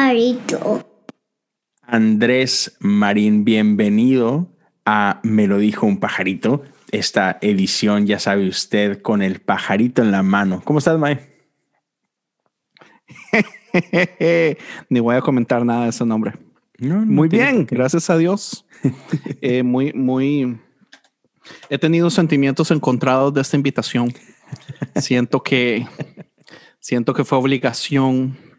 pajarito. 0.00 0.86
Andrés 1.82 2.74
Marín, 2.80 3.44
bienvenido 3.44 4.48
a 4.86 5.20
Me 5.22 5.46
lo 5.46 5.58
dijo 5.58 5.86
un 5.86 6.00
pajarito. 6.00 6.62
Esta 6.90 7.36
edición, 7.42 8.06
ya 8.06 8.18
sabe 8.18 8.48
usted, 8.48 9.02
con 9.02 9.20
el 9.20 9.42
pajarito 9.42 10.00
en 10.00 10.10
la 10.10 10.22
mano. 10.22 10.62
¿Cómo 10.64 10.78
estás, 10.78 10.98
Mae? 10.98 11.28
Ni 14.88 15.00
voy 15.00 15.16
a 15.16 15.20
comentar 15.20 15.66
nada 15.66 15.84
de 15.84 15.90
ese 15.90 16.06
nombre. 16.06 16.32
muy 16.78 17.28
bien, 17.28 17.66
gracias 17.66 18.08
a 18.08 18.16
Dios. 18.16 18.66
Eh, 19.42 19.62
muy, 19.62 19.92
muy. 19.92 20.58
He 21.68 21.76
tenido 21.76 22.08
sentimientos 22.08 22.70
encontrados 22.70 23.34
de 23.34 23.42
esta 23.42 23.54
invitación. 23.54 24.14
Siento 24.96 25.42
que, 25.42 25.86
siento 26.78 27.12
que 27.12 27.24
fue 27.24 27.36
obligación. 27.36 28.49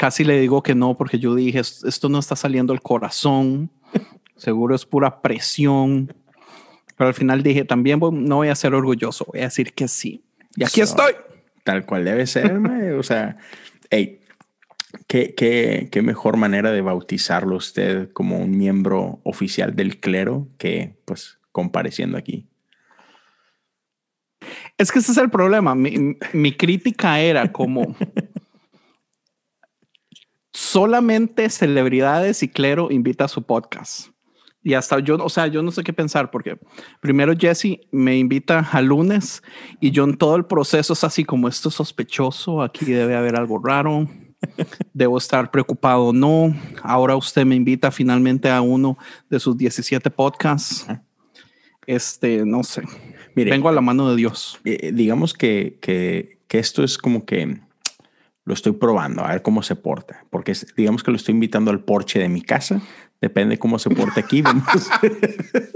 Casi 0.00 0.24
le 0.24 0.40
digo 0.40 0.62
que 0.62 0.74
no, 0.74 0.96
porque 0.96 1.18
yo 1.18 1.34
dije 1.34 1.58
esto 1.58 2.08
no 2.08 2.20
está 2.20 2.34
saliendo 2.34 2.72
del 2.72 2.80
corazón. 2.80 3.70
Seguro 4.34 4.74
es 4.74 4.86
pura 4.86 5.20
presión. 5.20 6.10
Pero 6.96 7.08
al 7.08 7.12
final 7.12 7.42
dije 7.42 7.66
también 7.66 8.00
no 8.00 8.36
voy 8.36 8.48
a 8.48 8.54
ser 8.54 8.72
orgulloso, 8.72 9.26
voy 9.26 9.40
a 9.40 9.44
decir 9.44 9.74
que 9.74 9.88
sí. 9.88 10.24
Y 10.56 10.64
aquí 10.64 10.80
estoy. 10.80 11.12
Tal 11.64 11.84
cual 11.84 12.06
debe 12.06 12.26
ser, 12.26 12.50
o 12.98 13.02
sea, 13.02 13.36
hey, 13.90 14.22
¿Qué, 15.06 15.34
qué, 15.34 15.90
qué, 15.92 16.00
mejor 16.00 16.38
manera 16.38 16.72
de 16.72 16.80
bautizarlo 16.80 17.56
usted 17.56 18.10
como 18.14 18.38
un 18.38 18.56
miembro 18.56 19.20
oficial 19.22 19.76
del 19.76 20.00
clero 20.00 20.48
que 20.56 20.96
pues 21.04 21.38
compareciendo 21.52 22.16
aquí. 22.16 22.48
Es 24.78 24.90
que 24.90 25.00
ese 25.00 25.12
es 25.12 25.18
el 25.18 25.28
problema. 25.28 25.74
Mi, 25.74 26.16
mi 26.32 26.56
crítica 26.56 27.20
era 27.20 27.52
como 27.52 27.94
solamente 30.60 31.48
celebridades 31.48 32.42
y 32.42 32.48
clero 32.48 32.90
invita 32.90 33.24
a 33.24 33.28
su 33.28 33.42
podcast. 33.42 34.08
Y 34.62 34.74
hasta 34.74 34.98
yo, 34.98 35.16
o 35.16 35.28
sea, 35.30 35.46
yo 35.46 35.62
no 35.62 35.70
sé 35.70 35.82
qué 35.82 35.94
pensar 35.94 36.30
porque 36.30 36.58
primero 37.00 37.32
Jesse 37.34 37.80
me 37.90 38.18
invita 38.18 38.58
a 38.70 38.82
lunes 38.82 39.42
y 39.80 39.90
yo 39.90 40.04
en 40.04 40.18
todo 40.18 40.36
el 40.36 40.44
proceso 40.44 40.92
es 40.92 41.02
así 41.02 41.24
como 41.24 41.48
esto 41.48 41.70
es 41.70 41.76
sospechoso, 41.76 42.60
aquí 42.60 42.84
debe 42.84 43.16
haber 43.16 43.36
algo 43.36 43.58
raro 43.58 44.06
debo 44.92 45.16
estar 45.16 45.50
preocupado 45.50 46.08
o 46.08 46.12
no. 46.12 46.54
Ahora 46.82 47.16
usted 47.16 47.46
me 47.46 47.54
invita 47.54 47.90
finalmente 47.90 48.50
a 48.50 48.60
uno 48.60 48.98
de 49.30 49.40
sus 49.40 49.56
17 49.56 50.10
podcasts. 50.10 50.86
Este, 51.86 52.44
no 52.44 52.62
sé. 52.62 52.82
Mire, 53.34 53.50
Vengo 53.50 53.70
a 53.70 53.72
la 53.72 53.80
mano 53.80 54.10
de 54.10 54.16
Dios. 54.16 54.60
Eh, 54.64 54.78
eh, 54.82 54.92
digamos 54.92 55.32
que, 55.32 55.78
que, 55.80 56.38
que, 56.48 56.58
esto 56.58 56.84
es 56.84 56.98
como 56.98 57.24
que 57.24 57.60
lo 58.44 58.54
estoy 58.54 58.72
probando, 58.72 59.24
a 59.24 59.32
ver 59.32 59.42
cómo 59.42 59.62
se 59.62 59.76
porta. 59.76 60.24
Porque 60.30 60.54
digamos 60.76 61.02
que 61.02 61.10
lo 61.10 61.16
estoy 61.16 61.34
invitando 61.34 61.70
al 61.70 61.80
porche 61.80 62.18
de 62.18 62.28
mi 62.28 62.42
casa. 62.42 62.80
Depende 63.20 63.58
cómo 63.58 63.78
se 63.78 63.90
porte 63.90 64.20
aquí. 64.20 64.40
Vemos 64.42 64.90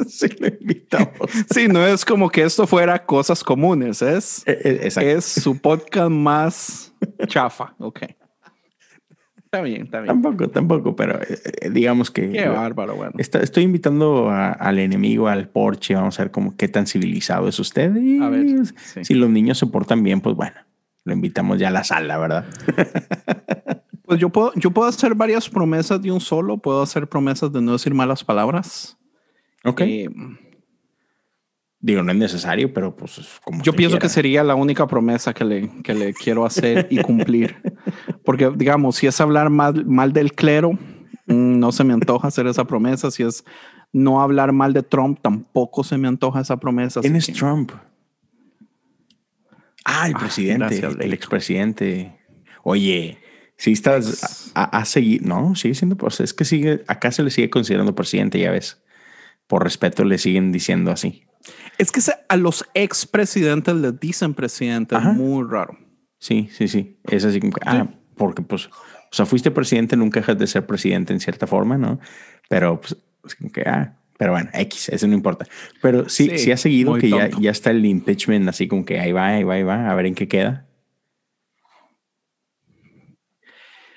si 0.09 0.29
lo 0.39 0.49
invitamos. 0.49 1.31
Sí, 1.53 1.69
no 1.69 1.87
es 1.87 2.05
como 2.05 2.31
que 2.31 2.43
esto 2.43 2.67
fuera 2.67 3.05
cosas 3.05 3.45
comunes. 3.45 4.01
Es, 4.01 4.43
eh, 4.47 4.89
es 4.97 5.25
su 5.25 5.59
podcast 5.59 6.11
más 6.11 6.95
chafa. 7.27 7.75
Ok. 7.79 8.03
Está 9.37 9.63
bien, 9.63 9.83
está 9.83 10.01
bien. 10.01 10.21
Tampoco, 10.21 10.49
tampoco, 10.49 10.97
pero 10.97 11.23
eh, 11.23 11.39
eh, 11.61 11.71
digamos 11.71 12.11
que. 12.11 12.31
Qué 12.31 12.49
bárbaro, 12.49 12.97
bueno. 12.97 13.13
estoy 13.19 13.63
invitando 13.63 14.29
al 14.31 14.79
enemigo 14.79 15.29
al 15.29 15.49
porche. 15.49 15.95
Vamos 15.95 16.19
a 16.19 16.25
ver 16.25 16.33
cómo, 16.33 16.57
qué 16.57 16.67
tan 16.67 16.87
civilizado 16.87 17.47
es 17.47 17.61
usted. 17.61 17.95
Y 17.95 18.21
a 18.21 18.31
ver, 18.31 18.47
si 19.03 19.15
los 19.15 19.31
niños 19.31 19.59
se 19.59 19.67
portan 19.67 20.03
bien, 20.03 20.21
pues 20.21 20.35
bueno, 20.35 20.57
lo 21.05 21.13
invitamos 21.13 21.59
ya 21.59 21.69
a 21.69 21.71
la 21.71 21.85
sala, 21.85 22.19
¿verdad? 22.19 22.47
pues 24.05 24.19
yo 24.19 24.31
puedo, 24.31 24.53
yo 24.57 24.71
puedo 24.71 24.89
hacer 24.89 25.15
varias 25.15 25.49
promesas 25.49 26.01
de 26.03 26.11
un 26.11 26.21
solo. 26.21 26.59
Puedo 26.59 26.83
hacer 26.83 27.09
promesas 27.09 27.53
de 27.53 27.61
no 27.61 27.73
decir 27.73 27.95
malas 27.95 28.25
palabras. 28.25 28.97
Ok. 29.65 29.81
Eh, 29.83 30.09
Digo, 31.85 32.03
no 32.03 32.13
es 32.13 32.17
necesario, 32.17 32.73
pero 32.73 32.97
pues 32.97 33.21
como. 33.45 33.63
Yo 33.63 33.75
pienso 33.75 33.99
que 33.99 34.09
sería 34.09 34.43
la 34.43 34.55
única 34.55 34.87
promesa 34.87 35.35
que 35.35 35.45
le, 35.45 35.71
que 35.83 35.93
le 35.93 36.15
quiero 36.15 36.47
hacer 36.47 36.87
y 36.89 36.97
cumplir. 37.03 37.57
Porque, 38.25 38.51
digamos, 38.57 38.97
si 38.97 39.07
es 39.07 39.21
hablar 39.21 39.51
mal, 39.51 39.85
mal 39.85 40.15
del 40.15 40.33
clero, 40.33 40.73
mm, 41.27 41.59
no 41.59 41.73
se 41.73 41.85
me 41.85 41.93
antoja 41.93 42.29
hacer 42.29 42.47
esa 42.47 42.65
promesa. 42.65 43.11
Si 43.11 43.23
es 43.23 43.45
no 43.93 44.23
hablar 44.23 44.53
mal 44.53 44.73
de 44.73 44.83
Trump, 44.83 45.19
tampoco 45.21 45.85
se 45.85 45.99
me 45.99 46.09
antoja 46.09 46.41
esa 46.41 46.57
promesa. 46.57 47.03
¿Quién 47.03 47.17
es 47.17 47.27
Trump? 47.27 47.73
Ah, 49.85 50.09
el 50.09 50.15
presidente, 50.15 50.81
el 51.01 51.13
expresidente. 51.13 52.19
Oye, 52.63 53.19
si 53.57 53.73
estás 53.73 54.51
a, 54.55 54.65
a, 54.65 54.85
seguir, 54.85 55.23
no, 55.23 55.55
sigue 55.55 55.75
siendo, 55.75 55.97
pues 55.97 56.21
es 56.21 56.33
que 56.33 56.45
sigue, 56.45 56.83
acá 56.87 57.13
se 57.13 57.23
le 57.23 57.31
sigue 57.31 57.51
considerando 57.51 57.95
presidente, 57.95 58.39
ya 58.39 58.51
ves. 58.51 58.83
Por 59.47 59.63
respeto 59.63 60.05
le 60.05 60.19
siguen 60.19 60.53
diciendo 60.53 60.91
así. 60.91 61.27
Es 61.77 61.93
que 61.93 62.01
a 62.29 62.37
los 62.37 62.65
expresidentes 62.73 63.75
les 63.75 64.01
dicen 64.01 64.35
presidente, 64.35 64.99
muy 64.99 65.47
raro. 65.47 65.77
Sí, 66.19 66.49
sí, 66.51 66.69
sí. 66.69 66.99
Es 67.05 67.25
así 67.25 67.41
como 67.41 67.53
ah, 67.67 67.87
porque 68.17 68.43
pues, 68.43 68.67
o 68.67 68.71
sea, 69.11 69.27
fuiste 69.27 69.51
presidente, 69.51 69.97
nunca 69.97 70.21
dejas 70.21 70.39
de 70.39 70.47
ser 70.47 70.67
presidente 70.67 71.13
en 71.13 71.21
cierta 71.21 71.47
forma, 71.47 71.77
¿no? 71.77 72.01
Pero 72.49 72.81
pues, 72.81 72.97
que, 73.53 73.63
ah, 73.63 73.99
pero 74.19 74.33
bueno, 74.33 74.51
X, 74.53 74.89
eso 74.91 75.07
no 75.07 75.15
importa. 75.15 75.47
Pero 75.83 76.09
sí, 76.09 76.39
sí, 76.39 76.53
ha 76.53 76.57
seguido 76.57 76.95
que 76.95 77.11
ya, 77.11 77.31
ya 77.39 77.51
está 77.51 77.71
el 77.71 77.85
impeachment, 77.85 78.49
así 78.49 78.69
como 78.69 78.85
que 78.85 79.01
ahí 79.01 79.13
va, 79.13 79.29
ahí 79.29 79.45
va, 79.45 79.55
ahí 79.55 79.63
va, 79.63 79.91
a 79.91 79.95
ver 79.95 80.07
en 80.07 80.15
qué 80.15 80.29
queda. 80.29 80.67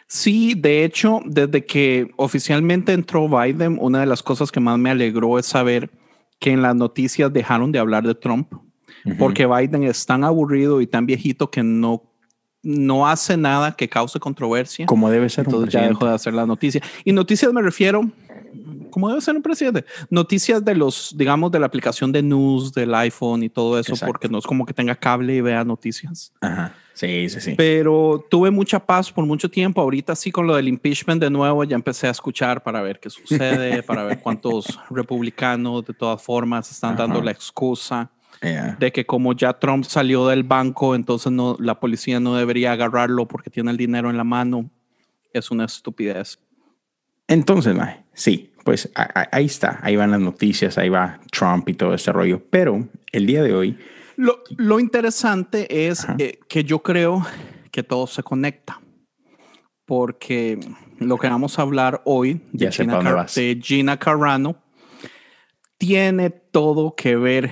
Sí, 0.07 0.53
de 0.55 0.85
hecho, 0.85 1.19
desde 1.25 1.66
que 1.66 2.09
oficialmente 2.16 2.94
entró 2.94 3.28
Biden, 3.28 3.78
una 3.79 4.00
de 4.00 4.05
las 4.05 4.23
cosas 4.23 4.51
que 4.51 4.61
más 4.61 4.79
me 4.79 4.89
alegró 4.89 5.38
es 5.38 5.45
saber 5.45 5.89
que 6.39 6.51
en 6.51 6.61
las 6.61 6.75
noticias 6.75 7.31
dejaron 7.31 7.72
de 7.72 7.79
hablar 7.79 8.07
de 8.07 8.16
Trump, 8.16 8.53
porque 9.19 9.45
Biden 9.45 9.84
es 9.84 10.05
tan 10.05 10.23
aburrido 10.23 10.81
y 10.81 10.88
tan 10.88 11.05
viejito 11.05 11.51
que 11.51 11.61
no, 11.61 12.03
no 12.63 13.07
hace 13.07 13.38
nada 13.38 13.75
que 13.75 13.89
cause 13.89 14.19
controversia. 14.19 14.85
Como 14.85 15.09
debe 15.09 15.29
ser. 15.29 15.45
Entonces 15.45 15.73
ya 15.73 15.88
dejó 15.88 16.05
de 16.05 16.13
hacer 16.13 16.34
la 16.34 16.45
noticia. 16.45 16.81
Y 17.03 17.11
noticias 17.11 17.51
me 17.53 17.61
refiero, 17.61 18.09
como 18.90 19.09
debe 19.09 19.22
ser 19.22 19.35
un 19.35 19.41
presidente, 19.41 19.85
noticias 20.09 20.63
de 20.63 20.75
los, 20.75 21.13
digamos, 21.16 21.52
de 21.52 21.59
la 21.59 21.66
aplicación 21.66 22.12
de 22.12 22.22
news, 22.22 22.74
del 22.74 22.94
iPhone 22.96 23.44
y 23.44 23.50
todo 23.50 23.80
eso, 23.80 23.94
porque 24.06 24.28
no 24.30 24.40
es 24.40 24.46
como 24.46 24.66
que 24.66 24.74
tenga 24.74 24.96
cable 24.96 25.35
y 25.35 25.41
vea 25.41 25.63
noticias. 25.63 26.34
Ajá. 26.41 26.74
Sí, 26.94 27.30
sí, 27.30 27.40
sí. 27.40 27.53
Pero 27.56 28.25
tuve 28.28 28.50
mucha 28.50 28.80
paz 28.80 29.12
por 29.12 29.24
mucho 29.25 29.52
tiempo. 29.52 29.81
Ahorita 29.81 30.16
sí 30.16 30.31
con 30.31 30.47
lo 30.47 30.56
del 30.56 30.68
impeachment 30.68 31.22
de 31.22 31.30
nuevo 31.30 31.63
ya 31.63 31.75
empecé 31.75 32.08
a 32.08 32.09
escuchar 32.09 32.63
para 32.63 32.81
ver 32.81 33.00
qué 33.00 33.12
sucede, 33.12 33.84
para 33.84 34.03
ver 34.03 34.19
cuántos 34.19 34.79
republicanos 34.90 35.85
de 35.85 35.94
todas 35.94 36.22
formas 36.24 36.72
están 36.72 36.96
dando 36.96 37.22
la 37.22 37.29
excusa 37.29 38.09
de 38.41 38.91
que 38.91 39.06
como 39.06 39.34
ya 39.34 39.53
Trump 39.53 39.84
salió 39.85 40.28
del 40.28 40.44
banco, 40.44 40.96
entonces 40.96 41.31
no, 41.31 41.56
la 41.59 41.79
policía 41.79 42.19
no 42.19 42.35
debería 42.35 42.72
agarrarlo 42.72 43.28
porque 43.28 43.50
tiene 43.50 43.72
el 43.72 43.78
dinero 43.78 44.09
en 44.09 44.18
la 44.18 44.24
mano. 44.24 44.69
Es 45.34 45.52
una 45.52 45.66
estupidez. 45.66 46.40
Entonces, 47.28 47.76
sí, 48.14 48.52
pues 48.64 48.90
ahí 48.94 49.46
está, 49.46 49.80
ahí 49.82 49.96
van 49.96 50.12
las 50.12 50.20
noticias, 50.20 50.78
ahí 50.78 50.90
va 50.90 51.20
Trump 51.32 51.68
y 51.70 51.74
todo 51.74 51.94
ese 51.94 52.12
rollo. 52.12 52.42
Pero 52.50 52.88
el 53.12 53.26
día 53.26 53.44
de 53.44 53.54
hoy 53.54 53.78
lo, 54.18 54.80
interesante 54.80 55.88
es 55.88 56.08
eh, 56.18 56.40
que 56.50 56.64
yo 56.64 56.82
creo 56.82 57.26
que 57.72 57.84
todo 57.84 58.08
se 58.08 58.24
conecta. 58.24 58.82
Porque 59.86 60.60
lo 60.97 61.18
que 61.18 61.29
vamos 61.29 61.58
a 61.58 61.62
hablar 61.62 62.02
hoy 62.03 62.41
de, 62.52 62.72
Gina, 63.62 63.97
Carano 63.97 64.58
tiene 65.78 66.30
todo 66.30 66.96
que 66.96 67.16
ver 67.16 67.50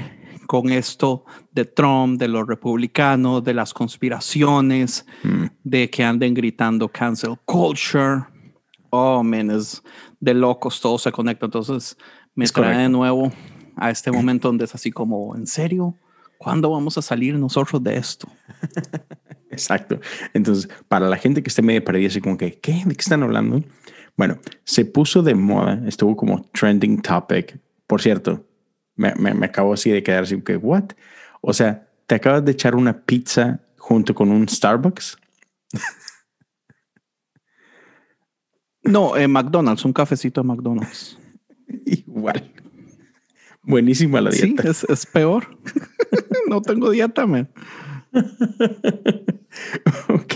con 0.48 0.72
esto 0.72 1.24
de 1.52 1.66
Trump, 1.66 2.20
de 2.20 2.28
los 2.28 2.46
republicanos, 2.48 3.44
de 3.44 3.54
las 3.54 3.74
conspiraciones, 3.74 5.06
mm. 5.24 5.46
de 5.64 5.90
que 5.90 6.04
anden 6.04 6.34
gritando 6.34 6.90
cancel 6.90 7.38
culture. 7.46 8.26
Oh, 8.96 9.24
man, 9.24 9.52
es 9.52 9.84
de 10.20 10.34
locos, 10.34 10.80
todo 10.80 10.98
se 10.98 11.12
conecta. 11.12 11.46
Entonces 11.46 11.98
me 12.34 12.48
trae 12.48 12.78
de 12.78 12.90
nuevo 12.90 13.32
a 13.76 13.90
este 13.90 14.12
momento 14.12 14.48
donde 14.48 14.66
es 14.66 14.76
así 14.76 14.92
como, 14.92 15.36
¿en 15.36 15.48
serio? 15.48 15.96
¿Cuándo 16.38 16.70
vamos 16.70 16.98
a 16.98 17.02
salir 17.02 17.36
nosotros 17.36 17.84
de 17.84 17.98
esto? 17.98 18.28
Exacto. 19.50 20.00
Entonces, 20.34 20.70
para 20.88 21.08
la 21.08 21.18
gente 21.18 21.42
que 21.42 21.50
esté 21.50 21.62
medio 21.62 21.84
perdida, 21.84 22.08
así 22.08 22.22
como 22.22 22.38
que, 22.38 22.60
¿qué? 22.60 22.84
¿De 22.86 22.96
qué 22.96 23.02
están 23.02 23.24
hablando? 23.24 23.64
Bueno, 24.18 24.38
se 24.64 24.86
puso 24.86 25.22
de 25.22 25.36
moda, 25.36 25.82
estuvo 25.88 26.16
como 26.16 26.44
trending 26.54 27.02
topic. 27.02 27.60
Por 27.88 28.02
cierto, 28.02 28.46
me, 28.96 29.14
me, 29.16 29.46
acabo 29.46 29.74
así 29.74 29.92
de 29.92 30.04
quedar 30.04 30.24
así 30.24 30.42
que, 30.42 30.58
¿what? 30.58 30.92
O 31.42 31.54
sea, 31.54 31.88
¿te 32.08 32.16
acabas 32.16 32.44
de 32.46 32.52
echar 32.52 32.76
una 32.76 33.02
pizza 33.02 33.60
junto 33.78 34.16
con 34.16 34.32
un 34.32 34.48
Starbucks? 34.48 35.18
No, 38.86 39.18
en 39.18 39.32
McDonald's, 39.32 39.86
un 39.86 39.94
cafecito 39.94 40.42
de 40.42 40.48
McDonald's. 40.48 41.18
Igual. 41.86 42.52
Buenísima 43.64 44.22
la 44.22 44.30
dieta. 44.30 44.62
Sí, 44.62 44.70
es, 44.70 44.84
es 44.84 45.06
peor. 45.06 45.58
no 46.50 46.62
tengo 46.62 46.92
dieta, 46.92 47.26
man. 47.26 47.50
ok. 50.10 50.34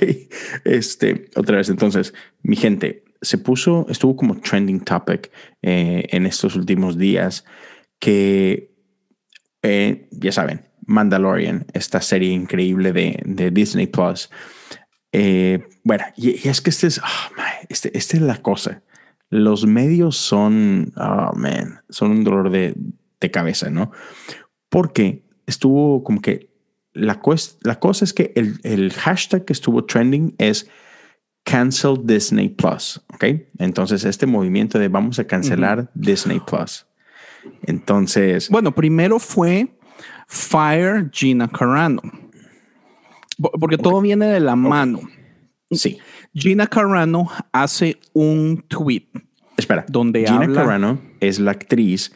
este, 0.65 1.29
otra 1.35 1.57
vez, 1.57 1.69
entonces, 1.69 2.13
mi 2.41 2.55
gente, 2.55 3.03
se 3.21 3.37
puso, 3.37 3.85
estuvo 3.89 4.15
como 4.15 4.39
trending 4.39 4.79
topic 4.81 5.31
eh, 5.61 6.07
en 6.09 6.25
estos 6.25 6.55
últimos 6.55 6.97
días 6.97 7.45
que, 7.99 8.73
eh, 9.61 10.07
ya 10.11 10.31
saben, 10.31 10.61
Mandalorian, 10.85 11.67
esta 11.73 12.01
serie 12.01 12.31
increíble 12.31 12.93
de, 12.93 13.21
de 13.25 13.51
Disney 13.51 13.87
Plus. 13.87 14.29
Eh, 15.11 15.67
bueno, 15.83 16.06
y, 16.15 16.47
es 16.47 16.61
que 16.61 16.69
este 16.69 16.88
es, 16.88 17.00
oh, 17.00 17.41
este, 17.69 17.97
es 17.97 18.13
la 18.21 18.38
cosa. 18.38 18.83
Los 19.29 19.65
medios 19.65 20.17
son, 20.17 20.94
oh 20.95 21.31
man, 21.35 21.81
son 21.89 22.11
un 22.11 22.23
dolor 22.23 22.50
de, 22.50 22.75
de 23.19 23.31
cabeza, 23.31 23.69
¿no? 23.69 23.91
Porque 24.69 25.23
estuvo 25.45 26.03
como 26.03 26.21
que 26.21 26.50
la, 26.94 27.19
la 27.61 27.79
cosa 27.79 28.06
es 28.06 28.13
que 28.13 28.33
el, 28.35 28.59
el 28.63 28.94
hashtag 28.94 29.45
que 29.45 29.53
estuvo 29.53 29.85
trending 29.85 30.35
es 30.38 30.69
cancel 31.44 31.95
Disney 32.03 32.50
Plus, 32.50 33.01
¿ok? 33.13 33.25
Entonces 33.57 34.03
este 34.06 34.25
movimiento 34.25 34.77
de 34.77 34.88
vamos 34.88 35.19
a 35.19 35.25
cancelar 35.25 35.89
Disney 35.94 36.39
Plus. 36.39 36.85
Entonces... 37.63 38.50
Bueno, 38.50 38.73
primero 38.73 39.19
fue 39.19 39.75
Fire 40.27 41.09
Gina 41.11 41.47
Carano, 41.47 42.01
porque 43.39 43.77
todo 43.77 44.01
viene 44.01 44.27
de 44.27 44.39
la 44.39 44.56
mano. 44.56 45.01
Sí. 45.71 46.00
Gina 46.33 46.68
Carano 46.68 47.30
hace 47.51 48.00
un 48.13 48.63
tweet. 48.68 49.07
Espera, 49.57 49.86
donde 49.88 50.25
Gina 50.25 50.51
Carano 50.51 51.01
es 51.19 51.39
la 51.39 51.51
actriz 51.51 52.12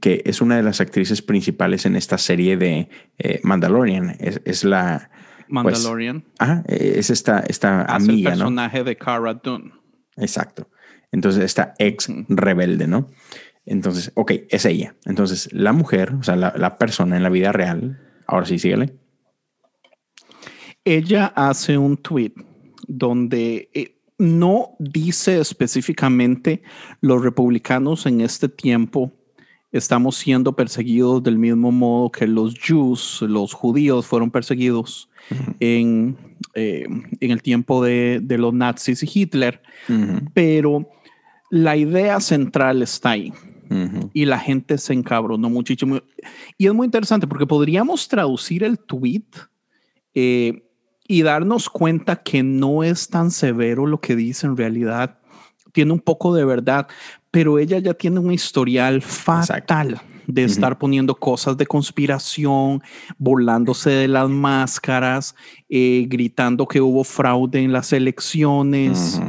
que 0.00 0.22
es 0.24 0.40
una 0.40 0.56
de 0.56 0.62
las 0.62 0.80
actrices 0.80 1.22
principales 1.22 1.86
en 1.86 1.96
esta 1.96 2.18
serie 2.18 2.56
de 2.56 2.88
eh, 3.18 3.40
Mandalorian. 3.42 4.16
Es, 4.18 4.64
la. 4.64 5.10
Pues, 5.38 5.48
Mandalorian. 5.48 6.24
ah, 6.38 6.62
es 6.66 7.10
esta, 7.10 7.40
esta 7.40 7.82
amiga, 7.84 8.32
el 8.32 8.38
personaje 8.38 8.84
de 8.84 8.96
Cara 8.96 9.34
Dune. 9.34 9.72
Exacto. 10.16 10.68
Entonces, 11.10 11.44
esta 11.44 11.74
ex 11.78 12.08
rebelde, 12.28 12.86
¿no? 12.86 13.08
Entonces, 13.66 14.12
ok, 14.14 14.32
es 14.48 14.64
ella. 14.64 14.94
Entonces, 15.04 15.52
la 15.52 15.72
mujer, 15.72 16.14
o 16.14 16.22
sea, 16.22 16.36
la, 16.36 16.78
persona 16.78 17.16
en 17.16 17.22
la 17.22 17.28
vida 17.28 17.52
real, 17.52 18.00
ahora 18.26 18.46
sí, 18.46 18.58
síguele. 18.58 18.94
Ella 20.84 21.32
hace 21.36 21.78
un 21.78 21.96
tweet 21.96 22.32
donde 22.88 23.70
eh, 23.72 23.96
no 24.18 24.76
dice 24.78 25.40
específicamente 25.40 26.62
los 27.00 27.22
republicanos 27.22 28.06
en 28.06 28.20
este 28.20 28.48
tiempo 28.48 29.12
estamos 29.70 30.16
siendo 30.16 30.54
perseguidos 30.54 31.22
del 31.22 31.38
mismo 31.38 31.72
modo 31.72 32.10
que 32.10 32.26
los 32.26 32.54
Jews, 32.54 33.22
los 33.22 33.54
judíos, 33.54 34.06
fueron 34.06 34.30
perseguidos 34.30 35.08
en, 35.60 36.16
eh, 36.54 36.86
en, 37.20 37.30
el 37.30 37.42
tiempo 37.42 37.82
de, 37.82 38.20
de, 38.22 38.36
los 38.36 38.52
nazis 38.52 39.02
y 39.02 39.10
Hitler. 39.12 39.62
Pero 40.34 40.90
la 41.50 41.76
idea 41.76 42.20
central 42.20 42.82
está 42.82 43.10
ahí. 43.10 43.32
Y 44.12 44.26
la 44.26 44.38
gente 44.38 44.76
se 44.76 44.92
encabronó 44.92 45.48
muchísimo. 45.48 46.02
Y 46.58 46.66
es 46.66 46.74
muy 46.74 46.84
interesante 46.84 47.26
porque 47.26 47.46
podríamos 47.46 48.06
traducir 48.06 48.62
el 48.64 48.78
tweet 48.78 49.24
eh, 50.14 50.62
y 51.06 51.22
darnos 51.22 51.68
cuenta 51.68 52.22
que 52.22 52.42
no 52.42 52.84
es 52.84 53.08
tan 53.08 53.30
severo 53.30 53.86
lo 53.86 54.00
que 54.00 54.16
dice 54.16 54.46
en 54.46 54.56
realidad. 54.56 55.18
Tiene 55.72 55.92
un 55.92 56.00
poco 56.00 56.34
de 56.34 56.44
verdad, 56.44 56.88
pero 57.30 57.58
ella 57.58 57.78
ya 57.78 57.94
tiene 57.94 58.20
un 58.20 58.32
historial 58.32 59.02
fatal 59.02 60.00
de 60.26 60.44
estar 60.44 60.78
poniendo 60.78 61.14
cosas 61.14 61.56
de 61.56 61.66
conspiración, 61.66 62.82
volándose 63.18 63.90
de 63.90 64.08
las 64.08 64.28
máscaras, 64.28 65.34
eh, 65.68 66.06
gritando 66.08 66.66
que 66.66 66.80
hubo 66.80 67.04
fraude 67.04 67.60
en 67.60 67.72
las 67.72 67.92
elecciones, 67.92 69.20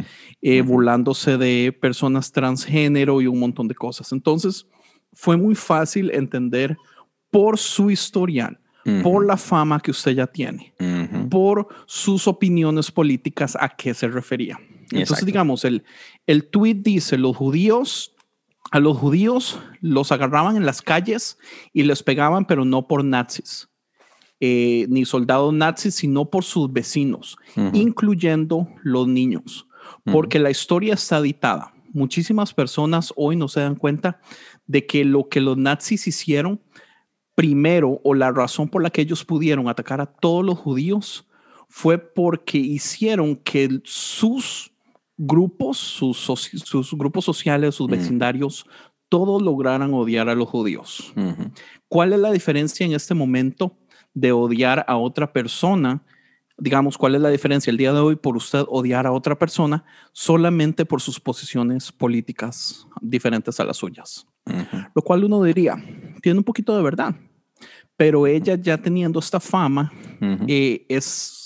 eh, 0.41 0.61
volándose 0.61 1.37
de 1.37 1.75
personas 1.79 2.31
transgénero 2.31 3.21
y 3.21 3.27
un 3.27 3.39
montón 3.39 3.67
de 3.67 3.75
cosas. 3.75 4.11
Entonces, 4.11 4.67
fue 5.13 5.37
muy 5.37 5.55
fácil 5.55 6.11
entender 6.13 6.77
por 7.31 7.57
su 7.57 7.89
historial, 7.89 8.59
por 9.01 9.25
la 9.25 9.37
fama 9.37 9.79
que 9.79 9.91
usted 9.91 10.11
ya 10.11 10.27
tiene, 10.27 10.73
por 11.29 11.67
sus 11.85 12.27
opiniones 12.27 12.91
políticas 12.91 13.57
a 13.59 13.69
qué 13.69 13.93
se 13.93 14.07
refería. 14.07 14.59
Entonces, 14.91 15.25
digamos, 15.25 15.65
el, 15.65 15.83
el 16.27 16.49
tweet 16.49 16.75
dice, 16.75 17.17
los 17.17 17.35
judíos, 17.35 18.13
a 18.71 18.79
los 18.79 18.97
judíos 18.97 19.59
los 19.81 20.11
agarraban 20.11 20.57
en 20.57 20.65
las 20.65 20.81
calles 20.81 21.37
y 21.73 21.83
les 21.83 22.03
pegaban, 22.03 22.45
pero 22.45 22.65
no 22.65 22.87
por 22.87 23.03
nazis, 23.03 23.69
eh, 24.39 24.85
ni 24.89 25.05
soldados 25.05 25.53
nazis, 25.53 25.95
sino 25.95 26.29
por 26.29 26.43
sus 26.43 26.71
vecinos, 26.71 27.37
incluyendo 27.73 28.67
los 28.83 29.07
niños, 29.07 29.67
porque 30.03 30.39
la 30.39 30.51
historia 30.51 30.95
está 30.95 31.19
editada. 31.19 31.73
Muchísimas 31.93 32.53
personas 32.53 33.13
hoy 33.15 33.35
no 33.35 33.47
se 33.47 33.59
dan 33.59 33.75
cuenta 33.75 34.19
de 34.65 34.85
que 34.85 35.05
lo 35.05 35.29
que 35.29 35.41
los 35.41 35.57
nazis 35.57 36.07
hicieron 36.07 36.59
primero 37.35 37.99
o 38.03 38.13
la 38.13 38.31
razón 38.31 38.69
por 38.69 38.83
la 38.83 38.89
que 38.89 39.01
ellos 39.01 39.23
pudieron 39.25 39.67
atacar 39.67 40.01
a 40.01 40.05
todos 40.05 40.45
los 40.45 40.57
judíos 40.59 41.27
fue 41.67 41.97
porque 41.97 42.57
hicieron 42.57 43.35
que 43.35 43.81
sus 43.83 44.71
grupos, 45.17 45.77
sus, 45.77 46.17
sus 46.17 46.93
grupos 46.93 47.25
sociales, 47.25 47.75
sus 47.75 47.87
vecindarios, 47.87 48.65
todos 49.09 49.41
lograran 49.41 49.93
odiar 49.93 50.29
a 50.29 50.35
los 50.35 50.49
judíos. 50.49 51.13
¿Cuál 51.87 52.13
es 52.13 52.19
la 52.19 52.31
diferencia 52.31 52.85
en 52.85 52.93
este 52.93 53.13
momento 53.13 53.77
de 54.13 54.31
odiar 54.31 54.85
a 54.87 54.97
otra 54.97 55.31
persona? 55.31 56.03
Digamos, 56.57 56.97
¿cuál 56.97 57.15
es 57.15 57.21
la 57.21 57.29
diferencia 57.29 57.71
el 57.71 57.77
día 57.77 57.93
de 57.93 57.99
hoy 57.99 58.15
por 58.15 58.37
usted 58.37 58.63
odiar 58.67 59.07
a 59.07 59.11
otra 59.11 59.37
persona 59.37 59.83
solamente 60.11 60.85
por 60.85 61.01
sus 61.01 61.19
posiciones 61.19 61.91
políticas 61.91 62.87
diferentes 63.01 63.59
a 63.59 63.65
las 63.65 63.77
suyas? 63.77 64.27
Lo 64.93 65.01
cual 65.01 65.23
uno 65.23 65.41
diría, 65.43 65.75
tiene 66.21 66.39
un 66.39 66.43
poquito 66.43 66.75
de 66.75 66.83
verdad, 66.83 67.15
pero 67.95 68.27
ella 68.27 68.55
ya 68.55 68.77
teniendo 68.77 69.19
esta 69.19 69.39
fama, 69.39 69.91
eh, 70.47 70.85
es 70.89 71.42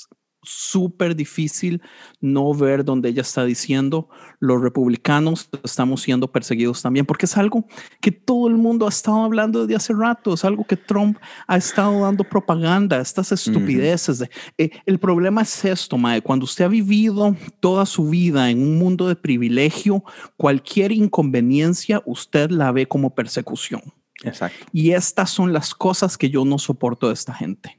súper 0.47 1.15
difícil 1.15 1.81
no 2.21 2.53
ver 2.53 2.85
donde 2.85 3.09
ella 3.09 3.21
está 3.21 3.45
diciendo 3.45 4.09
los 4.39 4.61
republicanos 4.61 5.49
estamos 5.63 6.01
siendo 6.01 6.31
perseguidos 6.31 6.81
también, 6.81 7.05
porque 7.05 7.25
es 7.25 7.37
algo 7.37 7.65
que 8.01 8.11
todo 8.11 8.47
el 8.47 8.55
mundo 8.55 8.85
ha 8.85 8.89
estado 8.89 9.23
hablando 9.23 9.61
desde 9.61 9.75
hace 9.75 9.93
rato, 9.93 10.33
es 10.33 10.45
algo 10.45 10.63
que 10.65 10.77
Trump 10.77 11.17
ha 11.47 11.57
estado 11.57 12.01
dando 12.01 12.23
propaganda, 12.23 12.99
estas 12.99 13.31
estupideces. 13.31 14.19
de, 14.19 14.29
eh, 14.57 14.69
el 14.85 14.99
problema 14.99 15.41
es 15.41 15.65
esto, 15.65 15.97
Mae, 15.97 16.21
cuando 16.21 16.45
usted 16.45 16.65
ha 16.65 16.69
vivido 16.69 17.35
toda 17.59 17.85
su 17.85 18.09
vida 18.09 18.49
en 18.49 18.61
un 18.61 18.77
mundo 18.77 19.07
de 19.07 19.15
privilegio, 19.15 20.03
cualquier 20.35 20.91
inconveniencia 20.91 22.01
usted 22.05 22.49
la 22.51 22.71
ve 22.71 22.87
como 22.87 23.13
persecución. 23.13 23.81
Exacto. 24.23 24.65
Y 24.71 24.91
estas 24.91 25.29
son 25.29 25.53
las 25.53 25.75
cosas 25.75 26.17
que 26.17 26.29
yo 26.29 26.43
no 26.45 26.57
soporto 26.57 27.07
de 27.07 27.13
esta 27.13 27.33
gente. 27.33 27.77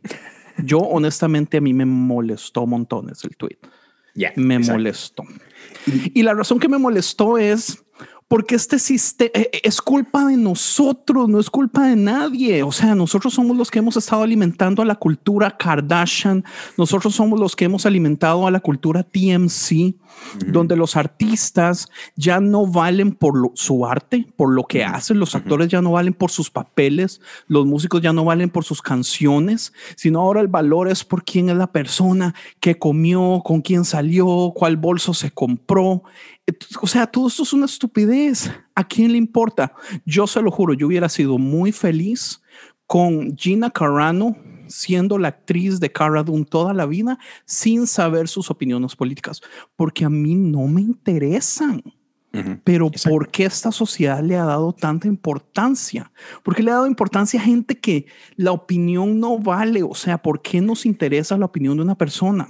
Yo 0.64 0.78
honestamente 0.78 1.58
a 1.58 1.60
mí 1.60 1.72
me 1.72 1.84
molestó 1.84 2.66
montones 2.66 3.24
el 3.24 3.36
tweet. 3.36 3.58
me 4.36 4.58
molestó. 4.58 5.24
Y 5.86 6.22
la 6.22 6.34
razón 6.34 6.58
que 6.58 6.68
me 6.68 6.78
molestó 6.78 7.38
es 7.38 7.82
porque 8.28 8.54
este 8.54 8.78
sistema 8.78 9.30
eh, 9.34 9.50
eh, 9.52 9.60
es 9.64 9.80
culpa 9.80 10.26
de 10.26 10.36
nosotros, 10.36 11.28
no 11.28 11.40
es 11.40 11.48
culpa 11.48 11.86
de 11.88 11.96
nadie. 11.96 12.62
O 12.62 12.70
sea, 12.70 12.94
nosotros 12.94 13.32
somos 13.32 13.56
los 13.56 13.70
que 13.70 13.78
hemos 13.78 13.96
estado 13.96 14.22
alimentando 14.22 14.82
a 14.82 14.84
la 14.84 14.94
cultura 14.94 15.56
Kardashian, 15.56 16.44
nosotros 16.76 17.14
somos 17.14 17.40
los 17.40 17.56
que 17.56 17.64
hemos 17.64 17.86
alimentado 17.86 18.46
a 18.46 18.50
la 18.50 18.60
cultura 18.60 19.02
TMC, 19.02 19.94
donde 20.46 20.76
los 20.76 20.96
artistas 20.96 21.88
ya 22.16 22.40
no 22.40 22.66
valen 22.66 23.12
por 23.12 23.52
su 23.54 23.86
arte, 23.86 24.26
por 24.36 24.52
lo 24.52 24.64
que 24.64 24.84
hacen, 24.84 25.18
los 25.18 25.34
actores 25.34 25.68
ya 25.68 25.82
no 25.82 25.92
valen 25.92 26.14
por 26.14 26.30
sus 26.30 26.50
papeles, 26.50 27.20
los 27.46 27.66
músicos 27.66 28.02
ya 28.02 28.12
no 28.12 28.24
valen 28.24 28.50
por 28.50 28.64
sus 28.64 28.82
canciones, 28.82 29.72
sino 29.96 30.20
ahora 30.20 30.40
el 30.40 30.48
valor 30.48 30.88
es 30.88 31.04
por 31.04 31.24
quién 31.24 31.48
es 31.48 31.56
la 31.56 31.72
persona 31.72 32.34
que 32.60 32.78
comió, 32.78 33.42
con 33.44 33.62
quién 33.62 33.84
salió, 33.84 34.52
cuál 34.54 34.76
bolso 34.76 35.14
se 35.14 35.30
compró. 35.30 36.02
O 36.80 36.86
sea, 36.86 37.06
todo 37.06 37.28
esto 37.28 37.42
es 37.42 37.52
una 37.52 37.66
estupidez. 37.66 38.50
¿A 38.74 38.86
quién 38.86 39.12
le 39.12 39.18
importa? 39.18 39.72
Yo 40.04 40.26
se 40.26 40.40
lo 40.40 40.50
juro, 40.50 40.74
yo 40.74 40.86
hubiera 40.86 41.08
sido 41.08 41.38
muy 41.38 41.72
feliz 41.72 42.42
con 42.86 43.36
Gina 43.36 43.70
Carano 43.70 44.36
siendo 44.68 45.18
la 45.18 45.28
actriz 45.28 45.80
de 45.80 45.90
Cara 45.90 46.22
Dune 46.22 46.44
toda 46.44 46.72
la 46.74 46.86
vida 46.86 47.18
sin 47.44 47.86
saber 47.86 48.28
sus 48.28 48.50
opiniones 48.50 48.96
políticas, 48.96 49.40
porque 49.76 50.04
a 50.04 50.10
mí 50.10 50.34
no 50.34 50.66
me 50.66 50.80
interesan. 50.80 51.82
Pero 52.62 52.90
¿por 53.08 53.30
qué 53.30 53.46
esta 53.46 53.72
sociedad 53.72 54.22
le 54.22 54.36
ha 54.36 54.44
dado 54.44 54.72
tanta 54.72 55.08
importancia? 55.08 56.12
¿Por 56.44 56.54
qué 56.54 56.62
le 56.62 56.70
ha 56.70 56.74
dado 56.74 56.86
importancia 56.86 57.40
a 57.40 57.42
gente 57.42 57.80
que 57.80 58.06
la 58.36 58.52
opinión 58.52 59.18
no 59.18 59.38
vale? 59.38 59.82
O 59.82 59.94
sea, 59.94 60.18
¿por 60.18 60.40
qué 60.40 60.60
nos 60.60 60.86
interesa 60.86 61.38
la 61.38 61.46
opinión 61.46 61.78
de 61.78 61.82
una 61.82 61.96
persona? 61.96 62.48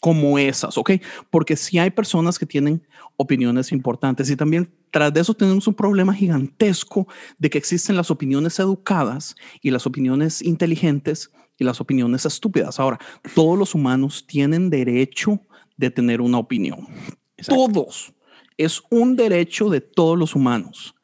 como 0.00 0.38
esas, 0.38 0.78
¿ok? 0.78 0.92
Porque 1.28 1.56
si 1.56 1.78
hay 1.78 1.90
personas 1.90 2.38
que 2.38 2.46
tienen 2.46 2.86
opiniones 3.20 3.70
importantes 3.70 4.30
y 4.30 4.36
también 4.36 4.72
tras 4.90 5.12
de 5.12 5.20
eso 5.20 5.34
tenemos 5.34 5.66
un 5.66 5.74
problema 5.74 6.14
gigantesco 6.14 7.06
de 7.38 7.50
que 7.50 7.58
existen 7.58 7.94
las 7.94 8.10
opiniones 8.10 8.58
educadas 8.58 9.36
y 9.60 9.70
las 9.70 9.86
opiniones 9.86 10.40
inteligentes 10.40 11.30
y 11.58 11.64
las 11.64 11.82
opiniones 11.82 12.24
estúpidas. 12.24 12.80
Ahora, 12.80 12.98
todos 13.34 13.58
los 13.58 13.74
humanos 13.74 14.26
tienen 14.26 14.70
derecho 14.70 15.38
de 15.76 15.90
tener 15.90 16.22
una 16.22 16.38
opinión. 16.38 16.86
Todos. 17.46 18.14
Es 18.56 18.82
un 18.90 19.16
derecho 19.16 19.68
de 19.68 19.82
todos 19.82 20.18
los 20.18 20.34
humanos 20.34 20.94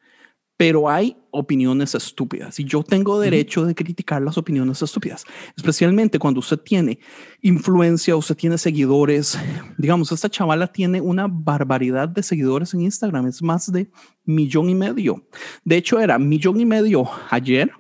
pero 0.57 0.89
hay 0.89 1.17
opiniones 1.37 1.95
estúpidas 1.95 2.59
y 2.59 2.65
yo 2.65 2.83
tengo 2.83 3.21
derecho 3.21 3.65
de 3.65 3.75
criticar 3.75 4.23
las 4.23 4.39
opiniones 4.39 4.83
estúpidas, 4.83 5.25
especialmente 5.57 6.19
cuando 6.19 6.41
usted 6.41 6.59
tiene 6.59 6.99
influencia, 7.43 8.17
usted 8.17 8.37
tiene 8.37 8.59
seguidores. 8.59 9.39
Digamos, 9.79 10.11
esta 10.13 10.29
chavala 10.29 10.67
tiene 10.67 11.01
una 11.01 11.27
barbaridad 11.29 12.09
de 12.09 12.23
seguidores 12.23 12.75
en 12.75 12.83
Instagram, 12.83 13.27
es 13.27 13.43
más 13.43 13.71
de 13.71 13.91
millón 14.25 14.71
y 14.71 14.75
medio. 14.75 15.25
De 15.65 15.77
hecho, 15.77 16.01
era 16.01 16.19
millón 16.19 16.61
y 16.61 16.67
medio 16.67 17.09
ayer 17.31 17.71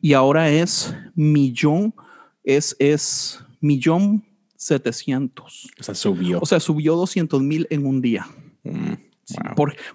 y 0.00 0.14
ahora 0.14 0.50
es 0.50 0.94
millón, 1.14 1.94
es, 2.42 2.74
es 2.78 3.44
millón 3.60 4.24
setecientos. 4.56 5.70
O 5.78 5.82
sea, 5.82 5.94
subió. 5.94 6.40
O 6.40 6.46
sea, 6.46 6.60
subió 6.60 6.96
200 6.96 7.42
mil 7.42 7.66
en 7.70 7.86
un 7.86 8.00
día. 8.00 8.26
Mm 8.64 9.10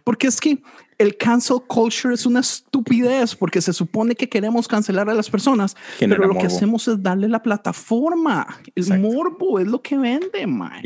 porque 0.04 0.28
es 0.28 0.40
que 0.40 0.62
el 0.98 1.18
cancel 1.18 1.58
culture 1.68 2.14
es 2.14 2.26
una 2.26 2.40
estupidez 2.40 3.36
porque 3.36 3.62
se 3.62 3.74
supone 3.74 4.16
que 4.16 4.30
queremos 4.30 4.68
cancelar 4.68 5.10
a 5.10 5.14
las 5.14 5.30
personas, 5.30 5.76
pero 6.00 6.28
lo 6.28 6.38
que 6.38 6.46
hacemos 6.46 6.88
es 6.88 7.02
darle 7.02 7.28
la 7.28 7.42
plataforma. 7.42 8.62
El 8.76 9.00
morbo 9.00 9.60
es 9.60 9.68
lo 9.68 9.82
que 9.82 9.98
vende, 9.98 10.48
man. 10.48 10.82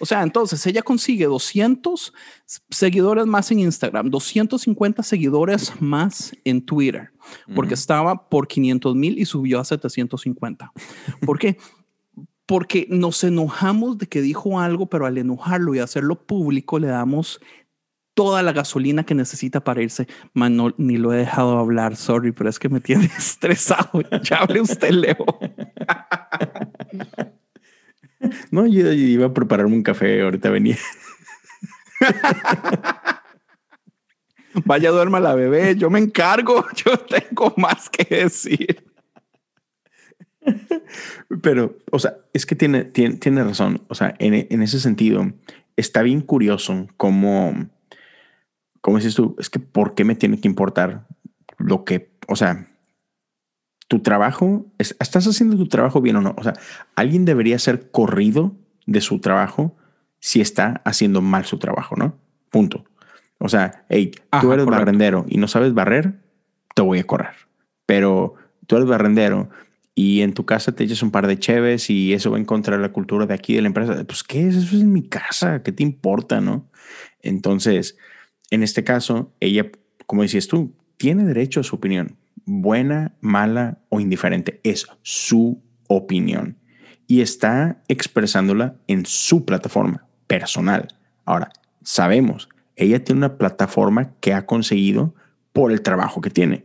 O 0.00 0.06
sea, 0.06 0.22
entonces 0.22 0.66
ella 0.66 0.82
consigue 0.82 1.26
200 1.26 2.12
seguidores 2.70 3.26
más 3.26 3.50
en 3.50 3.60
Instagram, 3.60 4.10
250 4.10 5.02
seguidores 5.02 5.72
más 5.80 6.32
en 6.44 6.64
Twitter, 6.64 7.10
porque 7.54 7.74
estaba 7.74 8.28
por 8.28 8.48
500 8.48 8.94
mil 8.94 9.18
y 9.18 9.24
subió 9.24 9.60
a 9.60 9.64
750. 9.64 10.72
¿Por 11.24 11.38
qué? 11.38 11.56
Porque 12.46 12.86
nos 12.88 13.24
enojamos 13.24 13.98
de 13.98 14.06
que 14.06 14.20
dijo 14.20 14.60
algo, 14.60 14.86
pero 14.86 15.06
al 15.06 15.18
enojarlo 15.18 15.74
y 15.74 15.80
hacerlo 15.80 16.26
público 16.26 16.78
le 16.78 16.86
damos 16.86 17.40
toda 18.16 18.42
la 18.42 18.52
gasolina 18.52 19.04
que 19.04 19.14
necesita 19.14 19.62
para 19.62 19.82
irse. 19.82 20.08
Man, 20.32 20.74
ni 20.78 20.96
lo 20.96 21.12
he 21.12 21.18
dejado 21.18 21.58
hablar, 21.58 21.96
sorry, 21.96 22.32
pero 22.32 22.48
es 22.48 22.58
que 22.58 22.70
me 22.70 22.80
tiene 22.80 23.04
estresado. 23.18 24.00
Ya 24.22 24.38
hable 24.38 24.62
usted, 24.62 24.90
Leo. 24.90 25.16
No, 28.50 28.66
yo, 28.66 28.90
iba 28.90 29.26
a 29.26 29.34
prepararme 29.34 29.76
un 29.76 29.82
café, 29.82 30.22
ahorita 30.22 30.50
venía. 30.50 30.78
Vaya, 34.64 34.90
duerma 34.90 35.20
la 35.20 35.34
bebé, 35.34 35.76
yo 35.76 35.90
me 35.90 36.00
encargo, 36.00 36.64
yo 36.84 36.98
tengo 36.98 37.52
más 37.58 37.90
que 37.90 38.22
decir. 38.22 38.84
Pero, 41.42 41.76
o 41.92 41.98
sea, 41.98 42.16
es 42.32 42.46
que 42.46 42.56
tiene, 42.56 42.84
tiene, 42.84 43.16
tiene 43.16 43.44
razón. 43.44 43.82
O 43.88 43.94
sea, 43.94 44.14
en, 44.18 44.46
en 44.50 44.62
ese 44.62 44.80
sentido, 44.80 45.30
está 45.76 46.02
bien 46.02 46.22
curioso 46.22 46.88
cómo 46.96 47.68
como 48.86 48.98
dices 48.98 49.16
tú, 49.16 49.34
es 49.40 49.50
que 49.50 49.58
¿por 49.58 49.96
qué 49.96 50.04
me 50.04 50.14
tiene 50.14 50.40
que 50.40 50.46
importar 50.46 51.08
lo 51.58 51.84
que, 51.84 52.12
o 52.28 52.36
sea, 52.36 52.68
tu 53.88 53.98
trabajo, 53.98 54.64
estás 54.78 55.26
haciendo 55.26 55.56
tu 55.56 55.66
trabajo 55.66 56.00
bien 56.00 56.14
o 56.14 56.20
no? 56.20 56.36
O 56.38 56.44
sea, 56.44 56.52
alguien 56.94 57.24
debería 57.24 57.58
ser 57.58 57.90
corrido 57.90 58.54
de 58.86 59.00
su 59.00 59.18
trabajo 59.18 59.76
si 60.20 60.40
está 60.40 60.82
haciendo 60.84 61.20
mal 61.20 61.46
su 61.46 61.58
trabajo, 61.58 61.96
¿no? 61.96 62.16
Punto. 62.48 62.84
O 63.38 63.48
sea, 63.48 63.84
hey, 63.88 64.12
tú 64.40 64.52
eres 64.52 64.66
barrendero 64.66 65.26
y 65.28 65.38
no 65.38 65.48
sabes 65.48 65.74
barrer, 65.74 66.20
te 66.76 66.82
voy 66.82 67.00
a 67.00 67.04
correr. 67.08 67.34
Pero 67.86 68.34
tú 68.68 68.76
eres 68.76 68.88
barrendero 68.88 69.50
y 69.96 70.20
en 70.20 70.32
tu 70.32 70.46
casa 70.46 70.70
te 70.76 70.84
echas 70.84 71.02
un 71.02 71.10
par 71.10 71.26
de 71.26 71.40
cheves 71.40 71.90
y 71.90 72.12
eso 72.12 72.30
va 72.30 72.38
en 72.38 72.44
contra 72.44 72.76
de 72.76 72.82
la 72.82 72.92
cultura 72.92 73.26
de 73.26 73.34
aquí 73.34 73.56
de 73.56 73.62
la 73.62 73.66
empresa. 73.66 74.04
Pues, 74.04 74.22
¿qué 74.22 74.46
es? 74.46 74.54
Eso 74.54 74.76
es 74.76 74.82
en 74.82 74.92
mi 74.92 75.08
casa. 75.08 75.64
¿Qué 75.64 75.72
te 75.72 75.82
importa, 75.82 76.40
no? 76.40 76.70
Entonces, 77.20 77.98
en 78.50 78.62
este 78.62 78.84
caso, 78.84 79.32
ella, 79.40 79.70
como 80.06 80.22
decías 80.22 80.46
tú, 80.46 80.74
tiene 80.96 81.24
derecho 81.24 81.60
a 81.60 81.64
su 81.64 81.76
opinión, 81.76 82.16
buena, 82.44 83.12
mala 83.20 83.78
o 83.88 84.00
indiferente. 84.00 84.60
Es 84.62 84.86
su 85.02 85.62
opinión 85.88 86.56
y 87.06 87.20
está 87.20 87.82
expresándola 87.88 88.76
en 88.86 89.06
su 89.06 89.44
plataforma 89.44 90.06
personal. 90.26 90.88
Ahora, 91.24 91.50
sabemos, 91.82 92.48
ella 92.76 93.02
tiene 93.04 93.18
una 93.18 93.38
plataforma 93.38 94.12
que 94.20 94.32
ha 94.32 94.46
conseguido 94.46 95.14
por 95.52 95.72
el 95.72 95.82
trabajo 95.82 96.20
que 96.20 96.30
tiene. 96.30 96.64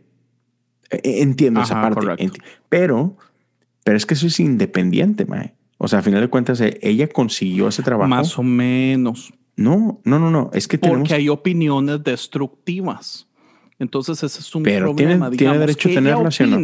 E, 0.90 1.00
e, 1.02 1.22
entiendo 1.22 1.62
esa 1.62 1.80
parte. 1.80 2.30
pero, 2.68 3.16
pero 3.84 3.96
es 3.96 4.06
que 4.06 4.14
eso 4.14 4.26
es 4.26 4.38
independiente, 4.40 5.24
mae. 5.24 5.54
O 5.78 5.88
sea, 5.88 6.00
a 6.00 6.02
final 6.02 6.20
de 6.20 6.28
cuentas, 6.28 6.60
e, 6.60 6.78
ella 6.82 7.08
consiguió 7.08 7.68
ese 7.68 7.82
trabajo. 7.82 8.08
Más 8.08 8.38
o 8.38 8.42
menos. 8.42 9.32
No, 9.56 10.00
no, 10.04 10.18
no, 10.18 10.30
no. 10.30 10.50
Es 10.52 10.66
que 10.66 10.78
Porque 10.78 11.14
hay 11.14 11.28
opiniones 11.28 12.02
destructivas. 12.02 13.28
Entonces 13.78 14.22
ese 14.22 14.40
es 14.40 14.54
un 14.54 14.62
pero 14.62 14.94
problema. 14.94 15.30
Tiene, 15.30 15.36
tiene 15.36 15.58
derecho 15.58 15.88
a 15.88 15.92
tenerla, 15.92 16.30
¿sí, 16.30 16.44
no? 16.44 16.58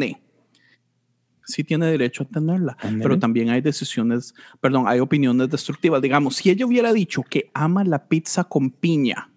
sí 1.48 1.64
tiene 1.64 1.86
derecho 1.86 2.24
a 2.24 2.26
tenerla, 2.26 2.76
pero 3.02 3.18
también 3.18 3.48
hay 3.48 3.62
decisiones, 3.62 4.34
perdón, 4.60 4.84
hay 4.86 5.00
opiniones 5.00 5.48
destructivas. 5.48 6.02
Digamos, 6.02 6.36
si 6.36 6.50
ella 6.50 6.66
hubiera 6.66 6.92
dicho 6.92 7.22
que 7.22 7.50
ama 7.54 7.84
la 7.84 8.06
pizza 8.06 8.44
con 8.44 8.70
piña 8.70 9.30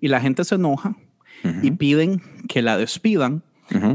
y 0.00 0.08
la 0.08 0.20
gente 0.20 0.44
se 0.44 0.54
enoja 0.54 0.96
y 1.62 1.72
piden 1.72 2.22
que 2.48 2.62
la 2.62 2.76
despidan, 2.78 3.42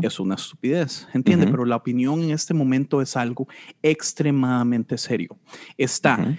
es 0.01 0.19
una 0.19 0.35
estupidez, 0.35 1.07
¿entiende? 1.13 1.47
Pero 1.47 1.65
la 1.65 1.75
opinión 1.75 2.21
en 2.23 2.31
este 2.31 2.53
momento 2.53 3.01
es 3.01 3.15
algo 3.15 3.47
extremadamente 3.81 4.97
serio. 4.97 5.37
Está, 5.77 6.37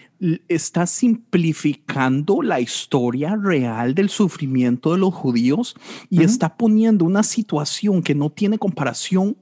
está 0.49 0.87
simplificando 0.87 2.43
la 2.43 2.61
historia 2.61 3.37
real 3.37 3.95
del 3.95 4.09
sufrimiento 4.09 4.93
de 4.93 4.99
los 4.99 5.15
judíos 5.15 5.77
y 6.11 6.23
está 6.23 6.57
poniendo 6.57 7.05
una 7.05 7.23
situación 7.23 8.03
que 8.03 8.15
no 8.15 8.31
tiene 8.31 8.59
comparación 8.59 9.37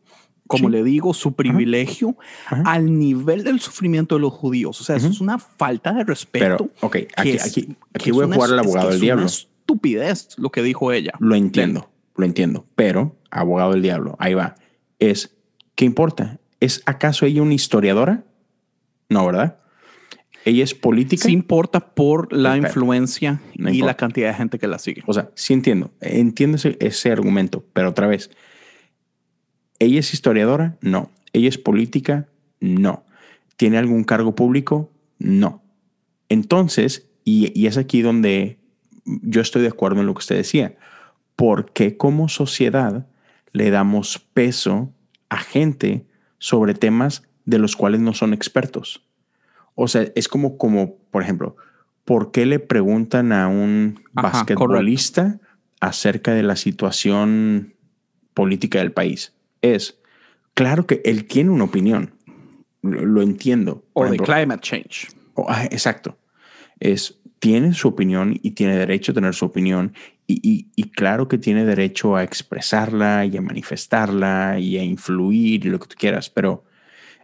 como 0.47 0.69
le 0.69 0.85
digo, 0.85 1.12
su 1.12 1.33
privilegio 1.33 2.17
al 2.65 2.99
nivel 2.99 3.45
del 3.45 3.61
sufrimiento 3.61 4.15
de 4.15 4.21
los 4.21 4.33
judíos. 4.33 4.81
O 4.81 4.85
sea, 4.85 4.97
eso 4.97 5.09
es 5.09 5.21
una 5.21 5.38
falta 5.38 5.93
de 5.93 6.05
respeto. 6.05 6.45
Pero, 6.45 6.71
ok, 6.81 6.97
aquí, 7.17 7.37
aquí, 7.93 8.11
voy 8.12 8.31
a 8.31 8.35
jugar 8.35 8.53
al 8.53 8.61
abogado 8.61 8.91
del 8.91 9.00
diablo. 9.00 9.26
Es 9.26 9.43
una 9.43 9.50
estupidez 9.67 10.29
lo 10.38 10.50
que 10.50 10.62
dijo 10.62 10.93
ella. 10.93 11.12
Lo 11.19 11.35
entiendo, 11.35 11.91
lo 12.16 12.25
entiendo. 12.25 12.66
Pero 12.75 13.16
abogado 13.30 13.73
del 13.73 13.82
diablo, 13.82 14.16
ahí 14.18 14.35
va, 14.35 14.56
es, 14.99 15.37
¿qué 15.75 15.85
importa? 15.85 16.40
¿Es 16.61 16.82
acaso 16.87 17.26
ella 17.26 17.42
una 17.42 17.54
historiadora? 17.54 18.25
No, 19.08 19.26
¿verdad? 19.26 19.58
¿Ella 20.44 20.62
es 20.62 20.75
política? 20.75 21.25
Sí 21.25 21.32
importa 21.32 21.94
por 21.94 22.32
la 22.32 22.56
influencia 22.56 23.40
y 23.54 23.82
la 23.82 23.94
cantidad 23.94 24.28
de 24.28 24.35
gente 24.35 24.58
que 24.58 24.68
la 24.68 24.78
sigue. 24.78 25.02
O 25.06 25.12
sea, 25.12 25.30
sí 25.35 25.52
entiendo, 25.52 25.90
entiendo 26.00 26.56
ese, 26.78 27.11
argumento, 27.11 27.64
pero 27.73 27.90
otra 27.90 28.06
vez, 28.06 28.30
¿ella 29.80 29.99
es 29.99 30.14
historiadora? 30.14 30.78
No. 30.80 31.11
¿Ella 31.32 31.49
es 31.49 31.58
política? 31.58 32.28
No. 32.61 33.04
¿Tiene 33.56 33.76
algún 33.78 34.04
cargo 34.04 34.37
público? 34.37 34.92
No. 35.18 35.64
Entonces, 36.28 37.08
y, 37.25 37.50
y, 37.61 37.66
es 37.66 37.76
aquí 37.76 38.02
donde 38.02 38.58
yo 39.04 39.40
estoy 39.40 39.62
de 39.62 39.68
acuerdo 39.68 40.00
en 40.00 40.06
lo 40.06 40.14
que 40.14 40.18
usted 40.18 40.37
decía, 40.37 40.76
porque 41.37 41.97
como 41.97 42.28
sociedad 42.28 43.07
le 43.52 43.71
damos 43.71 44.19
peso 44.19 44.93
a 45.28 45.38
gente 45.38 46.07
sobre 46.38 46.75
temas 46.75 47.23
de 47.45 47.59
los 47.59 47.76
cuales 47.76 48.00
no 48.00 48.12
son 48.14 48.35
expertos. 48.35 49.07
O 49.75 49.88
sea, 49.88 50.07
es 50.14 50.28
como, 50.28 50.59
como 50.59 50.97
por 51.11 51.23
ejemplo, 51.23 51.57
¿por 52.05 52.33
qué 52.33 52.47
le 52.47 52.59
preguntan 52.59 53.33
a 53.33 53.49
un 53.49 54.00
basquetbolista 54.12 55.38
acerca 55.81 56.33
de 56.33 56.43
la 56.43 56.57
situación 56.57 57.75
política 58.35 58.78
del 58.78 58.93
país? 58.93 59.35
Es, 59.61 59.99
claro 60.55 60.87
que 60.87 61.02
él 61.05 61.26
tiene 61.26 61.50
una 61.50 61.64
opinión, 61.64 62.14
lo, 62.83 63.23
entiendo. 63.23 63.85
O 63.93 64.07
de 64.07 64.16
climate 64.19 64.61
change. 64.61 65.09
Ah, 65.49 65.64
exacto. 65.64 66.19
Es, 66.81 67.19
tiene 67.38 67.75
su 67.75 67.88
opinión 67.88 68.38
y 68.43 68.52
tiene 68.52 68.76
derecho 68.76 69.12
a 69.12 69.14
tener 69.14 69.35
su 69.35 69.45
opinión 69.45 69.93
y, 70.28 70.90
claro 70.90 71.28
que 71.28 71.38
tiene 71.38 71.64
derecho 71.64 72.16
a 72.16 72.25
expresarla 72.25 73.25
y 73.26 73.37
a 73.37 73.42
manifestarla 73.42 74.59
y 74.59 74.76
a 74.76 74.83
influir 74.83 75.64
y 75.64 75.68
lo 75.68 75.78
que 75.78 75.88
tú 75.88 75.97
quieras, 75.99 76.30
pero 76.30 76.64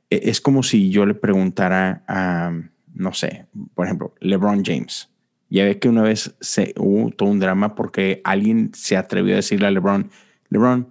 e, 0.09 0.21
es 0.30 0.40
como 0.40 0.62
si 0.62 0.90
yo 0.90 1.04
le 1.04 1.14
preguntara 1.14 2.04
a, 2.06 2.52
no 2.94 3.12
sé, 3.12 3.47
por 3.75 3.87
ejemplo, 3.87 4.14
LeBron 4.21 4.64
James. 4.64 5.09
Ya 5.50 5.64
ve 5.64 5.78
que 5.78 5.88
una 5.88 6.02
vez 6.02 6.35
se, 6.40 6.75
hubo 6.78 7.11
todo 7.11 7.28
un 7.28 7.40
drama 7.40 7.75
porque 7.75 8.21
alguien 8.25 8.71
se 8.73 8.97
atrevió 8.97 9.35
a 9.35 9.37
decirle 9.37 9.66
a 9.66 9.71
LeBron, 9.71 10.11
LeBron, 10.49 10.88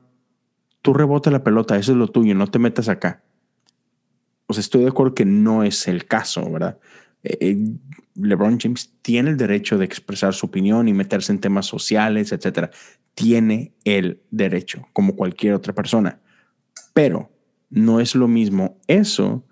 tú 0.82 0.94
rebota 0.94 1.32
la 1.32 1.44
pelota, 1.44 1.78
eso 1.78 1.94
es 1.94 1.98
lo 1.98 2.08
tuyo, 2.08 2.36
no 2.36 2.48
te 2.48 2.60
metas 2.60 2.90
acá. 2.90 3.24
O 4.48 4.54
sea, 4.54 4.62
estoy 4.62 4.82
de 4.82 4.90
acuerdo 4.90 5.16
que 5.16 5.26
no 5.26 5.64
es 5.64 5.88
el 5.88 6.06
caso, 6.06 6.52
¿verdad? 6.52 6.78
Eh, 7.24 7.58
LeBron 8.16 8.60
James 8.60 8.94
tiene 9.02 9.30
el 9.30 9.38
derecho 9.38 9.78
de 9.78 9.86
expresar 9.86 10.34
su 10.34 10.48
opinión 10.48 10.88
y 10.88 10.94
meterse 10.94 11.32
en 11.32 11.40
temas 11.40 11.66
sociales, 11.66 12.32
etcétera. 12.32 12.72
Tiene 13.16 13.74
el 13.84 14.22
derecho, 14.32 14.88
como 14.94 15.16
cualquier 15.16 15.54
otra 15.54 15.74
persona. 15.74 16.20
Pero 16.94 17.32
no 17.70 18.00
es 18.00 18.16
lo 18.16 18.28
mismo 18.28 18.78
eso 18.88 19.46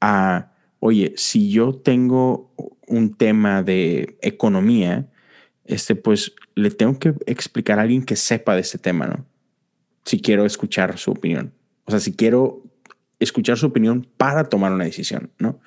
a, 0.00 0.52
oye, 0.80 1.14
si 1.16 1.50
yo 1.50 1.74
tengo 1.74 2.52
un 2.86 3.14
tema 3.14 3.62
de 3.62 4.16
economía, 4.22 5.10
este, 5.64 5.94
pues 5.94 6.34
le 6.54 6.70
tengo 6.70 6.98
que 6.98 7.14
explicar 7.26 7.78
a 7.78 7.82
alguien 7.82 8.04
que 8.04 8.16
sepa 8.16 8.54
de 8.54 8.60
ese 8.60 8.78
tema, 8.78 9.06
¿no? 9.06 9.26
Si 10.04 10.20
quiero 10.20 10.46
escuchar 10.46 10.96
su 10.98 11.10
opinión. 11.10 11.52
O 11.84 11.90
sea, 11.90 12.00
si 12.00 12.14
quiero 12.14 12.62
escuchar 13.18 13.58
su 13.58 13.66
opinión 13.66 14.06
para 14.16 14.44
tomar 14.44 14.72
una 14.72 14.84
decisión, 14.84 15.30
¿no? 15.38 15.60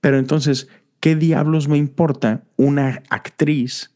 Pero 0.00 0.18
entonces, 0.18 0.68
¿qué 1.00 1.16
diablos 1.16 1.68
me 1.68 1.78
importa 1.78 2.44
una 2.56 3.02
actriz 3.08 3.90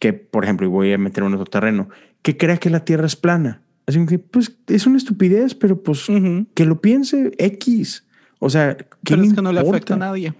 que, 0.00 0.12
por 0.12 0.44
ejemplo, 0.44 0.66
y 0.66 0.70
voy 0.70 0.92
a 0.92 0.98
meter 0.98 1.22
en 1.22 1.34
otro 1.34 1.46
terreno, 1.46 1.88
que 2.22 2.36
crea 2.36 2.56
que 2.56 2.70
la 2.70 2.84
Tierra 2.84 3.06
es 3.06 3.16
plana? 3.16 3.62
Así 3.86 4.04
que, 4.06 4.18
pues, 4.18 4.56
es 4.66 4.86
una 4.86 4.96
estupidez, 4.96 5.54
pero 5.54 5.82
pues, 5.82 6.06
que 6.54 6.64
lo 6.64 6.80
piense 6.80 7.32
X. 7.38 8.04
O 8.38 8.50
sea, 8.50 8.76
¿qué 9.04 9.14
es 9.14 9.34
que 9.34 9.42
no 9.42 9.52
le 9.52 9.60
afecta 9.60 9.94
a 9.94 9.98
nadie. 9.98 10.34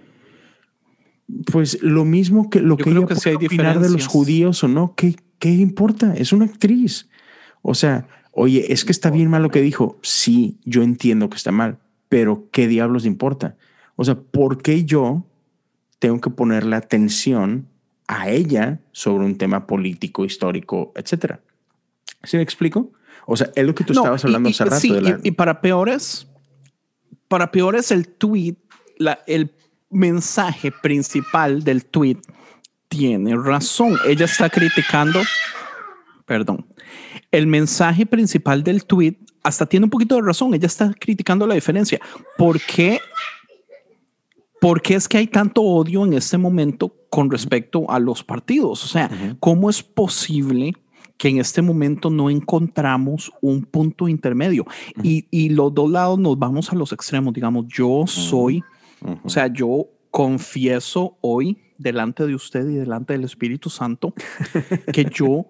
Pues 1.51 1.81
lo 1.81 2.05
mismo 2.05 2.49
que 2.49 2.61
lo 2.61 2.77
que 2.77 2.89
ella 2.89 3.05
que 3.05 3.35
opinar 3.35 3.79
de 3.79 3.89
los 3.89 4.07
judíos 4.07 4.63
o 4.63 4.69
no, 4.69 4.93
¿qué, 4.95 5.15
¿qué 5.39 5.49
importa? 5.49 6.13
Es 6.13 6.31
una 6.31 6.45
actriz. 6.45 7.09
O 7.61 7.73
sea, 7.73 8.07
oye, 8.31 8.71
es 8.71 8.85
que 8.85 8.93
está 8.93 9.09
bien 9.09 9.29
mal 9.29 9.43
lo 9.43 9.49
que 9.49 9.61
dijo. 9.61 9.97
Sí, 10.03 10.57
yo 10.63 10.83
entiendo 10.83 11.29
que 11.29 11.35
está 11.35 11.51
mal, 11.51 11.79
pero 12.07 12.47
¿qué 12.51 12.67
diablos 12.67 13.05
importa? 13.05 13.57
O 13.97 14.05
sea, 14.05 14.15
¿por 14.15 14.61
qué 14.61 14.85
yo 14.85 15.25
tengo 15.99 16.21
que 16.21 16.29
ponerle 16.29 16.75
atención 16.75 17.67
a 18.07 18.29
ella 18.29 18.79
sobre 18.91 19.25
un 19.25 19.37
tema 19.37 19.67
político, 19.67 20.25
histórico, 20.25 20.93
etcétera? 20.95 21.41
¿Sí 22.23 22.37
me 22.37 22.43
explico? 22.43 22.91
O 23.25 23.35
sea, 23.35 23.51
es 23.55 23.65
lo 23.65 23.75
que 23.75 23.83
tú 23.83 23.93
estabas 23.93 24.23
hablando 24.23 24.49
hace 24.49 24.65
rato. 24.65 24.93
de 24.93 25.01
la... 25.01 25.19
y, 25.21 25.31
para 25.31 25.59
peores, 25.61 26.27
para 27.27 27.51
peores 27.51 27.91
el 27.91 28.07
tweet, 28.07 28.55
la, 28.97 29.19
el 29.27 29.51
mensaje 29.89 30.71
principal 30.71 31.63
del 31.63 31.85
tweet 31.85 32.19
tiene 32.87 33.35
razón. 33.35 33.97
Ella 34.05 34.25
está 34.25 34.49
criticando, 34.49 35.21
perdón, 36.25 36.65
el 37.31 37.47
mensaje 37.47 38.05
principal 38.05 38.63
del 38.63 38.85
tweet 38.85 39.17
hasta 39.43 39.65
tiene 39.65 39.85
un 39.85 39.89
poquito 39.89 40.15
de 40.15 40.21
razón. 40.21 40.53
Ella 40.53 40.67
está 40.67 40.93
criticando 40.97 41.45
la 41.47 41.55
diferencia. 41.55 41.99
¿Por 42.37 42.59
qué? 42.61 42.99
¿Por 44.59 44.81
qué 44.81 44.95
es 44.95 45.07
que 45.07 45.17
hay 45.17 45.27
tanto 45.27 45.61
odio 45.61 46.05
en 46.05 46.13
este 46.13 46.37
momento 46.37 46.93
con 47.09 47.29
respecto 47.29 47.89
a 47.89 47.99
los 47.99 48.23
partidos? 48.23 48.83
O 48.83 48.87
sea, 48.87 49.09
¿cómo 49.39 49.69
es 49.69 49.83
posible 49.83 50.73
que 51.17 51.29
en 51.29 51.39
este 51.39 51.61
momento 51.61 52.09
no 52.09 52.29
encontramos 52.29 53.31
un 53.41 53.63
punto 53.63 54.07
intermedio? 54.07 54.65
y, 55.03 55.27
y, 55.31 55.49
los 55.49 55.73
dos 55.73 55.89
lados 55.89 56.19
nos 56.19 56.37
vamos 56.37 56.71
a 56.71 56.75
los 56.75 56.91
extremos. 56.91 57.33
Digamos, 57.33 57.65
yo 57.67 58.05
soy, 58.07 58.63
o 59.23 59.29
sea, 59.29 59.47
yo 59.47 59.87
confieso 60.11 61.17
hoy 61.21 61.57
delante 61.77 62.25
de 62.25 62.33
usted 62.33 62.67
y 62.67 62.75
delante 62.75 63.13
del 63.13 63.23
Espíritu 63.23 63.69
Santo 63.69 64.13
que 64.93 65.05
yo 65.05 65.45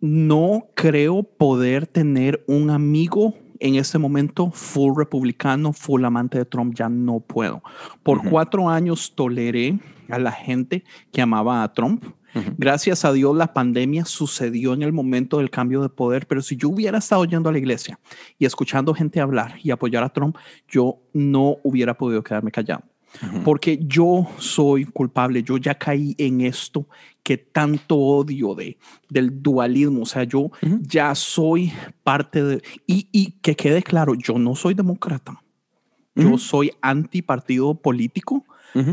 no 0.00 0.68
creo 0.74 1.22
poder 1.22 1.86
tener 1.86 2.44
un 2.46 2.70
amigo 2.70 3.34
en 3.60 3.76
este 3.76 3.98
momento 3.98 4.50
full 4.50 4.96
republicano, 4.96 5.72
full 5.72 6.04
amante 6.04 6.38
de 6.38 6.44
Trump, 6.44 6.74
ya 6.74 6.88
no 6.88 7.20
puedo. 7.20 7.62
Por 8.02 8.28
cuatro 8.28 8.68
años 8.68 9.12
toleré 9.14 9.78
a 10.08 10.18
la 10.18 10.32
gente 10.32 10.82
que 11.12 11.22
amaba 11.22 11.62
a 11.62 11.72
Trump. 11.72 12.04
Gracias 12.58 13.04
a 13.04 13.12
Dios 13.12 13.36
la 13.36 13.52
pandemia 13.52 14.04
sucedió 14.04 14.72
en 14.72 14.82
el 14.82 14.92
momento 14.92 15.38
del 15.38 15.50
cambio 15.50 15.82
de 15.82 15.88
poder, 15.88 16.26
pero 16.26 16.42
si 16.42 16.56
yo 16.56 16.68
hubiera 16.68 16.98
estado 16.98 17.24
yendo 17.24 17.48
a 17.48 17.52
la 17.52 17.58
iglesia 17.58 17.98
y 18.38 18.44
escuchando 18.44 18.94
gente 18.94 19.20
hablar 19.20 19.56
y 19.62 19.72
apoyar 19.72 20.04
a 20.04 20.10
Trump, 20.10 20.36
yo 20.68 20.98
no 21.12 21.56
hubiera 21.64 21.96
podido 21.98 22.22
quedarme 22.22 22.52
callado 22.52 22.84
porque 23.44 23.78
yo 23.82 24.26
soy 24.38 24.84
culpable, 24.84 25.42
yo 25.42 25.56
ya 25.58 25.74
caí 25.74 26.14
en 26.18 26.40
esto 26.40 26.86
que 27.22 27.36
tanto 27.36 27.96
odio 27.96 28.54
de, 28.54 28.78
del 29.08 29.42
dualismo, 29.42 30.02
o 30.02 30.06
sea, 30.06 30.24
yo 30.24 30.50
ya 30.80 31.14
soy 31.14 31.72
parte 32.02 32.42
de, 32.42 32.62
y, 32.86 33.08
y, 33.12 33.32
que 33.42 33.54
quede 33.54 33.82
claro, 33.82 34.14
yo 34.14 34.38
no 34.38 34.54
soy 34.54 34.74
demócrata, 34.74 35.42
yo 36.14 36.38
soy 36.38 36.72
antipartido 36.80 37.74
político, 37.74 38.44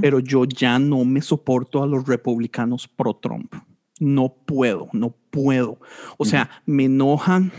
pero 0.01 0.19
yo 0.19 0.45
ya 0.45 0.79
no 0.79 1.05
me 1.05 1.21
soporto 1.21 1.83
a 1.83 1.87
los 1.87 2.07
republicanos 2.07 2.87
pro 2.87 3.15
Trump, 3.15 3.53
no 3.99 4.33
puedo, 4.45 4.89
no 4.93 5.15
puedo, 5.29 5.79
o 6.17 6.25
sea, 6.25 6.49
me 6.65 6.85
enojan 6.85 7.51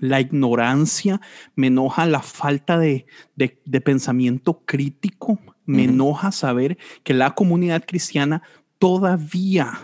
la 0.00 0.20
ignorancia, 0.20 1.20
me 1.56 1.66
enoja 1.66 2.06
la 2.06 2.22
falta 2.22 2.78
de, 2.78 3.06
de, 3.36 3.60
de 3.64 3.80
pensamiento 3.80 4.62
crítico, 4.64 5.38
me 5.68 5.84
enoja 5.84 6.32
saber 6.32 6.78
que 7.04 7.12
la 7.14 7.34
comunidad 7.34 7.84
cristiana 7.86 8.42
todavía, 8.78 9.78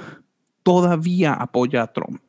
todavía 0.62 1.34
apoya 1.34 1.82
a 1.82 1.92
Trump. 1.92 2.20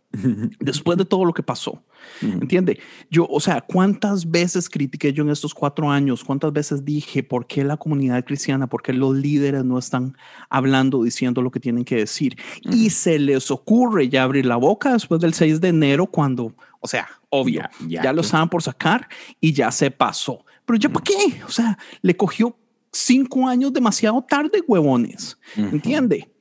Después 0.59 0.97
de 0.97 1.03
todo 1.03 1.25
lo 1.25 1.33
que 1.33 1.43
pasó, 1.43 1.83
¿entiende? 2.21 2.79
Yo, 3.09 3.27
o 3.29 3.41
sea, 3.41 3.59
¿cuántas 3.59 4.29
veces 4.29 4.69
critiqué 4.69 5.11
yo 5.11 5.23
en 5.23 5.29
estos 5.29 5.53
cuatro 5.53 5.91
años? 5.91 6.23
¿Cuántas 6.23 6.53
veces 6.53 6.85
dije 6.85 7.21
por 7.21 7.47
qué 7.47 7.65
la 7.65 7.75
comunidad 7.75 8.23
cristiana, 8.23 8.67
por 8.67 8.81
qué 8.81 8.93
los 8.93 9.13
líderes 9.13 9.65
no 9.65 9.77
están 9.77 10.17
hablando, 10.49 11.03
diciendo 11.03 11.41
lo 11.41 11.51
que 11.51 11.59
tienen 11.59 11.83
que 11.83 11.97
decir? 11.97 12.37
Y 12.61 12.91
se 12.91 13.19
les 13.19 13.51
ocurre 13.51 14.07
ya 14.07 14.23
abrir 14.23 14.45
la 14.45 14.55
boca 14.55 14.93
después 14.93 15.19
del 15.19 15.33
6 15.33 15.59
de 15.59 15.67
enero, 15.67 16.05
cuando, 16.05 16.55
o 16.79 16.87
sea, 16.87 17.09
obvio, 17.29 17.63
ya, 17.87 18.13
lo 18.13 18.21
estaban 18.21 18.49
por 18.49 18.63
sacar 18.63 19.09
y 19.41 19.51
ya 19.51 19.69
se 19.69 19.91
pasó. 19.91 20.45
Pero 20.65 20.79
ya, 20.79 20.89
¿para 20.89 21.03
qué? 21.03 21.43
O 21.45 21.51
sea, 21.51 21.77
le 22.01 22.15
cogió 22.15 22.55
cinco 22.95 23.47
años 23.47 23.73
demasiado 23.73 24.21
tarde, 24.23 24.63
huevones. 24.67 25.37
¿Entiende? 25.55 26.31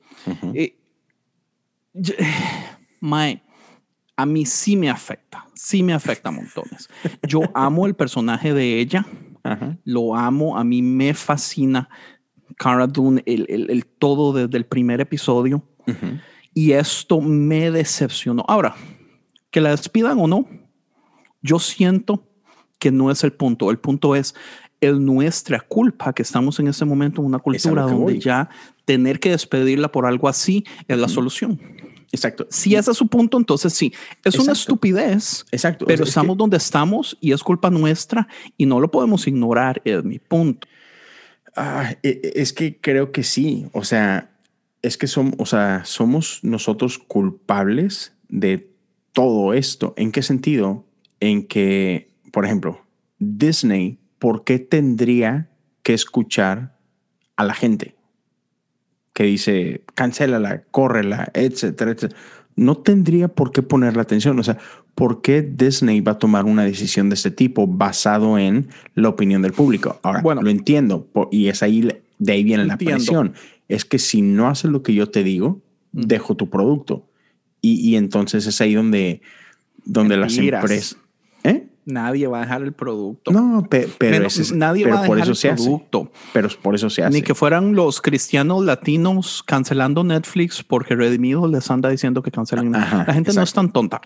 Eh, 0.53 0.77
mae, 2.99 3.43
a 4.15 4.25
mí 4.25 4.45
sí 4.45 4.75
me 4.75 4.89
afecta, 4.89 5.45
sí 5.53 5.83
me 5.83 5.93
afecta 5.93 6.31
montones. 6.31 6.89
Yo 7.27 7.41
amo 7.53 7.85
el 7.85 7.95
personaje 7.95 8.53
de 8.53 8.79
ella, 8.79 9.05
lo 9.83 10.15
amo, 10.15 10.57
a 10.57 10.63
mí 10.63 10.81
me 10.81 11.13
fascina 11.13 11.89
Cara 12.57 12.87
Dune, 12.87 13.21
el, 13.25 13.45
el, 13.49 13.85
todo 13.85 14.33
desde 14.33 14.57
el 14.57 14.65
primer 14.65 15.01
episodio. 15.01 15.63
Y 16.53 16.71
esto 16.71 17.19
me 17.21 17.69
decepcionó. 17.69 18.45
Ahora, 18.47 18.75
que 19.51 19.61
la 19.61 19.71
despidan 19.71 20.19
o 20.19 20.27
no, 20.27 20.47
yo 21.41 21.59
siento 21.59 22.27
que 22.79 22.91
no 22.91 23.11
es 23.11 23.23
el 23.23 23.33
punto. 23.33 23.71
El 23.71 23.79
punto 23.79 24.15
es, 24.15 24.35
es 24.81 24.99
nuestra 24.99 25.59
culpa 25.61 26.13
que 26.13 26.21
estamos 26.21 26.59
en 26.59 26.67
ese 26.67 26.85
momento 26.85 27.21
en 27.21 27.27
una 27.27 27.39
cultura 27.39 27.83
donde 27.83 28.19
ya 28.19 28.49
tener 28.85 29.19
que 29.19 29.31
despedirla 29.31 29.91
por 29.91 30.05
algo 30.05 30.27
así 30.27 30.63
es 30.87 30.97
la 30.97 31.07
solución. 31.07 31.59
Exacto. 32.11 32.47
Si 32.49 32.75
ese 32.75 32.91
es 32.91 32.97
su 32.97 33.07
punto, 33.07 33.37
entonces 33.37 33.73
sí. 33.73 33.93
Es 34.23 34.37
una 34.39 34.53
estupidez. 34.53 35.45
Exacto. 35.51 35.85
Pero 35.85 36.03
estamos 36.03 36.37
donde 36.37 36.57
estamos 36.57 37.17
y 37.19 37.31
es 37.33 37.43
culpa 37.43 37.69
nuestra 37.69 38.27
y 38.57 38.65
no 38.65 38.79
lo 38.79 38.89
podemos 38.89 39.27
ignorar, 39.27 39.81
es 39.83 40.03
mi 40.03 40.19
punto. 40.19 40.67
Ah, 41.55 41.93
e, 42.03 42.21
e, 42.23 42.41
es 42.41 42.53
que 42.53 42.79
creo 42.79 43.11
que 43.11 43.23
sí. 43.23 43.67
O 43.73 43.83
sea, 43.83 44.31
es 44.81 44.97
que 44.97 45.07
somos, 45.07 45.33
o 45.39 45.45
sea, 45.45 45.83
somos 45.83 46.39
nosotros 46.43 46.99
culpables 46.99 48.13
de 48.29 48.71
todo 49.11 49.53
esto. 49.53 49.93
¿En 49.97 50.11
qué 50.11 50.21
sentido? 50.21 50.85
En 51.19 51.47
que, 51.47 52.11
por 52.31 52.45
ejemplo, 52.45 52.81
Disney 53.19 53.99
¿por 54.19 54.43
qué 54.43 54.59
tendría 54.59 55.49
que 55.83 55.93
escuchar 55.93 56.75
a 57.35 57.43
la 57.43 57.53
gente 57.53 57.95
que 59.13 59.23
dice, 59.23 59.83
cancélala, 59.93 60.63
córrela, 60.71 61.29
etcétera, 61.33 61.91
etcétera? 61.91 62.19
No 62.55 62.77
tendría 62.77 63.27
por 63.27 63.51
qué 63.51 63.61
poner 63.61 63.95
la 63.95 64.03
atención. 64.03 64.39
O 64.39 64.43
sea, 64.43 64.57
¿por 64.95 65.21
qué 65.21 65.41
Disney 65.41 65.99
va 66.01 66.13
a 66.13 66.19
tomar 66.19 66.45
una 66.45 66.63
decisión 66.63 67.09
de 67.09 67.15
este 67.15 67.31
tipo 67.31 67.67
basado 67.67 68.37
en 68.37 68.69
la 68.93 69.09
opinión 69.09 69.41
del 69.41 69.51
público? 69.51 69.99
Ahora, 70.03 70.21
bueno, 70.21 70.41
lo 70.41 70.49
entiendo 70.49 71.07
y 71.31 71.47
es 71.47 71.63
ahí, 71.63 71.87
de 72.17 72.31
ahí 72.31 72.43
viene 72.43 72.65
la 72.65 72.77
presión. 72.77 73.33
Es 73.67 73.83
que 73.83 73.99
si 73.99 74.21
no 74.21 74.47
haces 74.47 74.71
lo 74.71 74.83
que 74.83 74.93
yo 74.93 75.09
te 75.09 75.23
digo, 75.23 75.61
mm. 75.91 76.01
dejo 76.03 76.35
tu 76.35 76.49
producto. 76.49 77.05
Y, 77.61 77.95
entonces 77.95 78.45
es 78.45 78.61
ahí 78.61 78.75
donde, 78.75 79.21
donde 79.85 80.17
las 80.17 80.37
empresas... 80.37 80.97
Nadie 81.85 82.25
va 82.25 82.39
a 82.39 82.41
dejar 82.41 82.63
el 82.63 82.73
producto. 82.73 83.31
No, 83.31 83.65
pero, 83.69 83.87
nadie 84.55 84.87
va 84.87 84.99
a 84.99 85.01
dejar 85.03 85.19
el 85.19 85.55
producto. 85.55 86.11
Pero 86.33 86.49
por 86.61 86.73
eso 86.73 86.89
se 86.89 87.03
hace. 87.03 87.13
Ni 87.13 87.21
que 87.21 87.35
fueran 87.35 87.75
los 87.75 88.01
cristianos 88.01 88.65
latinos 88.65 89.43
cancelando 89.43 90.03
Netflix 90.03 90.63
porque 90.63 90.95
Redimido 90.95 91.47
les 91.47 91.69
anda 91.69 91.89
diciendo 91.89 92.23
que 92.23 92.31
cancelen. 92.31 92.71
la 92.71 93.05
gente 93.13 93.33
no 93.33 93.43
es 93.43 93.53
tan 93.53 93.71
tonta. 93.71 94.01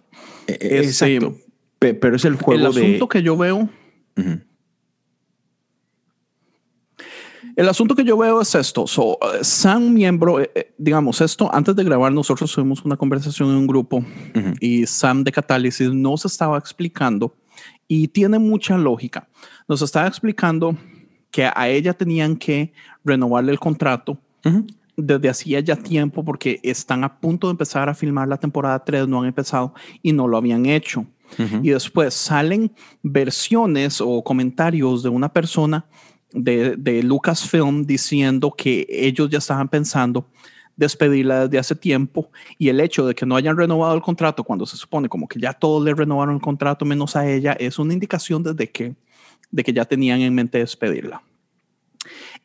E, 0.45 0.57
e, 0.59 0.77
exacto. 0.79 1.35
pero 1.79 2.17
es 2.17 2.25
el 2.25 2.35
juego 2.35 2.59
el 2.59 2.67
asunto 2.67 3.07
que 3.07 3.23
yo 3.23 3.37
veo. 3.37 3.69
El 7.55 7.67
asunto 7.67 7.95
que 7.95 8.03
yo 8.03 8.17
veo 8.17 8.41
es 8.41 8.55
esto. 8.55 8.87
So, 8.87 9.17
Sam, 9.41 9.93
miembro, 9.93 10.39
eh, 10.39 10.51
eh, 10.53 10.73
digamos, 10.77 11.21
esto, 11.21 11.53
antes 11.53 11.75
de 11.75 11.83
grabar, 11.83 12.11
nosotros 12.11 12.51
tuvimos 12.51 12.83
una 12.83 12.97
conversación 12.97 13.49
en 13.49 13.55
un 13.55 13.67
grupo 13.67 14.03
y 14.59 14.85
Sam 14.85 15.23
de 15.23 15.31
Catálisis 15.31 15.91
nos 15.91 16.25
estaba 16.25 16.57
explicando 16.57 17.35
y 17.89 18.08
tiene 18.08 18.39
mucha 18.39 18.78
lógica. 18.78 19.28
Nos 19.67 19.82
estaba 19.82 20.08
explicando 20.08 20.78
que 21.32 21.49
a 21.54 21.67
ella 21.67 21.93
tenían 21.93 22.38
que 22.38 22.71
renovarle 23.04 23.52
el 23.52 23.60
contrato 23.60 24.17
desde 24.95 25.30
hacía 25.30 25.60
ya 25.60 25.75
tiempo 25.75 26.23
porque 26.23 26.60
están 26.63 27.04
a 27.04 27.19
punto 27.19 27.47
de 27.47 27.52
empezar 27.52 27.89
a 27.89 27.95
filmar 27.95 28.28
la 28.28 28.38
temporada 28.38 28.84
3, 28.84 29.08
no 29.08 29.19
han 29.19 29.28
empezado 29.28 29.73
y 30.02 30.13
no 30.13 30.28
lo 30.28 30.38
habían 30.38 30.65
hecho. 30.65 31.06
Y 31.62 31.69
después 31.69 32.13
salen 32.13 32.71
versiones 33.04 34.02
o 34.02 34.23
comentarios 34.23 35.04
de 35.04 35.10
una 35.10 35.32
persona 35.32 35.86
de, 36.32 36.75
de 36.75 37.04
Lucasfilm 37.04 37.86
diciendo 37.86 38.52
que 38.56 38.88
ellos 38.89 39.30
ya 39.30 39.38
estaban 39.38 39.67
pensando 39.67 40.28
despedirla 40.79 41.41
desde 41.41 41.59
hace 41.59 41.75
tiempo 41.75 42.31
y 42.57 42.69
el 42.69 42.79
hecho 42.79 43.05
de 43.05 43.13
que 43.13 43.25
no 43.25 43.35
hayan 43.35 43.57
renovado 43.57 43.93
el 43.95 44.01
contrato 44.01 44.45
cuando 44.45 44.65
se 44.65 44.77
supone 44.77 45.09
como 45.09 45.27
que 45.27 45.37
ya 45.37 45.51
todos 45.51 45.83
le 45.83 45.93
renovaron 45.93 46.35
el 46.35 46.41
contrato 46.41 46.85
menos 46.85 47.17
a 47.17 47.29
ella 47.29 47.51
es 47.59 47.77
una 47.79 47.93
indicación 47.93 48.41
desde 48.41 48.69
que, 48.69 48.95
de 49.51 49.63
que 49.63 49.73
ya 49.73 49.83
tenían 49.83 50.21
en 50.21 50.33
mente 50.33 50.57
despedirla. 50.57 51.21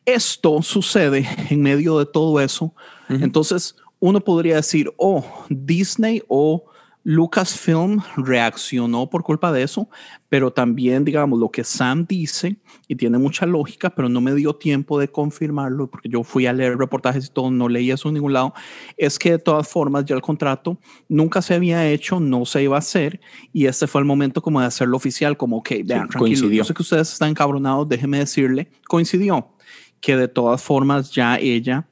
Esto 0.05 0.61
sucede 0.61 1.25
en 1.49 1.61
medio 1.61 1.97
de 1.97 2.05
todo 2.05 2.41
eso. 2.41 2.73
Entonces, 3.07 3.75
uno 3.99 4.19
podría 4.19 4.57
decir, 4.57 4.93
oh, 4.97 5.23
Disney 5.49 6.21
o 6.27 6.65
Lucasfilm 7.07 8.01
reaccionó 8.17 9.07
por 9.11 9.21
culpa 9.21 9.51
de 9.51 9.61
eso, 9.61 9.87
pero 10.27 10.51
también, 10.51 11.05
digamos, 11.05 11.39
lo 11.39 11.49
que 11.49 11.63
Sam 11.63 12.07
dice, 12.07 12.57
y 12.87 12.95
tiene 12.95 13.19
mucha 13.19 13.45
lógica, 13.45 13.91
pero 13.91 14.09
no 14.09 14.21
me 14.21 14.33
dio 14.33 14.55
tiempo 14.55 14.99
de 14.99 15.07
confirmarlo, 15.07 15.87
porque 15.87 16.09
yo 16.09 16.23
fui 16.23 16.47
a 16.47 16.53
leer 16.53 16.79
reportajes 16.79 17.27
y 17.27 17.29
todo, 17.29 17.51
no 17.51 17.69
leí 17.69 17.91
eso 17.91 18.07
en 18.07 18.15
ningún 18.15 18.33
lado, 18.33 18.55
es 18.97 19.19
que 19.19 19.33
de 19.33 19.37
todas 19.37 19.67
formas 19.67 20.05
ya 20.05 20.15
el 20.15 20.23
contrato 20.23 20.79
nunca 21.07 21.43
se 21.43 21.53
había 21.53 21.87
hecho, 21.87 22.19
no 22.19 22.43
se 22.43 22.63
iba 22.63 22.75
a 22.75 22.79
hacer, 22.79 23.21
y 23.53 23.67
este 23.67 23.85
fue 23.85 24.01
el 24.01 24.05
momento 24.05 24.41
como 24.41 24.59
de 24.59 24.65
hacerlo 24.65 24.97
oficial, 24.97 25.37
como, 25.37 25.57
ok, 25.57 25.69
vean, 25.85 26.09
tranquilo, 26.09 26.49
yo 26.49 26.63
sé 26.63 26.73
que 26.73 26.81
ustedes 26.81 27.13
están 27.13 27.29
encabronados, 27.29 27.87
déjenme 27.87 28.17
decirle, 28.17 28.71
coincidió 28.87 29.51
que 30.01 30.17
de 30.17 30.27
todas 30.27 30.63
formas 30.63 31.11
ya 31.11 31.37
ella 31.37 31.87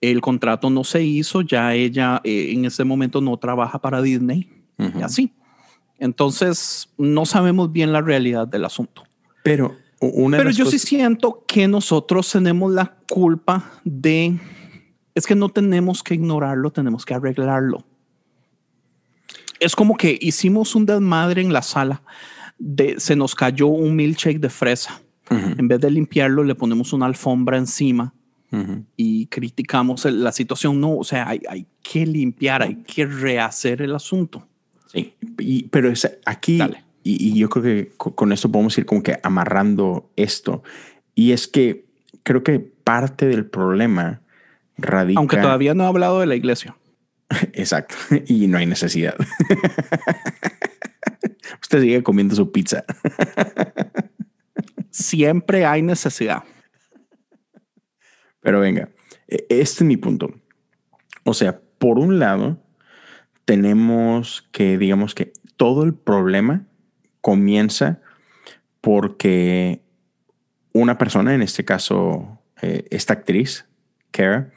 el 0.00 0.20
contrato 0.20 0.70
no 0.70 0.84
se 0.84 1.02
hizo, 1.02 1.40
ya 1.40 1.74
ella 1.74 2.20
eh, 2.24 2.52
en 2.52 2.64
ese 2.64 2.84
momento 2.84 3.20
no 3.20 3.36
trabaja 3.38 3.80
para 3.80 4.02
Disney 4.02 4.50
y 4.78 5.02
así. 5.02 5.32
Entonces, 5.98 6.90
no 6.98 7.24
sabemos 7.24 7.72
bien 7.72 7.92
la 7.92 8.02
realidad 8.02 8.46
del 8.46 8.66
asunto. 8.66 9.04
Pero, 9.42 9.74
una 10.00 10.36
Pero 10.36 10.50
yo 10.50 10.66
sí 10.66 10.78
siento 10.78 11.44
que 11.48 11.66
nosotros 11.66 12.30
tenemos 12.30 12.72
la 12.72 12.96
culpa 13.08 13.72
de... 13.84 14.38
Es 15.14 15.26
que 15.26 15.34
no 15.34 15.48
tenemos 15.48 16.02
que 16.02 16.14
ignorarlo, 16.14 16.70
tenemos 16.70 17.06
que 17.06 17.14
arreglarlo. 17.14 17.86
Es 19.58 19.74
como 19.74 19.96
que 19.96 20.18
hicimos 20.20 20.74
un 20.74 20.84
desmadre 20.84 21.40
en 21.40 21.54
la 21.54 21.62
sala. 21.62 22.02
De, 22.58 23.00
se 23.00 23.16
nos 23.16 23.34
cayó 23.34 23.68
un 23.68 23.96
milkshake 23.96 24.40
de 24.40 24.50
fresa. 24.50 25.00
En 25.30 25.66
vez 25.66 25.80
de 25.80 25.90
limpiarlo, 25.90 26.44
le 26.44 26.54
ponemos 26.54 26.92
una 26.92 27.06
alfombra 27.06 27.56
encima 27.56 28.14
y 28.96 29.26
criticamos 29.26 30.04
la 30.04 30.32
situación. 30.32 30.80
No, 30.80 30.96
o 30.96 31.04
sea, 31.04 31.28
hay, 31.28 31.40
hay, 31.48 31.66
que 31.82 32.06
limpiar, 32.06 32.62
hay 32.62 32.76
que 32.76 33.06
rehacer 33.06 33.82
el 33.82 33.94
asunto. 33.94 34.46
Sí, 34.92 35.14
pero 35.70 35.90
es 35.90 36.10
aquí, 36.24 36.60
y, 37.02 37.28
y, 37.28 37.38
yo 37.38 37.48
creo 37.48 37.62
que 37.62 37.92
con 37.96 38.32
esto 38.32 38.50
podemos 38.50 38.76
ir 38.78 38.86
como 38.86 39.02
que 39.02 39.18
amarrando 39.22 40.10
esto. 40.16 40.62
Y 41.14 41.32
es 41.32 41.46
que 41.48 41.86
creo 42.22 42.42
que 42.42 42.58
parte 42.58 43.26
del 43.26 43.46
problema 43.46 44.22
radica. 44.76 45.18
Aunque 45.18 45.36
todavía 45.36 45.74
no 45.74 45.84
ha 45.84 45.88
hablado 45.88 46.20
de 46.20 46.26
la 46.26 46.36
iglesia. 46.36 46.76
Exacto, 47.52 47.94
y 48.26 48.46
no 48.46 48.58
hay 48.58 48.66
necesidad. 48.66 49.14
Usted 51.62 51.80
sigue 51.80 52.02
comiendo 52.02 52.34
su 52.34 52.52
pizza. 52.52 52.84
Siempre 54.90 55.64
hay 55.66 55.82
necesidad. 55.82 56.42
Pero 58.46 58.60
venga, 58.60 58.90
e, 59.26 59.44
este 59.48 59.82
es 59.82 59.82
mi 59.82 59.96
punto. 59.96 60.32
O 61.24 61.34
sea, 61.34 61.60
por 61.78 61.98
un 61.98 62.20
lado, 62.20 62.62
tenemos 63.44 64.48
que, 64.52 64.78
digamos 64.78 65.16
que 65.16 65.32
todo 65.56 65.82
el 65.82 65.94
problema 65.94 66.64
comienza 67.20 68.00
porque 68.80 69.82
una 70.72 70.96
persona, 70.96 71.34
en 71.34 71.42
este 71.42 71.64
caso 71.64 72.40
eh, 72.62 72.86
esta 72.92 73.14
actriz, 73.14 73.66
Kara, 74.12 74.52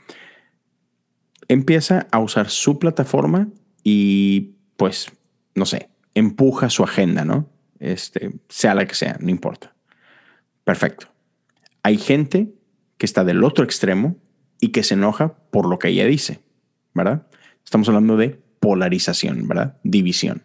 empieza 1.47 2.05
a 2.11 2.19
usar 2.19 2.51
su 2.51 2.77
plataforma 2.77 3.47
y 3.83 4.51
pues, 4.77 5.11
no 5.55 5.65
sé, 5.65 5.89
empuja 6.13 6.69
su 6.69 6.83
agenda, 6.83 7.25
¿no? 7.25 7.49
Este, 7.79 8.39
sea 8.49 8.75
la 8.75 8.85
que 8.85 8.93
sea, 8.93 9.17
no 9.19 9.31
importa. 9.31 9.73
Perfecto. 10.63 11.07
Hay 11.81 11.97
gente 11.97 12.53
que 12.99 13.07
está 13.07 13.23
del 13.23 13.43
otro 13.43 13.65
extremo 13.65 14.17
y 14.59 14.67
que 14.67 14.83
se 14.83 14.93
enoja 14.93 15.33
por 15.49 15.67
lo 15.67 15.79
que 15.79 15.87
ella 15.87 16.05
dice, 16.05 16.41
¿verdad? 16.93 17.25
Estamos 17.65 17.87
hablando 17.87 18.17
de 18.17 18.39
polarización, 18.59 19.47
¿verdad? 19.47 19.77
División. 19.83 20.43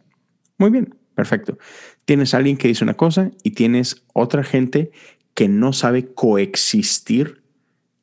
Muy 0.57 0.71
bien, 0.71 0.95
perfecto. 1.15 1.59
Tienes 2.07 2.33
a 2.33 2.39
alguien 2.39 2.57
que 2.57 2.69
dice 2.69 2.85
una 2.85 2.95
cosa 2.95 3.33
y 3.43 3.51
tienes 3.51 4.05
otra 4.15 4.45
gente 4.45 4.93
que 5.35 5.49
no 5.49 5.73
sabe 5.73 6.15
coexistir 6.15 7.43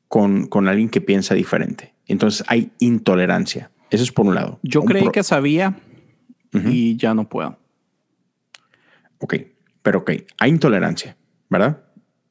con, 0.10 0.48
con 0.48 0.68
alguien 0.68 0.90
que 0.90 1.00
piensa 1.00 1.34
diferente. 1.34 1.96
Entonces 2.06 2.44
hay 2.48 2.72
intolerancia. 2.80 3.72
Eso 3.90 4.04
es 4.04 4.12
por 4.12 4.26
un 4.26 4.36
lado. 4.36 4.60
Yo 4.64 4.84
creí 4.84 5.10
que 5.12 5.24
sabía 5.24 5.80
y 6.54 6.98
ya 6.98 7.14
no 7.14 7.30
puedo. 7.30 7.58
Ok, 9.20 9.36
pero 9.82 10.00
ok, 10.00 10.12
hay 10.40 10.50
intolerancia, 10.50 11.16
¿verdad? 11.50 11.84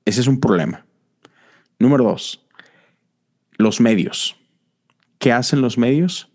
Ese 0.05 0.21
es 0.21 0.27
un 0.27 0.39
problema. 0.39 0.85
Número 1.81 2.05
dos, 2.05 2.47
los 3.57 3.81
medios. 3.81 4.37
¿Qué 5.19 5.33
hacen 5.33 5.63
los 5.63 5.79
medios? 5.79 6.31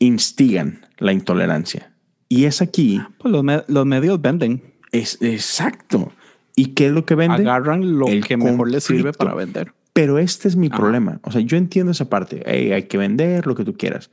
Instigan 0.00 0.86
la 0.98 1.12
intolerancia. 1.12 1.94
Y 2.28 2.44
es 2.44 2.60
aquí. 2.60 3.00
Pues 3.18 3.32
los, 3.68 3.86
medios 3.86 4.20
venden. 4.20 4.74
Es 4.90 5.22
exacto. 5.22 6.12
¿Y 6.56 6.74
qué 6.74 6.86
es 6.86 6.92
lo 6.92 7.06
que 7.06 7.14
venden? 7.14 7.46
Agarran 7.46 7.96
lo 7.96 8.06
que 8.26 8.36
mejor 8.36 8.70
les 8.70 8.82
sirve 8.82 9.12
para 9.12 9.34
vender. 9.34 9.72
Pero 9.92 10.18
este 10.18 10.48
es 10.48 10.56
mi 10.56 10.68
problema. 10.68 11.20
O 11.22 11.30
sea, 11.30 11.40
yo 11.40 11.56
entiendo 11.56 11.92
esa 11.92 12.10
parte. 12.10 12.42
hay 12.44 12.82
que 12.84 12.98
vender 12.98 13.46
lo 13.46 13.54
que 13.54 13.64
tú 13.64 13.76
quieras. 13.76 14.10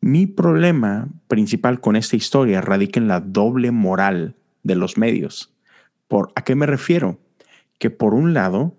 Mi 0.00 0.26
problema 0.26 1.08
principal 1.26 1.80
con 1.80 1.94
esta 1.94 2.16
historia 2.16 2.62
radica 2.62 2.98
en 2.98 3.08
la 3.08 3.20
doble 3.20 3.70
moral 3.70 4.36
de 4.62 4.76
los 4.76 4.96
medios. 4.96 5.52
¿Por, 6.06 6.32
¿A 6.36 6.44
qué 6.44 6.54
me 6.54 6.64
refiero? 6.64 7.18
Que 7.78 7.90
por 7.90 8.14
un 8.14 8.32
lado, 8.32 8.77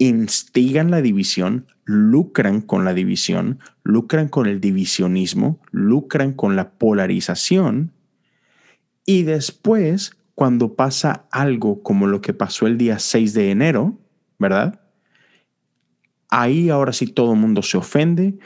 instigan 0.00 0.90
la 0.90 1.02
división, 1.02 1.66
lucran 1.84 2.60
con 2.60 2.84
la 2.84 2.94
división, 2.94 3.60
lucran 3.84 4.28
con 4.28 4.46
el 4.46 4.60
divisionismo, 4.60 5.60
lucran 5.70 6.32
con 6.32 6.56
la 6.56 6.72
polarización 6.72 7.92
y 9.04 9.24
después, 9.24 10.16
cuando 10.34 10.74
pasa 10.74 11.26
algo 11.30 11.82
como 11.82 12.06
lo 12.06 12.20
que 12.20 12.32
pasó 12.32 12.66
el 12.66 12.78
día 12.78 12.98
6 12.98 13.34
de 13.34 13.50
enero, 13.50 13.98
¿verdad? 14.38 14.80
Ahí 16.28 16.70
ahora 16.70 16.92
sí 16.92 17.06
todo 17.06 17.32
el 17.32 17.40
mundo 17.40 17.62
se 17.62 17.76
ofende, 17.76 18.38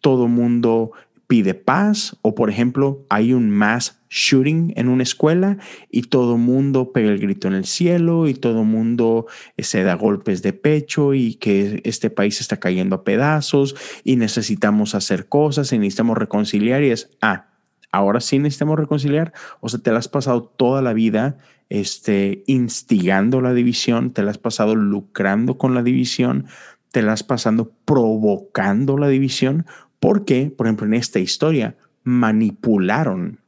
todo 0.00 0.28
mundo 0.28 0.92
pide 1.32 1.54
paz 1.54 2.18
o 2.20 2.34
por 2.34 2.50
ejemplo 2.50 3.06
hay 3.08 3.32
un 3.32 3.48
mass 3.48 4.02
shooting 4.10 4.74
en 4.76 4.90
una 4.90 5.02
escuela 5.02 5.56
y 5.90 6.02
todo 6.02 6.36
mundo 6.36 6.92
pega 6.92 7.08
el 7.08 7.18
grito 7.18 7.48
en 7.48 7.54
el 7.54 7.64
cielo 7.64 8.28
y 8.28 8.34
todo 8.34 8.64
mundo 8.64 9.24
eh, 9.56 9.62
se 9.62 9.82
da 9.82 9.94
golpes 9.94 10.42
de 10.42 10.52
pecho 10.52 11.14
y 11.14 11.36
que 11.36 11.80
este 11.84 12.10
país 12.10 12.42
está 12.42 12.58
cayendo 12.58 12.96
a 12.96 13.04
pedazos 13.04 13.74
y 14.04 14.16
necesitamos 14.16 14.94
hacer 14.94 15.26
cosas 15.26 15.72
y 15.72 15.78
necesitamos 15.78 16.18
reconciliar 16.18 16.82
y 16.82 16.90
es, 16.90 17.08
ah, 17.22 17.46
ahora 17.92 18.20
sí 18.20 18.38
necesitamos 18.38 18.78
reconciliar. 18.78 19.32
O 19.60 19.70
sea, 19.70 19.80
te 19.80 19.90
la 19.90 20.00
has 20.00 20.08
pasado 20.08 20.42
toda 20.42 20.82
la 20.82 20.92
vida 20.92 21.38
este, 21.70 22.44
instigando 22.46 23.40
la 23.40 23.54
división, 23.54 24.12
te 24.12 24.22
la 24.22 24.32
has 24.32 24.38
pasado 24.38 24.74
lucrando 24.74 25.56
con 25.56 25.74
la 25.74 25.82
división, 25.82 26.44
te 26.90 27.00
la 27.00 27.14
has 27.14 27.22
pasado 27.22 27.72
provocando 27.86 28.98
la 28.98 29.08
división 29.08 29.64
porque, 30.02 30.50
por 30.50 30.66
ejemplo, 30.66 30.84
en 30.84 30.94
esta 30.94 31.20
historia 31.20 31.76
manipularon 32.02 33.38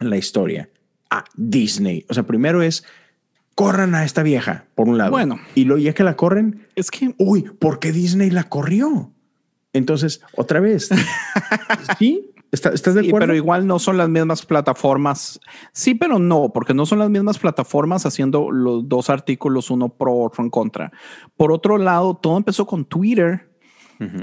la 0.00 0.18
historia 0.18 0.68
a 1.08 1.24
Disney. 1.34 2.04
O 2.10 2.14
sea, 2.14 2.24
primero 2.24 2.60
es 2.60 2.84
corran 3.54 3.94
a 3.94 4.04
esta 4.04 4.22
vieja, 4.22 4.66
por 4.74 4.86
un 4.86 4.98
lado. 4.98 5.12
Bueno. 5.12 5.40
Y 5.54 5.64
luego 5.64 5.80
ya 5.80 5.94
que 5.94 6.04
la 6.04 6.14
corren, 6.14 6.66
es 6.76 6.90
que, 6.90 7.14
uy, 7.16 7.44
¿por 7.58 7.78
qué 7.78 7.90
Disney 7.90 8.28
la 8.28 8.44
corrió? 8.44 9.14
Entonces, 9.72 10.20
otra 10.36 10.60
vez. 10.60 10.90
¿Sí? 11.98 12.32
¿Estás 12.52 12.94
de 12.94 13.00
acuerdo? 13.00 13.20
pero 13.20 13.34
igual 13.34 13.66
no 13.66 13.78
son 13.78 13.96
las 13.96 14.10
mismas 14.10 14.44
plataformas. 14.44 15.40
Sí, 15.72 15.94
pero 15.94 16.18
no, 16.18 16.50
porque 16.52 16.74
no 16.74 16.84
son 16.84 16.98
las 16.98 17.08
mismas 17.08 17.38
plataformas 17.38 18.04
haciendo 18.04 18.50
los 18.50 18.86
dos 18.86 19.08
artículos, 19.08 19.70
uno 19.70 19.88
pro, 19.88 20.18
otro 20.18 20.44
en 20.44 20.50
contra. 20.50 20.92
Por 21.34 21.50
otro 21.50 21.78
lado, 21.78 22.14
todo 22.14 22.36
empezó 22.36 22.66
con 22.66 22.84
Twitter 22.84 23.47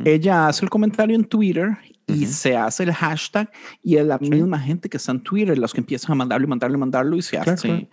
ella 0.05 0.47
hace 0.47 0.65
el 0.65 0.69
comentario 0.69 1.15
en 1.15 1.25
Twitter 1.25 1.77
y 2.07 2.25
se 2.27 2.55
hace 2.55 2.83
el 2.83 2.93
hashtag 2.93 3.51
y 3.83 3.97
es 3.97 4.05
la 4.05 4.17
misma 4.19 4.59
gente 4.59 4.89
que 4.89 4.97
está 4.97 5.11
en 5.11 5.21
Twitter 5.21 5.57
los 5.57 5.73
que 5.73 5.81
empiezan 5.81 6.13
a 6.13 6.15
mandarlo 6.15 6.45
y 6.45 6.49
mandarlo 6.49 6.77
y 6.77 6.79
mandarlo 6.79 7.17
y 7.17 7.21
se 7.21 7.37
hace, 7.37 7.87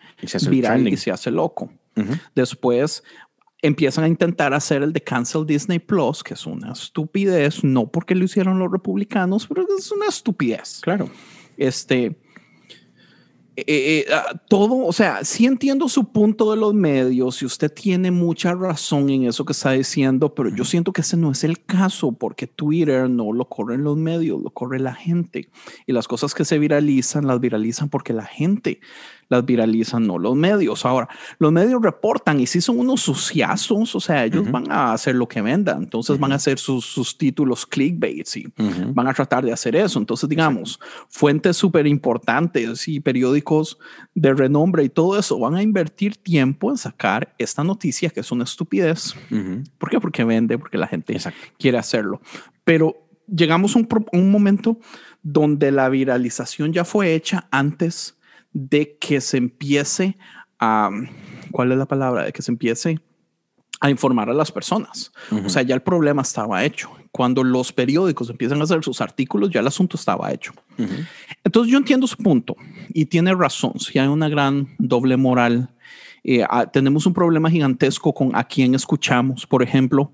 viral 0.49 0.87
y 0.87 0.97
se 0.97 1.11
hace 1.11 1.31
loco. 1.31 1.71
Después 2.35 3.03
empiezan 3.63 4.05
a 4.05 4.09
intentar 4.09 4.53
hacer 4.55 4.83
el 4.83 4.93
de 4.93 5.01
Cancel 5.01 5.47
Disney 5.47 5.79
Plus, 5.79 6.23
que 6.23 6.35
es 6.35 6.47
una 6.47 6.73
estupidez, 6.73 7.63
no 7.63 7.87
porque 7.87 8.15
lo 8.15 8.25
hicieron 8.25 8.59
los 8.59 8.71
republicanos, 8.71 9.47
pero 9.47 9.65
es 9.79 9.91
una 9.93 10.09
estupidez. 10.09 10.81
Claro. 10.83 11.09
Este, 11.57 12.17
eh, 13.55 13.65
eh, 13.67 14.07
ah, 14.11 14.35
todo, 14.49 14.87
o 14.87 14.93
sea, 14.95 15.25
sí 15.25 15.45
entiendo 15.45 15.87
su 15.87 16.11
punto 16.11 16.51
de 16.51 16.57
los 16.57 16.73
medios 16.73 17.43
y 17.43 17.45
usted 17.45 17.71
tiene 17.71 18.11
mucha 18.11 18.55
razón 18.55 19.11
en 19.11 19.25
eso 19.25 19.45
que 19.45 19.53
está 19.53 19.73
diciendo, 19.73 20.35
pero 20.35 20.49
yo 20.49 20.65
siento 20.65 20.91
que 20.93 21.03
ese 21.03 21.19
no 21.19 21.31
es 21.31 21.45
el 21.45 21.63
caso 21.63 22.13
porque 22.13 22.47
Twitter 22.47 23.11
no 23.11 23.31
lo 23.35 23.45
corren 23.45 23.85
los 23.85 23.99
medios, 23.99 24.41
lo 24.41 24.49
corre 24.51 24.81
la 24.81 24.95
gente. 24.95 25.51
Y 25.87 25.93
las 25.93 26.09
cosas 26.09 26.35
que 26.35 26.47
se 26.47 26.59
viralizan 26.59 27.27
las 27.27 27.41
viralizan 27.41 27.91
porque 27.91 28.15
la 28.15 28.25
gente 28.25 28.81
las 29.33 29.45
viralizan, 29.45 30.07
no 30.07 30.19
los 30.19 30.37
medios. 30.37 30.85
Ahora, 30.85 31.09
los 31.39 31.51
medios 31.51 31.81
reportan 31.83 32.39
y 32.39 32.47
si 32.47 32.61
son 32.61 32.79
unos 32.79 33.01
suciazos, 33.01 33.95
o 33.95 34.01
sea, 34.01 34.25
ellos 34.25 34.49
van 34.51 34.71
a 34.71 34.93
hacer 34.93 35.15
lo 35.15 35.27
que 35.27 35.41
vendan, 35.41 35.83
entonces 35.83 36.19
van 36.19 36.33
a 36.33 36.37
hacer 36.37 36.59
sus, 36.59 36.85
sus 36.85 37.17
títulos 37.17 37.67
clickbait 37.67 38.29
y 38.37 38.47
van 38.93 39.09
a 39.09 39.15
tratar 39.15 39.45
de 39.45 39.53
hacer 39.53 39.75
eso. 39.75 39.99
Entonces, 39.99 40.29
digamos, 40.29 40.79
fuentes 41.09 41.57
súper 41.57 41.87
importantes 41.87 42.87
y 42.87 43.01
periódicos 43.01 43.79
de 44.15 44.35
renombre 44.35 44.85
y 44.85 44.89
todo 44.89 45.19
eso 45.19 45.39
van 45.39 45.55
a 45.55 45.63
invertir 45.63 46.17
tiempo 46.17 46.71
en 46.71 46.77
sacar 46.77 47.35
esta 47.39 47.65
noticia 47.65 48.11
que 48.11 48.21
es 48.21 48.31
una 48.31 48.45
estupidez. 48.45 49.15
¿Por 49.79 49.91
qué? 49.91 49.99
Porque 49.99 50.25
vende, 50.25 50.59
porque 50.59 50.77
la 50.77 50.87
gente 50.87 51.17
quiere 51.59 51.79
hacerlo. 51.79 52.21
Pero 52.65 53.09
llegamos 53.27 53.75
a 53.75 53.79
un, 53.79 53.89
un 54.13 54.31
momento 54.31 54.79
donde 55.23 55.73
la 55.73 55.89
viralización 55.89 56.73
ya 56.73 56.85
fue 56.85 57.15
hecha 57.15 57.49
antes 57.51 58.19
de 58.53 58.97
que 58.99 59.21
se 59.21 59.37
empiece 59.37 60.17
a, 60.59 60.91
¿cuál 61.51 61.73
es 61.73 61.79
la 61.79 61.87
palabra? 61.87 62.25
De 62.25 62.33
que 62.33 62.43
se 62.43 62.51
empiece 62.51 63.01
a 63.81 63.91
informar 63.91 64.31
a 64.31 64.33
las 64.33 64.53
personas. 64.53 65.13
O 65.45 65.49
sea, 65.49 65.63
ya 65.63 65.75
el 65.75 65.83
problema 65.83 66.23
estaba 66.23 66.65
hecho. 66.65 66.89
Cuando 67.11 67.43
los 67.43 67.73
periódicos 67.73 68.31
empiezan 68.31 68.61
a 68.61 68.65
hacer 68.65 68.85
sus 68.85 69.01
artículos, 69.01 69.51
ya 69.51 69.59
el 69.59 69.67
asunto 69.67 69.97
estaba 69.97 70.33
hecho. 70.33 70.53
Entonces 71.43 71.73
yo 71.73 71.79
entiendo 71.79 72.07
su 72.07 72.17
punto 72.17 72.55
y 72.91 73.07
tiene 73.07 73.35
razón. 73.35 73.81
Si 73.81 73.99
hay 73.99 74.07
una 74.07 74.29
gran 74.29 74.69
doble 74.79 75.17
moral, 75.17 75.75
eh, 76.23 76.45
ah, 76.49 76.67
tenemos 76.67 77.07
un 77.07 77.13
problema 77.13 77.51
gigantesco 77.51 78.15
con 78.15 78.37
a 78.37 78.45
quién 78.45 78.77
escuchamos. 78.77 79.49
Por 79.49 79.65
ejemplo, 79.65 80.13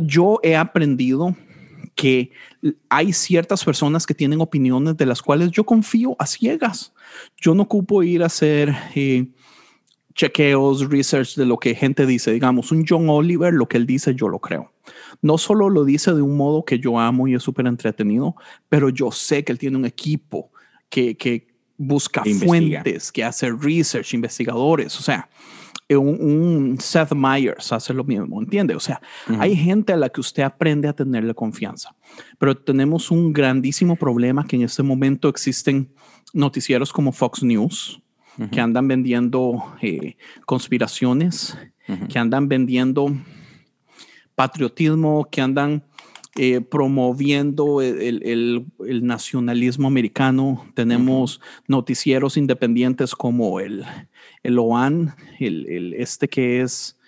yo 0.00 0.40
he 0.42 0.56
aprendido 0.56 1.36
que 1.94 2.30
hay 2.88 3.12
ciertas 3.12 3.64
personas 3.64 4.06
que 4.06 4.14
tienen 4.14 4.40
opiniones 4.40 4.96
de 4.96 5.06
las 5.06 5.22
cuales 5.22 5.50
yo 5.50 5.64
confío 5.64 6.16
a 6.18 6.26
ciegas. 6.26 6.92
Yo 7.40 7.54
no 7.54 7.64
ocupo 7.64 8.02
ir 8.02 8.22
a 8.22 8.26
hacer 8.26 8.74
eh, 8.94 9.26
chequeos, 10.14 10.88
research 10.88 11.36
de 11.36 11.46
lo 11.46 11.58
que 11.58 11.74
gente 11.74 12.06
dice. 12.06 12.32
Digamos, 12.32 12.72
un 12.72 12.84
John 12.88 13.08
Oliver, 13.08 13.52
lo 13.52 13.68
que 13.68 13.76
él 13.76 13.86
dice, 13.86 14.14
yo 14.14 14.28
lo 14.28 14.38
creo. 14.38 14.72
No 15.22 15.38
solo 15.38 15.70
lo 15.70 15.84
dice 15.84 16.12
de 16.12 16.22
un 16.22 16.36
modo 16.36 16.64
que 16.64 16.78
yo 16.78 16.98
amo 16.98 17.28
y 17.28 17.34
es 17.34 17.42
súper 17.42 17.66
entretenido, 17.66 18.34
pero 18.68 18.88
yo 18.88 19.10
sé 19.10 19.44
que 19.44 19.52
él 19.52 19.58
tiene 19.58 19.76
un 19.76 19.84
equipo 19.84 20.50
que, 20.88 21.16
que 21.16 21.54
busca 21.76 22.22
fuentes, 22.44 23.10
que 23.10 23.24
hace 23.24 23.50
research, 23.50 24.14
investigadores. 24.14 24.98
O 24.98 25.02
sea, 25.02 25.28
eh, 25.88 25.96
un, 25.96 26.78
Seth 26.80 27.12
Meyers 27.12 27.72
hace 27.72 27.92
lo 27.92 28.04
mismo, 28.04 28.40
¿entiende? 28.40 28.74
O 28.74 28.80
sea, 28.80 29.00
hay 29.38 29.54
gente 29.54 29.92
a 29.92 29.96
la 29.96 30.08
que 30.08 30.20
usted 30.20 30.42
aprende 30.42 30.88
a 30.88 30.94
tenerle 30.94 31.34
confianza, 31.34 31.94
pero 32.38 32.56
tenemos 32.56 33.10
un 33.10 33.32
grandísimo 33.32 33.96
problema 33.96 34.46
que 34.46 34.56
en 34.56 34.62
este 34.62 34.82
momento 34.82 35.28
existen 35.28 35.90
noticieros 36.32 36.92
como 36.92 37.12
Fox 37.12 37.42
News, 37.42 38.00
que 38.50 38.60
andan 38.60 38.88
vendiendo 38.88 39.62
eh, 39.80 40.16
conspiraciones, 40.44 41.56
que 42.08 42.18
andan 42.18 42.48
vendiendo 42.48 43.14
patriotismo, 44.34 45.28
que 45.30 45.40
andan 45.40 45.84
eh, 46.36 46.60
promoviendo 46.60 47.80
el, 47.80 48.66
nacionalismo 48.78 49.86
americano. 49.86 50.66
Tenemos 50.74 51.40
noticieros 51.68 52.36
independientes 52.36 53.14
como 53.14 53.60
el, 53.60 53.84
el 54.42 54.58
OAN, 54.58 55.14
el, 55.38 55.94
este 55.94 56.28
que 56.28 56.60
es, 56.60 56.98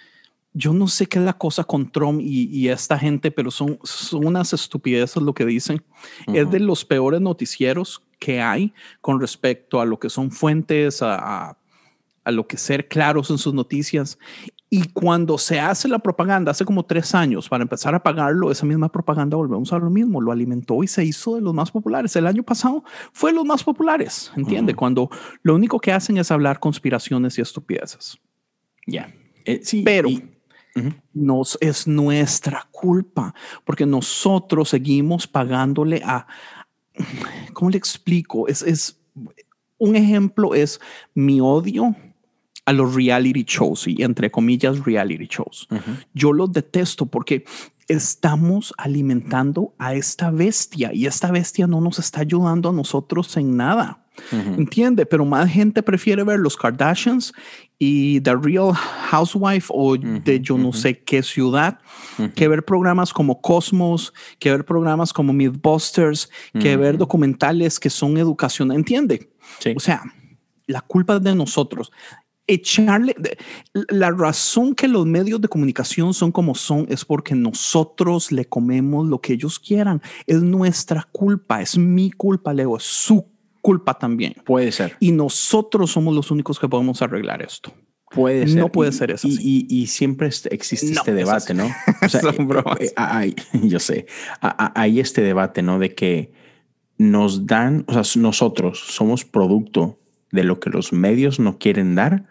yo 0.52 0.72
no 0.72 0.86
sé 0.86 1.06
qué 1.06 1.18
es 1.18 1.24
la 1.24 1.32
cosa 1.32 1.64
con 1.64 1.90
Trump 1.90 2.20
y, 2.22 2.68
esta 2.68 2.96
gente, 2.96 3.32
pero 3.32 3.50
son, 3.50 3.80
son, 3.82 4.26
unas 4.26 4.52
estupideces 4.52 5.20
lo 5.20 5.34
que 5.34 5.44
dicen. 5.44 5.82
Es 6.32 6.48
de 6.50 6.60
los 6.60 6.84
peores 6.84 7.20
noticieros 7.20 8.02
que 8.20 8.40
hay 8.40 8.72
con 9.00 9.20
respecto 9.20 9.80
a 9.80 9.86
lo 9.86 9.98
que 9.98 10.08
son 10.08 10.30
fuentes, 10.30 11.02
a, 11.02 11.58
a 12.26 12.30
lo 12.32 12.46
que 12.46 12.58
ser 12.58 12.88
claros 12.88 13.30
en 13.30 13.38
sus 13.38 13.54
noticias. 13.54 14.18
Y 14.68 14.88
cuando 14.88 15.38
se 15.38 15.61
hace 15.61 15.87
la 15.87 16.00
propaganda, 16.00 16.50
hace 16.50 16.64
como 16.64 16.85
tres 16.85 17.14
años, 17.14 17.48
para 17.48 17.62
empezar 17.62 17.94
a 17.94 18.02
pagarlo, 18.02 18.50
esa 18.50 18.66
misma 18.66 18.90
propaganda, 18.90 19.37
volvemos 19.37 19.72
a 19.72 19.79
lo 19.79 19.90
mismo, 19.90 20.20
lo 20.20 20.33
alimentó 20.33 20.83
y 20.83 20.88
se 20.88 21.05
hizo 21.05 21.37
de 21.37 21.40
los 21.40 21.55
más 21.55 21.70
populares. 21.70 22.16
El 22.16 22.26
año 22.26 22.42
pasado 22.42 22.83
fue 23.12 23.31
de 23.31 23.37
los 23.37 23.44
más 23.44 23.62
populares, 23.62 24.33
¿entiende? 24.37 24.74
Cuando 24.74 25.09
lo 25.42 25.55
único 25.55 25.79
que 25.79 25.92
hacen 25.92 26.18
es 26.18 26.33
hablar 26.33 26.59
conspiraciones 26.59 27.38
y 27.38 27.42
estupideces. 27.42 28.18
Ya. 28.87 29.14
Eh, 29.44 29.61
sí, 29.62 29.83
pero 29.85 30.09
nos, 31.12 31.57
es 31.61 31.87
nuestra 31.87 32.68
culpa, 32.72 33.35
porque 33.64 33.87
nosotros 33.87 34.70
seguimos 34.70 35.29
pagándole 35.29 36.02
a, 36.05 36.26
¿cómo 37.52 37.70
le 37.70 37.79
explico? 37.79 38.48
Es, 38.48 38.62
es 38.62 39.00
un 39.79 39.96
ejemplo 39.96 40.55
es 40.55 40.81
mi 41.14 41.40
odio 41.40 41.94
a 42.66 42.72
los 42.72 42.94
reality 42.94 43.44
shows 43.44 43.87
y 43.87 44.02
entre 44.02 44.31
comillas 44.31 44.85
reality 44.85 45.26
shows. 45.26 45.68
Yo 46.12 46.33
los 46.33 46.52
detesto 46.52 47.07
porque 47.07 47.44
estamos 47.88 48.74
alimentando 48.76 49.72
a 49.79 49.94
esta 49.94 50.31
bestia 50.31 50.90
y 50.92 51.07
esta 51.07 51.31
bestia 51.31 51.66
no 51.66 51.81
nos 51.81 51.98
está 51.98 52.20
ayudando 52.20 52.68
a 52.68 52.72
nosotros 52.72 53.37
en 53.37 53.57
nada. 53.57 54.02
Entiende, 54.33 55.05
pero 55.05 55.26
más 55.26 55.50
gente 55.50 55.83
prefiere 55.83 56.24
ver 56.24 56.38
los 56.38 56.57
Kardashians 56.57 57.35
y 57.79 58.20
The 58.22 58.35
Real 58.35 58.72
Housewife 58.72 59.66
o 59.68 59.96
de 59.96 60.40
yo 60.40 60.57
no 60.57 60.72
sé 60.72 61.02
qué 61.05 61.22
ciudad 61.22 61.79
que 62.35 62.48
ver 62.48 62.64
programas 62.64 63.12
como 63.12 63.40
Cosmos, 63.42 64.14
que 64.38 64.50
ver 64.50 64.64
programas 64.64 65.12
como 65.12 65.35
Mythbusters, 65.35 66.31
que 66.59 66.76
ver 66.76 66.96
documentales 66.96 67.79
que 67.79 67.90
son 67.90 68.16
educación. 68.16 68.72
Entiende? 68.72 69.31
O 69.76 69.81
sea, 69.81 70.02
la 70.66 70.81
culpa 70.81 71.16
es 71.16 71.22
de 71.22 71.35
nosotros 71.35 71.92
echarle 72.46 73.14
la 73.72 74.11
razón 74.11 74.74
que 74.74 74.88
los 74.88 75.06
medios 75.06 75.40
de 75.40 75.48
comunicación 75.48 76.14
son 76.14 76.32
como 76.32 76.54
son 76.54 76.87
es 76.88 77.04
porque 77.04 77.35
nosotros 77.35 78.30
le 78.32 78.44
comemos 78.44 79.06
lo 79.06 79.20
que 79.20 79.32
ellos 79.32 79.59
quieran. 79.59 80.00
Es 80.26 80.42
nuestra 80.42 81.09
culpa, 81.12 81.61
es 81.61 81.76
mi 81.76 82.11
culpa, 82.11 82.52
Leo, 82.52 82.76
es 82.76 82.85
su 82.85 83.26
culpa 83.61 83.98
también. 83.98 84.35
Puede 84.44 84.70
ser. 84.70 84.96
Y 85.00 85.12
nosotros 85.12 85.90
somos 85.90 86.14
los 86.14 86.30
únicos 86.30 86.59
que 86.59 86.68
podemos 86.68 87.02
arreglar 87.02 87.42
esto. 87.42 87.72
Puede 88.11 88.46
ser. 88.46 88.61
No 88.61 88.70
puede 88.70 88.92
ser 88.92 89.11
eso. 89.11 89.26
Y, 89.28 89.87
siempre 89.88 90.28
existe 90.28 90.92
este 90.92 91.12
debate, 91.12 91.54
¿no? 91.54 91.68
O 92.02 92.09
sea, 92.09 92.20
eh, 92.78 92.92
hay, 92.96 93.35
yo 93.64 93.80
sé, 93.80 94.06
hay 94.40 95.00
este 95.00 95.22
debate, 95.22 95.62
¿no? 95.62 95.80
De 95.80 95.94
que 95.94 96.32
nos 96.98 97.46
dan, 97.46 97.85
o 97.88 97.92
sea, 97.92 98.22
nosotros 98.22 98.78
somos 98.78 99.24
producto 99.24 99.98
de 100.30 100.44
lo 100.44 100.61
que 100.61 100.70
los 100.70 100.92
medios 100.92 101.40
no 101.40 101.59
quieren 101.59 101.94
dar 101.94 102.26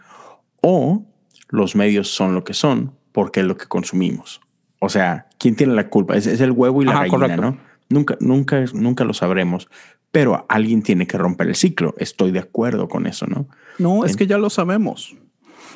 o 0.68 1.06
los 1.50 1.76
medios 1.76 2.08
son 2.10 2.34
lo 2.34 2.44
que 2.44 2.56
son 2.56 2.92
porque 3.12 3.42
es 3.42 3.46
lo 3.46 3.56
que 3.56 3.68
consumimos. 3.68 4.42
O 4.80 4.90
sea, 4.90 5.28
¿quién 5.38 5.56
tiene 5.56 5.76
la 5.76 5.90
culpa? 5.90 6.18
Es, 6.18 6.26
el 6.26 6.52
huevo 6.52 6.82
y 6.82 6.86
la 6.86 7.08
gallina, 7.08 7.38
¿no? 7.38 7.58
Nunca, 7.88 8.18
nunca, 8.20 8.66
nunca 8.74 9.04
lo 9.04 9.14
sabremos, 9.14 9.70
pero 10.12 10.44
alguien 10.50 10.82
tiene 10.82 11.06
que 11.06 11.20
romper 11.20 11.50
el 11.50 11.56
ciclo. 11.56 11.94
Estoy 12.00 12.32
de 12.32 12.40
acuerdo 12.40 12.90
con 12.90 13.06
eso, 13.06 13.28
¿no? 13.28 13.48
No, 13.78 14.06
es 14.06 14.18
que 14.18 14.26
ya 14.26 14.40
lo 14.40 14.50
sabemos. 14.50 15.16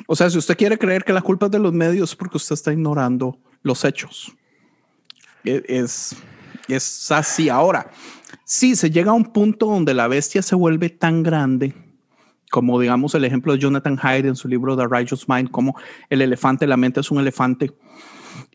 O 0.08 0.16
sea, 0.16 0.28
si 0.28 0.38
usted 0.38 0.56
quiere 0.56 0.76
creer 0.76 1.04
que 1.04 1.12
la 1.12 1.22
culpa 1.22 1.46
es 1.46 1.52
de 1.52 1.60
los 1.60 1.72
medios, 1.72 2.10
es 2.10 2.16
porque 2.16 2.38
usted 2.38 2.54
está 2.54 2.72
ignorando 2.72 3.38
los 3.62 3.84
hechos. 3.84 4.34
E, 5.44 5.62
es, 5.68 6.16
es 6.66 7.12
así. 7.12 7.48
Ahora, 7.48 7.92
sí, 8.44 8.74
se 8.74 8.90
llega 8.90 9.12
a 9.12 9.14
un 9.14 9.26
punto 9.26 9.66
donde 9.66 9.94
la 9.94 10.08
bestia 10.08 10.42
se 10.42 10.56
vuelve 10.56 10.90
tan 10.90 11.22
grande 11.22 11.74
como 12.50 12.80
digamos 12.80 13.14
el 13.14 13.24
ejemplo 13.24 13.52
de 13.52 13.60
Jonathan 13.60 13.96
Hyde 13.96 14.28
en 14.28 14.36
su 14.36 14.48
libro 14.48 14.76
The 14.76 14.86
Righteous 14.88 15.28
Mind, 15.28 15.50
como 15.50 15.76
el 16.08 16.22
elefante, 16.22 16.66
la 16.66 16.76
mente 16.76 17.00
es 17.00 17.10
un 17.10 17.20
elefante. 17.20 17.72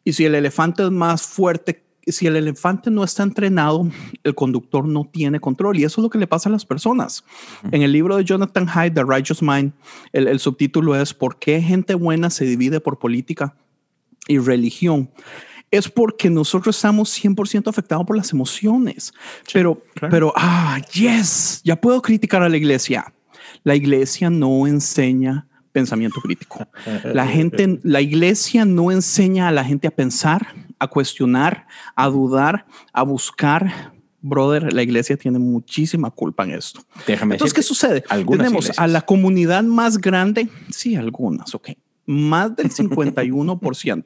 Y 0.03 0.13
si 0.13 0.25
el 0.25 0.35
elefante 0.35 0.83
es 0.83 0.91
más 0.91 1.23
fuerte, 1.23 1.83
si 2.05 2.27
el 2.27 2.35
elefante 2.35 2.91
no 2.91 3.03
está 3.03 3.23
entrenado, 3.23 3.89
el 4.23 4.35
conductor 4.35 4.87
no 4.87 5.09
tiene 5.11 5.39
control. 5.39 5.77
Y 5.77 5.83
eso 5.83 6.01
es 6.01 6.03
lo 6.03 6.09
que 6.09 6.19
le 6.19 6.27
pasa 6.27 6.49
a 6.49 6.51
las 6.51 6.65
personas. 6.65 7.23
En 7.71 7.81
el 7.81 7.91
libro 7.91 8.17
de 8.17 8.23
Jonathan 8.23 8.67
Hyde, 8.67 8.91
The 8.91 9.03
Righteous 9.03 9.41
Mind, 9.41 9.73
el, 10.13 10.27
el 10.27 10.39
subtítulo 10.39 10.95
es 10.95 11.13
¿Por 11.13 11.39
qué 11.39 11.61
gente 11.61 11.95
buena 11.95 12.29
se 12.29 12.45
divide 12.45 12.79
por 12.79 12.99
política 12.99 13.55
y 14.27 14.37
religión? 14.37 15.09
es 15.71 15.89
porque 15.89 16.29
nosotros 16.29 16.75
estamos 16.75 17.11
100% 17.21 17.67
afectados 17.67 18.05
por 18.05 18.15
las 18.15 18.31
emociones. 18.31 19.13
pero, 19.51 19.81
pero, 20.09 20.31
ah, 20.35 20.79
yes, 20.93 21.61
ya 21.63 21.75
puedo 21.75 22.01
criticar 22.01 22.41
a 22.43 22.49
la 22.49 22.57
iglesia. 22.57 23.13
La 23.65 23.75
iglesia 23.75 24.29
no 24.29 24.67
enseña 24.67 25.47
pensamiento 25.73 26.21
crítico. 26.21 26.65
La 27.03 27.27
gente, 27.27 27.79
la 27.83 27.99
iglesia 27.99 28.63
no 28.63 28.91
enseña 28.91 29.49
a 29.49 29.51
la 29.51 29.65
gente 29.65 29.87
a 29.87 29.91
pensar, 29.91 30.55
a 30.79 30.87
cuestionar, 30.87 31.67
a 31.95 32.07
dudar, 32.07 32.65
a 32.93 33.03
buscar. 33.03 33.91
Brother, 34.21 34.71
la 34.71 34.83
iglesia 34.83 35.17
tiene 35.17 35.39
muchísima 35.39 36.11
culpa 36.11 36.45
en 36.45 36.51
esto. 36.51 36.81
Déjame 37.05 37.35
Entonces, 37.35 37.53
¿qué 37.53 37.61
sucede? 37.61 38.01
Tenemos 38.01 38.71
a 38.77 38.87
la 38.87 39.01
comunidad 39.01 39.63
más 39.63 39.97
grande, 39.97 40.47
sí, 40.69 40.95
algunas, 40.95 41.53
ok, 41.53 41.71
más 42.05 42.55
del 42.55 42.69
51%. 42.71 44.03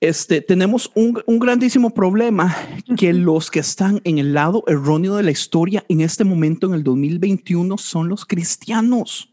Este, 0.00 0.40
tenemos 0.40 0.92
un, 0.94 1.20
un, 1.26 1.38
grandísimo 1.40 1.90
problema 1.90 2.54
que 2.96 3.12
los 3.12 3.50
que 3.50 3.58
están 3.58 4.00
en 4.04 4.18
el 4.18 4.32
lado 4.32 4.62
erróneo 4.68 5.16
de 5.16 5.24
la 5.24 5.32
historia 5.32 5.84
en 5.88 6.02
este 6.02 6.22
momento, 6.22 6.68
en 6.68 6.74
el 6.74 6.84
2021, 6.84 7.76
son 7.78 8.08
los 8.08 8.24
cristianos. 8.24 9.32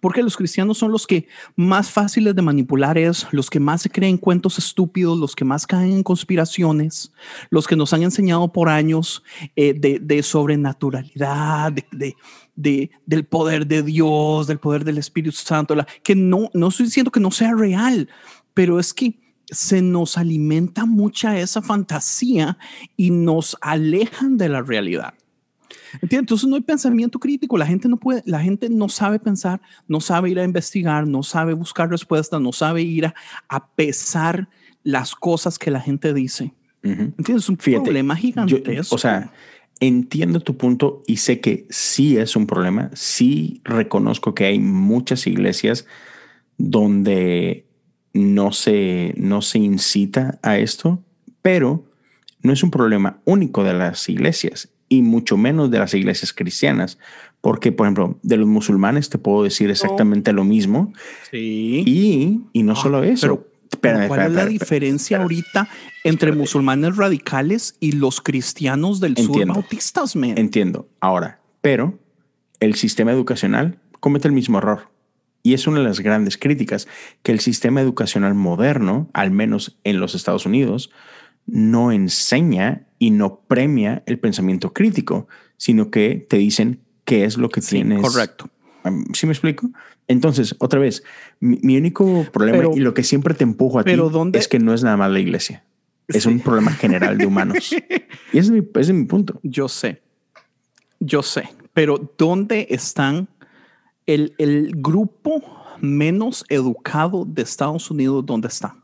Porque 0.00 0.22
los 0.22 0.36
cristianos 0.36 0.78
son 0.78 0.92
los 0.92 1.06
que 1.06 1.26
más 1.56 1.90
fáciles 1.90 2.34
de 2.34 2.42
manipular 2.42 2.98
es, 2.98 3.26
los 3.30 3.50
que 3.50 3.60
más 3.60 3.82
se 3.82 3.90
creen 3.90 4.18
cuentos 4.18 4.58
estúpidos, 4.58 5.18
los 5.18 5.34
que 5.34 5.44
más 5.44 5.66
caen 5.66 5.92
en 5.92 6.02
conspiraciones, 6.02 7.12
los 7.50 7.66
que 7.66 7.76
nos 7.76 7.92
han 7.92 8.02
enseñado 8.02 8.52
por 8.52 8.68
años 8.68 9.22
eh, 9.56 9.74
de, 9.74 10.22
sobrenaturalidad, 10.22 11.72
de, 11.92 12.90
del 13.06 13.24
poder 13.26 13.66
de 13.66 13.82
Dios, 13.82 14.46
del 14.46 14.58
poder 14.58 14.84
del 14.84 14.98
Espíritu 14.98 15.36
Santo, 15.36 15.76
que 16.02 16.14
no, 16.14 16.50
no 16.52 16.68
estoy 16.68 16.86
diciendo 16.86 17.10
que 17.10 17.20
no 17.20 17.30
sea 17.30 17.54
real, 17.54 18.08
pero 18.54 18.78
es 18.78 18.92
que 18.92 19.29
se 19.50 19.82
nos 19.82 20.16
alimenta 20.16 20.86
mucha 20.86 21.38
esa 21.38 21.62
fantasía 21.62 22.58
y 22.96 23.10
nos 23.10 23.56
alejan 23.60 24.36
de 24.36 24.48
la 24.48 24.62
realidad. 24.62 25.14
Entonces 26.08 26.48
no 26.48 26.56
hay 26.56 26.62
pensamiento 26.62 27.18
crítico. 27.18 27.58
La 27.58 27.66
gente 27.66 27.88
no 27.88 27.96
puede, 27.96 28.22
la 28.26 28.40
gente 28.40 28.68
no 28.68 28.88
sabe 28.88 29.18
pensar, 29.18 29.60
no 29.88 30.00
sabe 30.00 30.30
ir 30.30 30.38
a 30.38 30.44
investigar, 30.44 31.06
no 31.06 31.22
sabe 31.22 31.54
buscar 31.54 31.90
respuestas, 31.90 32.40
no 32.40 32.52
sabe 32.52 32.82
ir 32.82 33.12
a, 33.48 33.66
pesar 33.74 34.48
las 34.82 35.14
cosas 35.14 35.58
que 35.58 35.70
la 35.70 35.80
gente 35.80 36.14
dice. 36.14 36.52
¿Entiendes? 36.82 37.44
Es 37.44 37.48
un 37.48 37.56
problema 37.56 38.16
gigantesco. 38.16 38.94
o 38.94 38.98
sea, 38.98 39.32
entiendo 39.80 40.40
tu 40.40 40.56
punto 40.56 41.02
y 41.06 41.18
sé 41.18 41.40
que 41.40 41.66
sí 41.70 42.16
es 42.16 42.36
un 42.36 42.46
problema. 42.46 42.90
Sí 42.94 43.60
reconozco 43.64 44.34
que 44.34 44.46
hay 44.46 44.58
muchas 44.58 45.26
iglesias 45.26 45.86
donde 46.56 47.66
no 48.12 48.52
se, 48.52 49.14
no 49.16 49.42
se 49.42 49.58
incita 49.58 50.38
a 50.42 50.58
esto, 50.58 51.02
pero 51.42 51.84
no 52.42 52.52
es 52.52 52.62
un 52.62 52.70
problema 52.70 53.20
único 53.24 53.64
de 53.64 53.74
las 53.74 54.08
iglesias 54.08 54.70
y 54.88 55.02
mucho 55.02 55.36
menos 55.36 55.70
de 55.70 55.78
las 55.78 55.94
iglesias 55.94 56.32
cristianas. 56.32 56.98
Porque, 57.40 57.72
por 57.72 57.86
ejemplo, 57.86 58.18
de 58.22 58.36
los 58.36 58.48
musulmanes 58.48 59.08
te 59.08 59.16
puedo 59.16 59.42
decir 59.42 59.70
exactamente 59.70 60.32
lo 60.32 60.44
mismo. 60.44 60.92
Sí. 61.30 61.82
Y, 61.86 62.40
y 62.52 62.62
no 62.62 62.72
ah, 62.72 62.76
solo 62.76 63.02
eso. 63.02 63.46
Pero, 63.80 64.08
¿Cuál 64.08 64.26
es 64.26 64.32
la 64.32 64.46
diferencia 64.46 65.22
ahorita 65.22 65.68
entre 66.04 66.32
musulmanes 66.32 66.96
radicales 66.96 67.76
y 67.80 67.92
los 67.92 68.20
cristianos 68.20 69.00
del 69.00 69.16
sur 69.16 69.46
bautistas, 69.46 70.16
man? 70.16 70.34
Entiendo. 70.36 70.88
Ahora, 71.00 71.40
pero 71.60 71.98
el 72.58 72.74
sistema 72.74 73.12
educacional 73.12 73.78
comete 74.00 74.28
el 74.28 74.34
mismo 74.34 74.58
error. 74.58 74.88
Y 75.42 75.54
es 75.54 75.66
una 75.66 75.78
de 75.78 75.84
las 75.84 76.00
grandes 76.00 76.36
críticas, 76.36 76.86
que 77.22 77.32
el 77.32 77.40
sistema 77.40 77.80
educacional 77.80 78.34
moderno, 78.34 79.08
al 79.12 79.30
menos 79.30 79.78
en 79.84 80.00
los 80.00 80.14
Estados 80.14 80.46
Unidos, 80.46 80.90
no 81.46 81.92
enseña 81.92 82.86
y 82.98 83.10
no 83.10 83.40
premia 83.48 84.02
el 84.06 84.18
pensamiento 84.18 84.72
crítico, 84.72 85.28
sino 85.56 85.90
que 85.90 86.26
te 86.28 86.36
dicen 86.36 86.80
qué 87.04 87.24
es 87.24 87.38
lo 87.38 87.48
que 87.48 87.60
tienes. 87.60 88.00
Correcto. 88.00 88.50
¿Sí 89.14 89.26
me 89.26 89.32
explico? 89.32 89.70
Entonces, 90.08 90.56
otra 90.58 90.80
vez, 90.80 91.04
mi, 91.38 91.76
único 91.76 92.26
problema 92.32 92.64
y 92.74 92.80
lo 92.80 92.94
que 92.94 93.04
siempre 93.04 93.34
te 93.34 93.44
empujo 93.44 93.78
a 93.78 93.84
ti 93.84 93.92
es 94.32 94.48
que 94.48 94.58
no 94.58 94.74
es 94.74 94.82
nada 94.82 94.96
más 94.96 95.10
la 95.10 95.20
iglesia. 95.20 95.64
Es 96.08 96.26
un 96.26 96.40
problema 96.40 96.72
general 96.72 97.18
de 97.18 97.26
humanos. 97.26 97.72
y 98.32 98.38
ese 98.38 98.62
es, 98.74 98.90
mi, 98.92 99.04
punto. 99.04 99.38
Yo 99.42 99.68
sé. 99.68 100.02
Yo 100.98 101.22
sé. 101.22 101.48
Pero 101.72 102.12
¿dónde 102.18 102.66
están 102.70 103.28
el, 104.06 104.34
el 104.38 104.72
grupo 104.76 105.42
menos 105.80 106.44
educado 106.48 107.24
de 107.24 107.42
Estados 107.42 107.90
Unidos? 107.90 108.24
¿Dónde 108.26 108.48
está? 108.48 108.76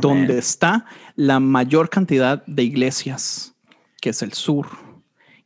donde 0.00 0.38
está 0.38 0.84
la 1.14 1.40
mayor 1.40 1.90
cantidad 1.90 2.44
de 2.46 2.62
iglesias, 2.62 3.54
que 4.00 4.10
es 4.10 4.22
el 4.22 4.32
sur, 4.32 4.68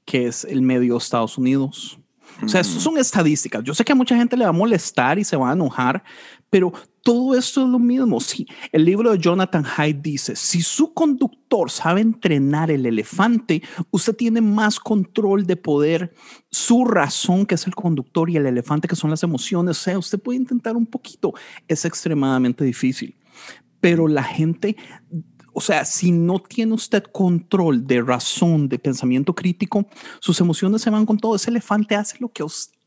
que 0.05 0.27
es 0.27 0.45
el 0.45 0.63
medio 0.63 0.95
de 0.95 0.99
Estados 0.99 1.39
Unidos. 1.39 1.99
O 2.43 2.49
sea, 2.49 2.61
eso 2.61 2.81
son 2.81 2.99
estadísticas. 2.99 3.63
Yo 3.65 3.75
sé 3.75 3.85
que 3.85 3.93
a 3.93 3.95
mucha 3.95 4.17
gente 4.17 4.37
le 4.37 4.45
va 4.45 4.51
a 4.51 4.53
molestar 4.53 5.19
y 5.19 5.25
se 5.25 5.37
va 5.37 5.51
a 5.51 5.53
enojar, 5.53 6.03
pero 6.49 6.73
todo 7.03 7.37
esto 7.37 7.63
es 7.63 7.69
lo 7.69 7.79
mismo. 7.79 8.21
Sí, 8.21 8.47
el 8.73 8.85
libro 8.85 9.13
de 9.13 9.19
Jonathan 9.19 9.65
Hyde 9.65 10.01
dice, 10.01 10.37
si 10.37 10.63
su 10.63 10.93
conductor 10.93 11.71
sabe 11.71 12.01
entrenar 12.01 12.71
el 12.71 12.87
elefante, 12.87 13.63
usted 13.91 14.15
tiene 14.15 14.41
más 14.41 14.79
control 14.79 15.47
de 15.47 15.57
poder, 15.57 16.15
su 16.51 16.85
razón, 16.85 17.47
que 17.47 17.55
es 17.55 17.67
el 17.67 17.75
conductor, 17.75 18.29
y 18.31 18.37
el 18.37 18.47
elefante, 18.47 18.89
que 18.89 18.97
son 18.97 19.11
las 19.11 19.23
emociones. 19.23 19.79
O 19.79 19.83
sea, 19.83 19.99
usted 19.99 20.21
puede 20.21 20.39
intentar 20.39 20.77
un 20.77 20.87
poquito. 20.87 21.33
Es 21.69 21.85
extremadamente 21.85 22.65
difícil 22.65 23.17
pero 23.81 24.07
la 24.07 24.23
gente, 24.23 24.77
o 25.53 25.61
sea, 25.61 25.85
si 25.85 26.13
no 26.13 26.39
tiene 26.39 26.75
usted 26.75 27.03
control 27.05 27.87
de 27.87 28.03
razón, 28.03 28.69
de 28.69 28.79
pensamiento 28.79 29.35
crítico, 29.35 29.87
sus 30.21 30.41
emociones 30.41 30.83
se 30.83 30.91
van 30.91 31.07
con 31.07 31.19
todo. 31.19 31.35
Ese 31.35 31.51
elefante 31.51 31.97
hace 31.97 32.19
lo 32.21 32.29
que 32.29 32.43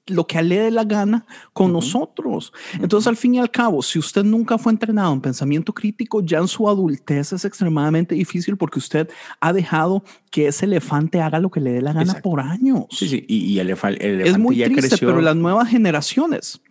lo 0.08 0.28
que 0.28 0.42
le 0.42 0.60
dé 0.60 0.72
la 0.72 0.84
gana 0.84 1.26
con 1.54 1.72
nosotros. 1.72 2.52
Entonces, 2.80 3.08
al 3.08 3.16
fin 3.16 3.36
y 3.36 3.40
al 3.40 3.50
cabo, 3.50 3.82
si 3.82 4.00
usted 4.00 4.24
nunca 4.24 4.58
fue 4.58 4.72
entrenado 4.72 5.14
en 5.14 5.22
pensamiento 5.22 5.74
crítico, 5.74 6.22
ya 6.22 6.40
en 6.40 6.48
su 6.48 6.68
adultez 6.68 7.32
es 7.34 7.46
extremadamente 7.46 8.16
difícil 8.16 8.58
porque 8.58 8.80
usted 8.80 9.10
ha 9.40 9.54
dejado 9.54 10.04
que 10.30 10.48
ese 10.48 10.66
elefante 10.66 11.22
haga 11.22 11.40
lo 11.40 11.50
que 11.50 11.62
le 11.62 11.72
dé 11.72 11.82
la 11.82 11.94
gana 11.94 12.16
por 12.22 12.42
años. 12.42 12.86
Sí, 12.90 13.08
sí, 13.08 13.26
y, 13.28 13.60
el, 13.60 13.68
elefante 13.68 14.28
es 14.28 14.38
muy 14.38 14.62
triste, 14.64 14.98
pero 15.00 15.22
las 15.22 15.36
nuevas 15.36 15.70
generaciones. 15.70 16.62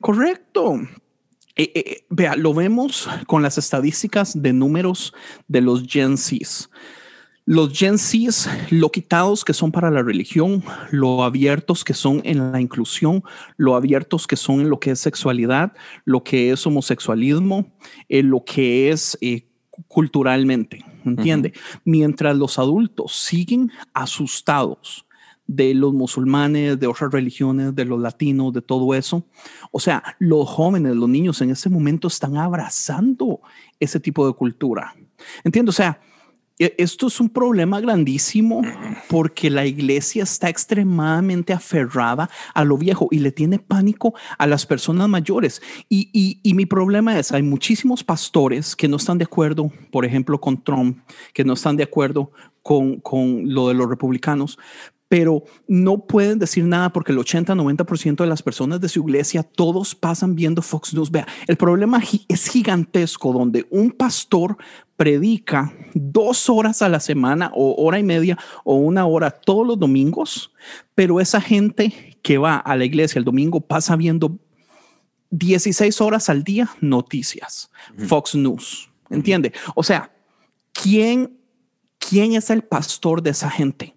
Correcto. 0.00 0.80
Eh, 1.54 1.70
eh, 1.74 1.84
eh, 1.86 2.06
vea, 2.08 2.34
lo 2.34 2.54
vemos 2.54 3.08
con 3.26 3.42
las 3.42 3.58
estadísticas 3.58 4.40
de 4.40 4.54
números 4.54 5.12
de 5.48 5.60
los 5.60 5.86
Gen 5.86 6.16
Zs. 6.16 6.70
Los 7.44 7.76
Gen 7.76 7.98
Zs, 7.98 8.48
lo 8.70 8.90
quitados 8.90 9.44
que 9.44 9.52
son 9.52 9.72
para 9.72 9.90
la 9.90 10.02
religión, 10.02 10.62
lo 10.92 11.24
abiertos 11.24 11.82
que 11.82 11.92
son 11.92 12.20
en 12.24 12.52
la 12.52 12.60
inclusión, 12.60 13.24
lo 13.56 13.74
abiertos 13.74 14.28
que 14.28 14.36
son 14.36 14.60
en 14.60 14.70
lo 14.70 14.78
que 14.78 14.92
es 14.92 15.00
sexualidad, 15.00 15.72
lo 16.04 16.22
que 16.22 16.52
es 16.52 16.64
homosexualismo, 16.66 17.72
lo 18.08 18.44
que 18.44 18.90
es 18.90 19.18
culturalmente, 19.88 20.84
¿entiende? 21.04 21.52
Mientras 21.84 22.36
los 22.36 22.60
adultos 22.60 23.12
siguen 23.16 23.72
asustados 23.92 25.04
de 25.44 25.74
los 25.74 25.92
musulmanes, 25.92 26.78
de 26.78 26.86
otras 26.86 27.10
religiones, 27.10 27.74
de 27.74 27.84
los 27.84 28.00
latinos, 28.00 28.52
de 28.52 28.62
todo 28.62 28.94
eso. 28.94 29.26
O 29.72 29.80
sea, 29.80 30.02
los 30.20 30.48
jóvenes, 30.48 30.94
los 30.94 31.08
niños 31.08 31.40
en 31.42 31.50
ese 31.50 31.68
momento 31.68 32.06
están 32.06 32.36
abrazando 32.36 33.40
ese 33.80 33.98
tipo 33.98 34.26
de 34.26 34.32
cultura. 34.34 34.94
Entiendo, 35.42 35.70
o 35.70 35.72
sea, 35.72 36.00
esto 36.58 37.06
es 37.06 37.20
un 37.20 37.28
problema 37.28 37.80
grandísimo 37.80 38.62
porque 39.08 39.50
la 39.50 39.66
iglesia 39.66 40.22
está 40.22 40.48
extremadamente 40.48 41.52
aferrada 41.52 42.30
a 42.54 42.64
lo 42.64 42.76
viejo 42.76 43.08
y 43.10 43.18
le 43.18 43.32
tiene 43.32 43.58
pánico 43.58 44.14
a 44.38 44.46
las 44.46 44.66
personas 44.66 45.08
mayores. 45.08 45.62
Y, 45.88 46.38
y, 46.42 46.54
mi 46.54 46.66
problema 46.66 47.18
es, 47.18 47.32
hay 47.32 47.42
muchísimos 47.42 48.04
pastores 48.04 48.76
que 48.76 48.88
no 48.88 48.96
están 48.96 49.18
de 49.18 49.24
acuerdo, 49.24 49.70
por 49.90 50.04
ejemplo, 50.04 50.40
con 50.40 50.62
Trump, 50.62 50.98
que 51.32 51.44
no 51.44 51.54
están 51.54 51.76
de 51.76 51.84
acuerdo 51.84 52.30
con, 52.62 53.00
con 53.00 53.52
lo 53.52 53.68
de 53.68 53.74
los 53.74 53.88
republicanos, 53.88 54.58
pero 55.12 55.44
no 55.68 56.06
pueden 56.06 56.38
decir 56.38 56.64
nada 56.64 56.90
porque 56.90 57.12
el 57.12 57.18
80-90% 57.18 58.16
de 58.16 58.26
las 58.26 58.42
personas 58.42 58.80
de 58.80 58.88
su 58.88 59.00
iglesia, 59.00 59.42
todos 59.42 59.94
pasan 59.94 60.34
viendo 60.34 60.62
Fox 60.62 60.94
News. 60.94 61.10
Vea, 61.10 61.26
el 61.46 61.58
problema 61.58 62.00
es 62.28 62.48
gigantesco 62.48 63.30
donde 63.34 63.66
un 63.68 63.90
pastor 63.90 64.56
predica 65.02 65.74
dos 65.94 66.48
horas 66.48 66.80
a 66.80 66.88
la 66.88 67.00
semana 67.00 67.50
o 67.56 67.74
hora 67.84 67.98
y 67.98 68.04
media 68.04 68.38
o 68.62 68.76
una 68.76 69.04
hora 69.04 69.32
todos 69.32 69.66
los 69.66 69.76
domingos, 69.76 70.52
pero 70.94 71.18
esa 71.18 71.40
gente 71.40 72.16
que 72.22 72.38
va 72.38 72.58
a 72.58 72.76
la 72.76 72.84
iglesia 72.84 73.18
el 73.18 73.24
domingo 73.24 73.60
pasa 73.60 73.96
viendo 73.96 74.38
16 75.30 76.00
horas 76.00 76.28
al 76.28 76.44
día 76.44 76.70
noticias, 76.80 77.68
Fox 78.06 78.36
News, 78.36 78.92
¿entiende? 79.10 79.52
O 79.74 79.82
sea, 79.82 80.14
¿quién, 80.72 81.36
¿quién 81.98 82.34
es 82.34 82.48
el 82.50 82.62
pastor 82.62 83.20
de 83.20 83.30
esa 83.30 83.50
gente? 83.50 83.96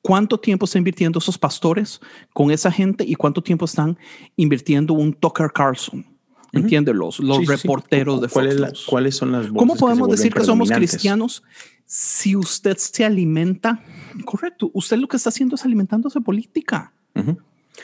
¿Cuánto 0.00 0.40
tiempo 0.40 0.64
están 0.64 0.80
invirtiendo 0.80 1.18
esos 1.18 1.36
pastores 1.36 2.00
con 2.32 2.50
esa 2.50 2.72
gente 2.72 3.04
y 3.06 3.16
cuánto 3.16 3.42
tiempo 3.42 3.66
están 3.66 3.98
invirtiendo 4.34 4.94
un 4.94 5.12
Tucker 5.12 5.52
Carlson? 5.52 6.06
¿Entiende? 6.52 6.94
Los, 6.94 7.20
los 7.20 7.46
reporteros 7.46 8.20
de 8.20 8.28
Fox 8.28 8.84
¿Cuáles 8.86 9.16
son 9.16 9.32
las 9.32 9.48
¿Cómo 9.48 9.76
podemos 9.76 10.08
decir 10.08 10.32
que 10.32 10.44
somos 10.44 10.70
cristianos 10.70 11.42
si 11.84 12.36
usted 12.36 12.76
se 12.76 13.04
alimenta? 13.04 13.82
Correcto, 14.24 14.70
usted 14.74 14.98
lo 14.98 15.08
que 15.08 15.16
está 15.16 15.30
haciendo 15.30 15.56
es 15.56 15.64
alimentándose 15.64 16.20
política. 16.20 16.92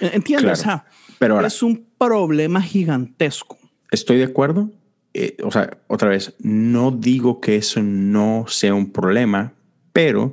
¿Entiende? 0.01 0.53
O 0.53 0.57
sea, 0.57 0.85
Pero 1.19 1.45
es 1.45 1.63
un 1.63 1.87
problema 1.99 2.61
gigantesco. 2.61 3.59
Estoy 3.91 4.19
de 4.19 4.25
acuerdo. 4.25 4.71
Eh, 5.13 5.37
o 5.45 5.51
sea, 5.51 5.79
otra 5.87 6.09
vez, 6.09 6.35
no 6.41 6.91
digo 6.91 7.41
que 7.41 7.57
eso 7.57 7.81
no 7.83 8.47
sea 8.49 8.75
un 8.75 8.91
problema, 8.91 9.53
pero 9.93 10.33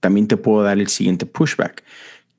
también 0.00 0.26
te 0.26 0.36
puedo 0.36 0.64
dar 0.64 0.78
el 0.78 0.88
siguiente 0.88 1.26
pushback, 1.26 1.84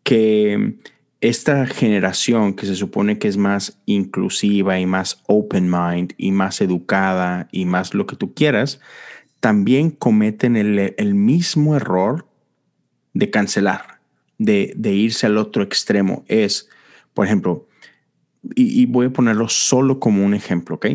que 0.04 0.76
esta 1.22 1.68
generación 1.68 2.56
que 2.56 2.66
se 2.66 2.76
supone 2.76 3.20
que 3.20 3.28
es 3.28 3.38
más 3.38 3.80
inclusiva 3.86 4.80
y 4.80 4.88
más 4.88 5.22
open 5.28 5.70
mind 5.70 6.14
y 6.18 6.32
más 6.32 6.62
educada 6.62 7.48
y 7.52 7.66
más 7.66 7.94
lo 7.94 8.08
que 8.08 8.16
tú 8.16 8.34
quieras, 8.34 8.82
también 9.40 9.92
cometen 9.92 10.56
el, 10.58 11.16
mismo 11.16 11.76
error 11.76 12.28
de 13.14 13.30
cancelar, 13.30 14.00
de, 14.40 14.74
irse 14.84 15.28
al 15.28 15.38
otro 15.38 15.62
extremo. 15.62 16.26
Es, 16.28 16.70
por 17.14 17.28
ejemplo, 17.28 17.68
y, 18.56 18.82
y, 18.82 18.88
voy 18.88 19.08
a 19.08 19.14
ponerlo 19.14 19.48
solo 19.48 20.00
como 20.00 20.26
un 20.26 20.34
ejemplo, 20.34 20.76
¿ok? 20.76 20.88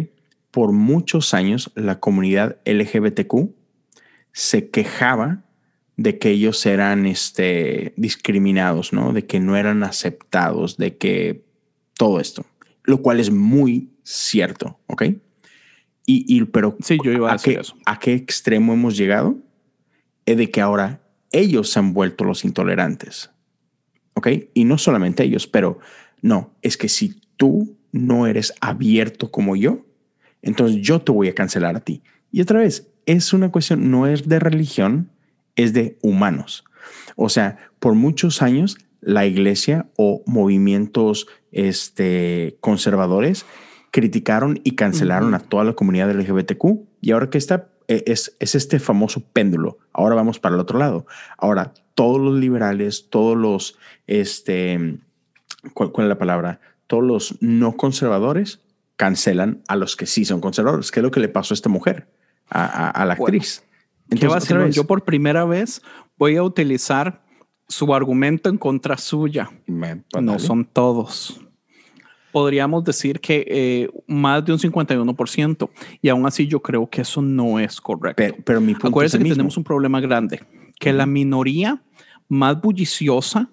Por 0.51 0.72
muchos 0.72 1.35
años 1.35 1.70
la 1.77 2.01
comunidad 2.01 2.59
LGBTQ 2.64 3.51
se 4.33 4.70
quejaba 4.70 5.46
de 5.97 6.19
que 6.19 6.31
ellos 6.31 6.65
eran 6.67 7.07
este, 7.07 7.95
discriminados, 7.97 8.93
¿no? 8.93 9.13
De 9.13 9.27
que 9.27 9.41
no 9.41 9.57
eran 9.57 9.83
aceptados, 9.83 10.77
de 10.77 10.97
que 10.97 11.45
todo 11.97 12.21
esto, 12.21 12.45
lo 12.85 13.01
cual 13.01 13.21
es 13.21 13.31
muy 13.31 13.91
cierto, 14.03 14.79
¿ok? 14.87 15.05
Y, 16.09 16.45
pero 16.45 16.77
sí, 16.85 16.99
yo 17.03 17.11
iba 17.11 17.33
a, 17.33 17.37
qué, 17.37 17.55
eso. 17.55 17.77
¿a 17.85 17.99
qué 17.99 18.13
extremo 18.13 18.73
hemos 18.73 18.97
llegado? 18.97 19.39
Es 20.25 20.37
de 20.37 20.51
que 20.53 20.61
ahora 20.61 21.03
ellos 21.33 21.71
se 21.71 21.81
han 21.81 21.95
vuelto 21.95 22.23
los 22.23 22.45
intolerantes, 22.45 23.31
¿ok? 24.15 24.29
Y 24.55 24.65
no 24.65 24.79
solamente 24.79 25.25
ellos, 25.25 25.49
pero 25.49 25.81
no, 26.23 26.55
es 26.63 26.77
que 26.77 26.89
si 26.89 27.21
tú 27.37 27.77
no 27.91 28.29
eres 28.29 28.53
abierto 28.61 29.33
como 29.33 29.57
yo, 29.57 29.85
entonces 30.43 30.81
yo 30.81 31.01
te 31.01 31.11
voy 31.11 31.29
a 31.29 31.35
cancelar 31.35 31.75
a 31.75 31.81
ti. 31.81 32.05
Y 32.31 32.41
otra 32.41 32.61
vez, 32.61 32.89
es 33.07 33.33
una 33.33 33.51
cuestión, 33.51 33.91
no 33.91 34.07
es 34.07 34.29
de 34.29 34.39
religión, 34.39 35.11
es 35.57 35.73
de 35.73 35.99
humanos. 36.03 36.65
O 37.17 37.29
sea, 37.29 37.57
por 37.81 37.95
muchos 37.95 38.43
años 38.43 38.79
la 39.01 39.27
iglesia 39.27 39.87
o 39.97 40.23
movimientos 40.27 41.27
este, 41.53 42.57
conservadores 42.61 43.47
criticaron 43.91 44.61
y 44.65 44.73
cancelaron 44.73 45.35
a 45.35 45.39
toda 45.39 45.65
la 45.65 45.73
comunidad 45.75 46.11
LGBTQ 46.13 46.65
y 47.01 47.13
ahora 47.13 47.31
que 47.31 47.39
está 47.39 47.69
e, 47.89 48.05
es, 48.07 48.37
es 48.41 48.55
este 48.55 48.79
famoso 48.79 49.21
péndulo. 49.33 49.79
Ahora 49.93 50.15
vamos 50.15 50.39
para 50.39 50.55
el 50.55 50.61
otro 50.61 50.79
lado. 50.79 51.07
Ahora 51.39 51.73
todos 51.95 52.21
los 52.21 52.35
liberales, 52.35 53.09
todos 53.11 53.37
los, 53.37 53.79
este, 54.07 54.99
¿cuál, 55.73 55.91
es 55.97 56.09
la 56.09 56.19
palabra? 56.19 56.61
Todos 56.87 57.05
los 57.05 57.37
no 57.41 57.77
conservadores 57.77 58.61
cancelan 58.97 59.63
a 59.67 59.77
los 59.77 59.97
que 59.97 60.07
sí 60.07 60.25
son 60.25 60.41
conservadores. 60.41 60.91
¿Qué 60.91 61.01
es 61.01 61.05
lo 61.05 61.11
que 61.11 61.21
le 61.21 61.29
pasó 61.29 61.55
a 61.55 61.57
esta 61.57 61.69
mujer, 61.69 62.09
a, 62.51 63.05
la 63.07 63.15
actriz? 63.15 63.66
Entonces, 64.11 64.75
Yo 64.75 64.85
por 64.85 65.05
primera 65.05 65.45
vez 65.45 65.83
voy 66.17 66.37
a 66.37 66.43
utilizar 66.43 67.23
su 67.69 67.93
argumento 67.95 68.49
en 68.49 68.59
contra 68.59 68.97
suya. 68.97 69.51
no 69.67 70.39
son 70.39 70.65
todos. 70.65 71.41
Podríamos 72.33 72.85
decir 72.85 73.19
que 73.19 73.47
eh, 73.49 73.91
más 74.07 74.45
de 74.45 74.53
un 74.53 74.59
51%. 74.59 75.71
Y 76.03 76.09
aún 76.11 76.27
así 76.27 76.47
yo 76.47 76.61
creo 76.61 76.89
que 76.89 77.01
eso 77.01 77.23
no 77.23 77.59
es 77.59 77.81
correcto. 77.81 78.23
Pero, 78.45 78.61
mi 78.61 78.75
punto 78.75 78.89
Acuérdense 78.89 79.19
que 79.19 79.31
tenemos 79.31 79.57
un 79.57 79.65
problema 79.65 80.01
grande. 80.01 80.43
Que 80.79 80.93
la 80.93 81.07
minoría 81.07 81.83
más 82.29 82.61
bulliciosa 82.61 83.49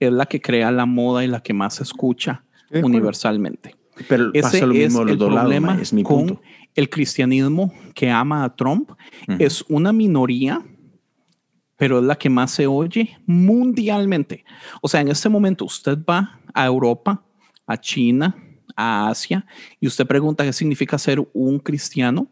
es 0.00 0.12
la 0.12 0.26
que 0.26 0.40
crea 0.40 0.70
la 0.72 0.86
moda 0.86 1.24
y 1.24 1.28
la 1.28 1.40
que 1.42 1.54
más 1.54 1.76
se 1.76 1.84
escucha 1.84 2.44
universalmente. 2.82 3.76
Pero 4.08 4.30
Ese 4.34 4.60
lo 4.66 4.74
mismo 4.74 5.02
es 5.02 5.10
el 5.12 5.18
problema 5.18 5.78
es 5.80 5.92
mi 5.92 6.04
punto. 6.04 6.34
con 6.34 6.42
el 6.74 6.88
cristianismo 6.88 7.72
que 7.94 8.10
ama 8.10 8.44
a 8.44 8.54
Trump. 8.54 8.90
Es 9.38 9.64
una 9.68 9.92
minoría, 9.92 10.64
pero 11.76 11.98
es 11.98 12.04
la 12.04 12.16
que 12.16 12.30
más 12.30 12.50
se 12.50 12.66
oye 12.66 13.16
mundialmente. 13.26 14.44
O 14.80 14.88
sea, 14.88 15.00
en 15.00 15.08
este 15.08 15.28
momento 15.28 15.64
usted 15.64 15.98
va 16.08 16.40
a 16.54 16.66
Europa, 16.66 17.24
a 17.66 17.76
China, 17.76 18.36
a 18.76 19.08
Asia, 19.08 19.44
y 19.80 19.86
usted 19.86 20.06
pregunta 20.06 20.44
qué 20.44 20.52
significa 20.52 20.98
ser 20.98 21.26
un 21.32 21.58
cristiano, 21.58 22.28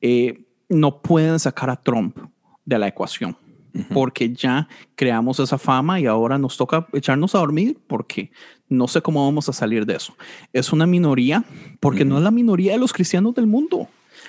eh, 0.00 0.46
no 0.68 1.02
pueden 1.02 1.38
sacar 1.38 1.70
a 1.70 1.76
Trump 1.76 2.18
de 2.64 2.78
la 2.78 2.88
ecuación 2.88 3.36
porque 3.92 4.32
ya 4.32 4.68
creamos 4.94 5.40
esa 5.40 5.58
fama 5.58 5.98
y 6.00 6.06
ahora 6.06 6.38
nos 6.38 6.56
toca 6.56 6.86
echarnos 6.92 7.34
a 7.34 7.38
dormir 7.38 7.78
porque 7.86 8.30
no 8.68 8.88
sé 8.88 9.02
cómo 9.02 9.24
vamos 9.24 9.48
a 9.48 9.52
salir 9.52 9.86
de 9.86 9.96
eso. 9.96 10.16
Es 10.52 10.72
una 10.72 10.86
minoría 10.86 11.44
porque 11.80 12.04
no 12.04 12.18
es 12.18 12.24
la 12.24 12.30
minoría 12.30 12.72
de 12.72 12.78
los 12.78 12.92
cristianos 12.92 13.34
del 13.34 13.46
mundo. 13.46 13.88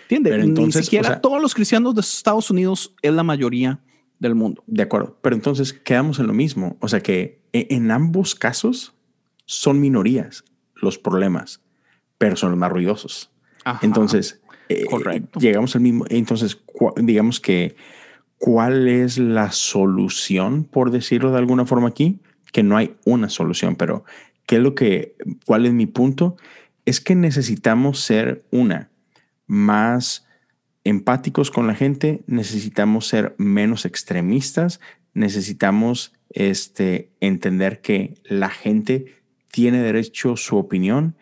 ¿Entiendes? 0.09 0.47
Ni 0.47 0.71
siquiera 0.71 1.21
todos 1.21 1.41
los 1.41 1.53
cristianos 1.53 1.95
de 1.95 2.01
Estados 2.01 2.49
Unidos 2.51 2.93
es 3.01 3.13
la 3.13 3.23
mayoría 3.23 3.79
del 4.19 4.35
mundo. 4.35 4.63
De 4.67 4.83
acuerdo, 4.83 5.17
pero 5.21 5.35
entonces 5.35 5.73
quedamos 5.73 6.19
en 6.19 6.27
lo 6.27 6.33
mismo. 6.33 6.77
O 6.79 6.87
sea 6.87 6.99
que 6.99 7.41
e, 7.53 7.67
en 7.71 7.91
ambos 7.91 8.35
casos 8.35 8.93
son 9.45 9.79
minorías 9.79 10.43
los 10.75 10.97
problemas, 10.97 11.61
pero 12.17 12.35
son 12.35 12.51
los 12.51 12.59
más 12.59 12.71
ruidosos. 12.71 13.31
Entonces, 13.81 14.41
eh, 14.69 14.85
llegamos 15.39 15.75
al 15.75 15.81
mismo. 15.81 16.05
Entonces, 16.09 16.59
digamos 16.97 17.39
que 17.39 17.75
¿Cuál 18.37 18.87
es 18.87 19.17
la 19.17 19.51
solución, 19.51 20.65
por 20.65 20.91
decirlo 20.91 21.31
de 21.31 21.37
alguna 21.37 21.65
forma 21.65 21.87
aquí? 21.87 22.19
Que 22.55 22.63
no 22.63 22.77
hay 22.77 22.95
una 23.03 23.27
solución, 23.27 23.75
pero 23.75 24.05
¿qué 24.45 24.55
es 24.55 24.61
lo 24.61 24.75
que, 24.75 25.17
cuál 25.45 25.65
es 25.65 25.73
mi 25.73 25.87
punto? 25.87 26.37
Es 26.85 27.01
que 27.01 27.13
necesitamos 27.13 27.99
ser 27.99 28.45
una, 28.49 28.91
más 29.45 30.25
empáticos 30.85 31.51
con 31.51 31.67
la 31.67 31.75
gente, 31.75 32.23
necesitamos 32.27 33.07
ser 33.07 33.35
menos 33.37 33.83
extremistas, 33.83 34.79
necesitamos 35.13 36.13
este, 36.29 37.11
entender 37.19 37.81
que 37.81 38.13
la 38.23 38.49
gente 38.49 39.17
tiene 39.51 39.79
derecho 39.79 40.31
a 40.31 40.37
su 40.37 40.55
opinión 40.55 41.17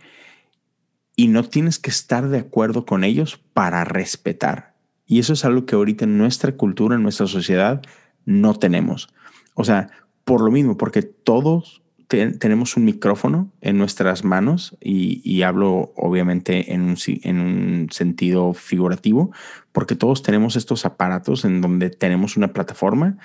y 1.15 1.29
no 1.29 1.45
tienes 1.45 1.79
que 1.79 1.89
estar 1.89 2.29
de 2.29 2.37
acuerdo 2.37 2.85
con 2.85 3.03
ellos 3.03 3.41
para 3.53 3.85
respetar. 3.85 4.75
Y 5.07 5.17
eso 5.17 5.33
es 5.33 5.45
algo 5.45 5.65
que 5.65 5.73
ahorita 5.73 6.05
en 6.05 6.19
nuestra 6.19 6.51
cultura, 6.51 6.93
en 6.93 7.01
nuestra 7.01 7.25
sociedad, 7.25 7.81
no 8.23 8.53
tenemos. 8.53 9.09
O 9.55 9.63
sea, 9.63 9.89
por 10.23 10.41
lo 10.41 10.51
mismo, 10.51 10.77
porque 10.77 11.01
todos 11.01 11.81
tenemos 12.07 12.77
un 12.77 12.85
micrófono 12.85 13.51
en 13.61 13.79
nuestras 13.79 14.23
manos 14.23 14.77
y, 14.79 15.41
hablo 15.41 15.93
obviamente 15.95 16.73
en 16.73 16.81
un, 16.81 16.97
en 17.07 17.39
un, 17.39 17.87
sentido 17.91 18.53
figurativo, 18.53 19.31
porque 19.71 19.95
todos 19.95 20.21
tenemos 20.21 20.55
estos 20.55 20.85
aparatos 20.85 21.43
en 21.43 21.61
donde 21.61 21.89
tenemos 21.89 22.37
una 22.37 22.53
plataforma, 22.53 23.17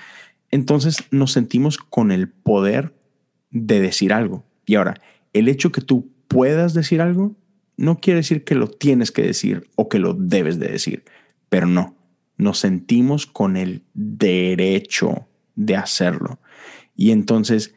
entonces 0.50 1.04
nos 1.10 1.32
sentimos 1.32 1.76
con 1.76 2.12
el 2.12 2.28
poder 2.28 2.94
de 3.50 3.80
decir 3.80 4.14
algo. 4.14 4.44
Y 4.64 4.76
ahora, 4.76 4.94
el 5.34 5.48
hecho 5.48 5.70
que 5.70 5.82
tú 5.82 6.10
puedas 6.26 6.72
decir 6.72 7.02
algo 7.02 7.36
no 7.76 8.00
quiere 8.00 8.18
decir 8.18 8.44
que 8.44 8.54
lo 8.54 8.68
tienes 8.68 9.12
que 9.12 9.22
decir 9.22 9.68
o 9.76 9.90
que 9.90 9.98
lo 9.98 10.14
debes 10.14 10.58
de 10.58 10.68
decir 10.68 11.04
pero 11.48 11.66
no, 11.66 11.96
nos 12.36 12.58
sentimos 12.58 13.26
con 13.26 13.56
el 13.56 13.82
derecho 13.94 15.28
de 15.54 15.76
hacerlo. 15.76 16.38
Y 16.98 17.12
entonces, 17.12 17.74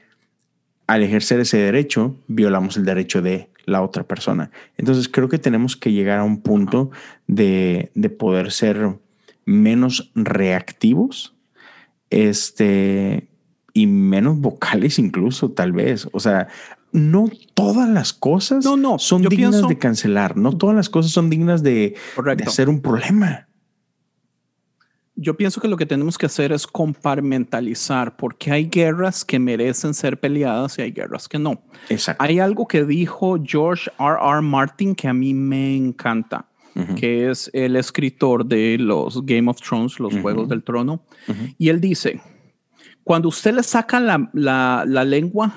al 0.87 1.03
ejercer 1.03 1.39
ese 1.39 1.57
derecho, 1.57 2.15
violamos 2.27 2.75
el 2.75 2.85
derecho 2.85 3.21
de 3.21 3.49
la 3.65 3.83
otra 3.83 4.03
persona. 4.03 4.49
Entonces, 4.77 5.07
creo 5.07 5.29
que 5.29 5.37
tenemos 5.37 5.77
que 5.77 5.91
llegar 5.91 6.17
a 6.17 6.23
un 6.23 6.41
punto 6.41 6.89
de, 7.27 7.91
poder 8.17 8.51
ser 8.51 8.97
menos 9.45 10.11
reactivos 10.15 11.35
este, 12.09 13.27
y 13.73 13.85
menos 13.85 14.39
vocales 14.39 14.97
incluso, 14.97 15.51
tal 15.51 15.71
vez. 15.71 16.09
O 16.13 16.19
sea, 16.19 16.47
no 16.91 17.29
todas 17.53 17.87
las 17.87 18.13
cosas 18.13 18.65
no, 18.65 18.75
no, 18.75 18.97
son 18.97 19.21
dignas 19.21 19.67
de 19.67 19.77
cancelar, 19.77 20.35
no 20.35 20.57
todas 20.57 20.75
las 20.75 20.89
cosas 20.89 21.11
son 21.11 21.29
dignas 21.29 21.61
de, 21.61 21.95
de 22.35 22.43
hacer 22.43 22.69
un 22.69 22.81
problema 22.81 23.47
yo 25.21 25.37
pienso 25.37 25.61
que 25.61 25.67
lo 25.67 25.77
que 25.77 25.85
tenemos 25.85 26.17
que 26.17 26.25
hacer 26.25 26.51
es 26.51 26.65
compartimentalizar, 26.65 28.15
porque 28.17 28.51
hay 28.51 28.65
guerras 28.65 29.23
que 29.23 29.37
merecen 29.39 29.93
ser 29.93 30.19
peleadas 30.19 30.77
y 30.79 30.81
hay 30.81 30.91
guerras 30.91 31.27
que 31.29 31.37
no. 31.37 31.61
Exacto. 31.89 32.23
Hay 32.23 32.39
algo 32.39 32.67
que 32.67 32.83
dijo 32.83 33.37
George 33.43 33.89
R. 33.99 34.17
R. 34.19 34.41
Martin 34.41 34.95
que 34.95 35.07
a 35.07 35.13
mí 35.13 35.33
me 35.33 35.75
encanta, 35.75 36.47
que 36.95 37.29
es 37.29 37.49
el 37.53 37.75
escritor 37.75 38.45
de 38.45 38.77
los 38.79 39.25
Game 39.25 39.49
of 39.49 39.61
Thrones, 39.61 39.99
los 39.99 40.17
Juegos 40.17 40.49
del 40.49 40.63
Trono, 40.63 41.03
y 41.57 41.69
él 41.69 41.79
dice, 41.79 42.19
cuando 43.03 43.29
usted 43.29 43.53
le 43.53 43.63
saca 43.63 43.99
la, 43.99 44.29
la, 44.33 45.05
lengua 45.05 45.53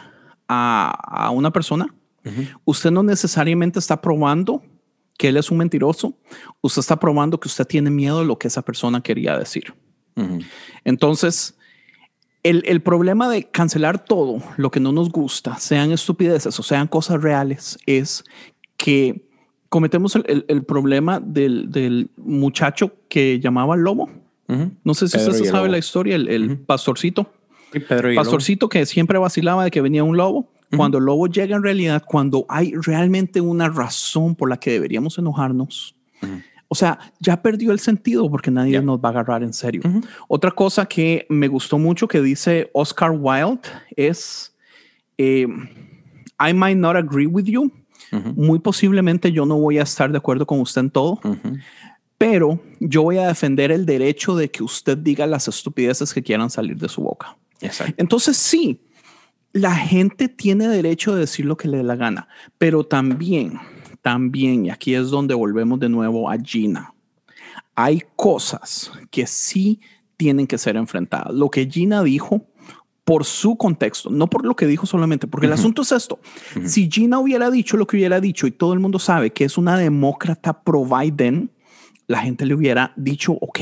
a, 0.49 0.91
a, 0.91 1.31
una 1.31 1.53
persona, 1.53 1.87
usted 2.65 2.91
no 2.91 3.03
necesariamente 3.03 3.79
está 3.79 4.01
probando 4.01 4.63
que 5.17 5.29
él 5.29 5.37
es 5.37 5.51
un 5.51 5.59
mentiroso, 5.59 6.15
usted 6.61 6.81
está 6.81 6.99
probando 6.99 7.39
que 7.39 7.49
usted 7.49 7.67
tiene 7.67 7.91
miedo 7.91 8.21
de 8.21 8.27
lo 8.27 8.39
que 8.39 8.49
esa 8.49 8.63
persona 8.63 9.03
quería 9.03 9.39
decir. 9.39 9.75
Entonces, 10.85 11.57
el, 12.45 12.63
el, 12.67 12.83
problema 12.83 13.29
de 13.29 13.45
cancelar 13.51 14.05
todo 14.05 14.41
lo 14.57 14.71
que 14.71 14.79
no 14.79 14.93
nos 14.93 15.11
gusta, 15.11 15.57
sean 15.57 15.91
estupideces 15.91 16.59
o 16.59 16.63
sean 16.63 16.87
cosas 16.87 17.21
reales, 17.21 17.79
es 17.87 18.25
que 18.77 19.27
cometemos 19.69 20.15
el, 20.15 20.45
el, 20.47 20.63
problema 20.63 21.19
del, 21.19 21.71
del, 21.71 22.09
muchacho 22.17 22.93
que 23.09 23.41
llamaba 23.41 23.77
lobo. 23.77 24.09
No 24.85 24.95
sé 24.95 25.09
si 25.09 25.17
usted 25.17 25.45
sabe 25.47 25.69
la 25.69 25.79
historia, 25.79 26.15
el, 26.15 26.59
pastorcito. 26.59 27.33
pastorcito 28.15 28.69
que 28.69 28.87
siempre 28.87 29.19
vacilaba 29.19 29.65
de 29.65 29.73
que 29.73 29.81
venía 29.81 30.05
un 30.05 30.17
lobo. 30.17 30.49
Cuando 30.77 30.99
el 30.99 31.05
lobo 31.05 31.27
llega 31.27 31.57
en 31.57 31.63
realidad, 31.63 32.03
cuando 32.07 32.47
hay 32.49 32.75
realmente 32.75 33.41
una 33.41 33.69
razón 33.69 34.35
por 34.35 34.49
la 34.49 34.57
que 34.57 34.73
deberíamos 34.73 35.19
enojarnos, 35.19 35.95
o 36.69 36.75
sea, 36.75 36.99
ya 37.21 37.41
perdió 37.41 37.73
el 37.73 37.79
sentido 37.79 38.29
porque 38.31 38.51
nadie 38.51 38.81
nos 38.81 38.99
va 38.99 39.11
a 39.11 39.13
agarrar 39.13 39.43
en 39.43 39.53
serio. 39.53 39.83
Otra 40.29 40.51
cosa 40.51 40.87
que 40.87 41.27
me 41.29 41.49
gustó 41.49 41.79
mucho 41.79 42.09
que 42.09 42.21
dice 42.21 42.71
Oscar 42.73 43.13
Wilde 43.13 43.61
es, 43.97 44.55
eh, 45.19 45.47
I 46.41 46.53
might 46.53 46.77
not 46.77 46.97
agree 46.97 47.27
with 47.27 47.45
you. 47.45 47.71
Muy 48.37 48.61
posiblemente 48.61 49.33
yo 49.33 49.45
no 49.45 49.57
voy 49.57 49.79
a 49.79 49.83
estar 49.83 50.11
de 50.11 50.19
acuerdo 50.19 50.47
con 50.47 50.61
usted 50.61 50.83
en 50.83 50.91
todo, 50.91 51.21
pero 52.17 52.61
yo 52.81 53.03
voy 53.03 53.19
a 53.19 53.27
defender 53.27 53.73
el 53.73 53.85
derecho 53.87 54.37
de 54.37 54.51
que 54.51 54.63
usted 54.63 54.97
diga 54.97 55.27
las 55.27 55.49
estupideces 55.49 56.15
que 56.15 56.23
quieran 56.23 56.49
salir 56.49 56.77
de 56.77 56.89
su 56.89 57.03
boca. 57.03 57.37
Entonces 57.97 58.37
sí, 58.37 58.81
la 59.55 59.75
gente 59.77 60.29
tiene 60.29 60.67
derecho 60.67 61.15
de 61.15 61.21
decir 61.21 61.47
lo 61.47 61.57
que 61.57 61.69
le 61.69 61.79
dé 61.79 61.85
la 61.85 61.95
gana, 61.95 62.29
pero 62.59 62.85
también, 62.85 63.61
también, 64.03 64.67
y 64.67 64.71
aquí 64.71 64.95
es 64.97 65.11
donde 65.11 65.33
volvemos 65.33 65.79
de 65.79 65.89
nuevo 65.89 66.29
a 66.29 66.37
Gina, 66.37 66.93
hay 67.77 68.03
cosas 68.17 68.91
que 69.13 69.29
sí 69.29 69.81
tienen 70.17 70.49
que 70.49 70.59
ser 70.59 70.77
enfrentadas. 70.77 71.33
Lo 71.33 71.51
que 71.51 71.71
Gina 71.71 72.03
dijo 72.03 72.45
por 73.05 73.25
su 73.25 73.57
contexto, 73.57 74.11
no 74.11 74.27
por 74.29 74.45
lo 74.45 74.57
que 74.57 74.67
dijo 74.67 74.87
solamente, 74.87 75.29
porque 75.29 75.47
el 75.47 75.53
asunto 75.53 75.83
es 75.83 75.93
esto. 75.93 76.19
Si 76.65 76.91
Gina 76.91 77.21
hubiera 77.21 77.49
dicho 77.49 77.77
lo 77.77 77.87
que 77.87 77.97
hubiera 77.97 78.21
dicho 78.21 78.49
y 78.49 78.51
todo 78.51 78.73
el 78.73 78.81
mundo 78.81 78.99
sabe 78.99 79.33
que 79.33 79.45
es 79.45 79.57
una 79.57 79.79
demócrata 79.79 80.65
pro 80.65 80.85
Biden, 80.85 81.51
la 82.07 82.21
gente 82.21 82.47
le 82.47 82.55
hubiera 82.55 82.93
dicho, 82.97 83.33
ok, 83.41 83.61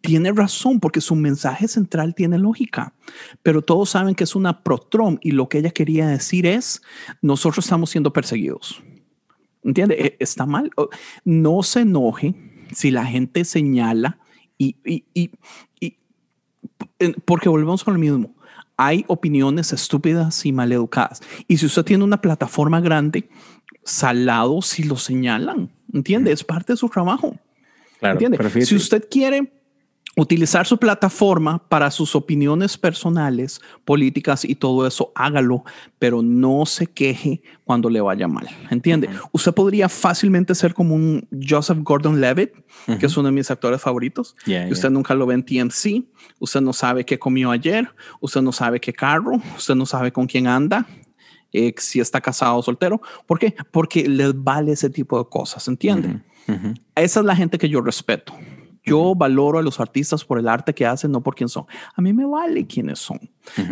tiene 0.00 0.32
razón 0.32 0.80
porque 0.80 1.00
su 1.00 1.14
mensaje 1.14 1.68
central 1.68 2.14
tiene 2.14 2.38
lógica, 2.38 2.94
pero 3.42 3.62
todos 3.62 3.90
saben 3.90 4.14
que 4.14 4.24
es 4.24 4.34
una 4.34 4.62
pro-Trump 4.62 5.20
y 5.22 5.32
lo 5.32 5.48
que 5.48 5.58
ella 5.58 5.70
quería 5.70 6.06
decir 6.06 6.46
es, 6.46 6.82
nosotros 7.20 7.64
estamos 7.64 7.90
siendo 7.90 8.12
perseguidos. 8.12 8.82
¿Entiende? 9.62 9.94
E, 9.94 10.16
está 10.20 10.44
mal. 10.44 10.70
No 11.24 11.62
se 11.62 11.80
enoje 11.80 12.34
si 12.72 12.90
la 12.90 13.06
gente 13.06 13.44
señala 13.44 14.18
y, 14.58 14.76
y, 14.84 15.04
y, 15.14 15.30
y 15.80 15.96
porque 17.24 17.48
volvemos 17.48 17.82
con 17.82 17.94
lo 17.94 18.00
mismo. 18.00 18.34
Hay 18.76 19.04
opiniones 19.06 19.72
estúpidas 19.72 20.44
y 20.44 20.52
maleducadas. 20.52 21.22
Y 21.46 21.58
si 21.58 21.66
usted 21.66 21.84
tiene 21.84 22.04
una 22.04 22.20
plataforma 22.20 22.80
grande, 22.80 23.28
salado 23.84 24.62
si 24.62 24.82
lo 24.82 24.96
señalan. 24.96 25.70
¿Entiende? 25.92 26.32
Es 26.32 26.42
parte 26.42 26.72
de 26.72 26.76
su 26.76 26.88
trabajo. 26.88 27.38
Si 28.66 28.74
usted 28.76 29.08
quiere 29.10 29.50
utilizar 30.16 30.66
su 30.66 30.78
plataforma 30.78 31.58
para 31.68 31.90
sus 31.90 32.14
opiniones 32.14 32.78
personales, 32.78 33.60
políticas 33.84 34.44
y 34.44 34.54
todo 34.54 34.86
eso, 34.86 35.10
hágalo, 35.14 35.64
pero 35.98 36.22
no 36.22 36.66
se 36.66 36.86
queje 36.86 37.42
cuando 37.64 37.90
le 37.90 38.00
vaya 38.00 38.28
mal. 38.28 38.48
¿Entiende? 38.70 39.08
Usted 39.32 39.52
podría 39.52 39.88
fácilmente 39.88 40.54
ser 40.54 40.72
como 40.72 40.94
un 40.94 41.26
Joseph 41.46 41.78
Gordon 41.82 42.20
Levitt, 42.20 42.52
que 43.00 43.06
es 43.06 43.16
uno 43.16 43.26
de 43.26 43.32
mis 43.32 43.50
actores 43.50 43.80
favoritos. 43.80 44.36
y 44.46 44.70
usted 44.70 44.90
nunca 44.90 45.14
lo 45.14 45.26
ve 45.26 45.34
en 45.34 45.44
TMC, 45.44 46.04
usted 46.38 46.60
no 46.60 46.72
sabe 46.72 47.04
qué 47.04 47.18
comió 47.18 47.50
ayer, 47.50 47.88
usted 48.20 48.40
no 48.40 48.52
sabe 48.52 48.80
qué 48.80 48.92
carro, 48.92 49.40
usted 49.56 49.74
no 49.74 49.86
sabe 49.86 50.12
con 50.12 50.26
quién 50.26 50.46
anda. 50.46 50.86
Eh, 51.56 51.72
si 51.78 52.00
está 52.00 52.20
casado 52.20 52.56
o 52.56 52.62
soltero. 52.64 53.00
¿Por 53.26 53.38
qué? 53.38 53.54
Porque 53.70 54.08
les 54.08 54.34
vale 54.34 54.72
ese 54.72 54.90
tipo 54.90 55.16
de 55.22 55.30
cosas, 55.30 55.68
¿entiende? 55.68 56.20
Esa 56.94 57.20
es 57.20 57.26
la 57.26 57.36
gente 57.36 57.58
que 57.58 57.68
yo 57.68 57.80
respeto. 57.80 58.34
Yo 58.84 59.14
valoro 59.14 59.58
a 59.58 59.62
los 59.62 59.80
artistas 59.80 60.24
por 60.24 60.38
el 60.38 60.46
arte 60.46 60.74
que 60.74 60.84
hacen, 60.84 61.10
no 61.10 61.22
por 61.22 61.34
quién 61.34 61.48
son. 61.48 61.64
A 61.94 62.02
mí 62.02 62.12
me 62.12 62.26
vale 62.26 62.66
quiénes 62.66 62.98
son. 62.98 63.18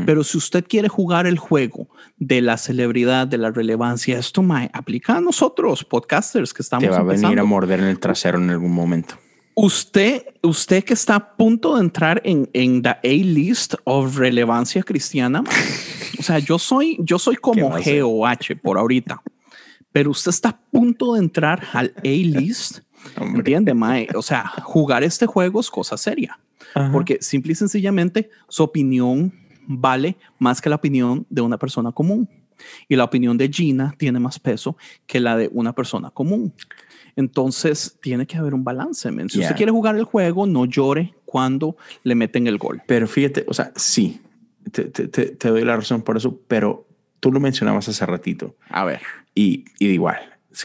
Pero 0.06 0.24
si 0.24 0.38
usted 0.38 0.64
quiere 0.66 0.88
jugar 0.88 1.26
el 1.26 1.38
juego 1.38 1.88
de 2.16 2.40
la 2.40 2.56
celebridad, 2.56 3.26
de 3.26 3.38
la 3.38 3.50
relevancia, 3.50 4.18
esto 4.18 4.42
me 4.42 4.70
aplica 4.72 5.18
a 5.18 5.20
nosotros, 5.20 5.84
podcasters 5.84 6.54
que 6.54 6.62
estamos. 6.62 6.84
Te 6.84 6.90
va 6.90 6.98
a 6.98 7.02
venir 7.02 7.38
a 7.38 7.44
morder 7.44 7.80
en 7.80 7.86
el 7.86 7.98
trasero 7.98 8.38
en 8.38 8.48
algún 8.50 8.72
momento. 8.72 9.16
Usted, 9.54 10.24
usted 10.42 10.82
que 10.82 10.94
está 10.94 11.16
a 11.16 11.36
punto 11.36 11.74
de 11.74 11.82
entrar 11.82 12.22
en, 12.24 12.48
en 12.54 12.82
la 12.82 12.98
A-list 13.04 13.74
of 13.84 14.16
relevancia 14.16 14.82
cristiana, 14.82 15.44
o 16.18 16.22
sea, 16.22 16.38
yo 16.38 16.58
soy, 16.58 16.96
yo 17.00 17.18
soy 17.18 17.36
como 17.36 17.68
GOH 17.68 18.56
por 18.62 18.78
ahorita 18.78 19.22
pero 19.92 20.10
usted 20.10 20.30
está 20.30 20.48
a 20.50 20.60
punto 20.70 21.14
de 21.14 21.20
entrar 21.20 21.62
al 21.72 21.92
A-list. 22.04 22.80
¿Entiende, 23.20 23.74
Mae? 23.74 24.08
O 24.14 24.22
sea, 24.22 24.48
jugar 24.62 25.02
este 25.04 25.26
juego 25.26 25.60
es 25.60 25.70
cosa 25.70 25.96
seria. 25.96 26.38
Porque 26.90 27.18
simple 27.20 27.52
y 27.52 27.54
sencillamente 27.54 28.30
su 28.48 28.62
opinión 28.62 29.34
vale 29.66 30.16
más 30.38 30.60
que 30.60 30.70
la 30.70 30.76
opinión 30.76 31.26
de 31.28 31.42
una 31.42 31.58
persona 31.58 31.92
común. 31.92 32.28
Y 32.88 32.96
la 32.96 33.04
opinión 33.04 33.36
de 33.36 33.48
Gina 33.48 33.94
tiene 33.98 34.20
más 34.20 34.38
peso 34.38 34.76
que 35.06 35.20
la 35.20 35.36
de 35.36 35.50
una 35.52 35.74
persona 35.74 36.10
común. 36.10 36.54
Entonces, 37.16 37.98
tiene 38.00 38.26
que 38.26 38.38
haber 38.38 38.54
un 38.54 38.64
balance. 38.64 39.10
Si 39.28 39.40
usted 39.40 39.56
quiere 39.56 39.72
jugar 39.72 39.96
el 39.96 40.04
juego, 40.04 40.46
no 40.46 40.64
llore 40.64 41.14
cuando 41.26 41.76
le 42.04 42.14
meten 42.14 42.46
el 42.46 42.56
gol. 42.56 42.82
Pero 42.86 43.06
fíjate, 43.06 43.44
o 43.48 43.52
sea, 43.52 43.72
sí, 43.76 44.20
te, 44.70 44.84
te, 44.84 45.08
te 45.08 45.48
doy 45.48 45.64
la 45.64 45.76
razón 45.76 46.02
por 46.02 46.16
eso, 46.16 46.40
pero 46.48 46.86
tú 47.22 47.30
lo 47.30 47.38
mencionabas 47.38 47.88
hace 47.88 48.04
ratito. 48.04 48.56
A 48.68 48.84
ver. 48.84 49.00
Y, 49.32 49.64
y 49.78 49.86
igual, 49.86 50.18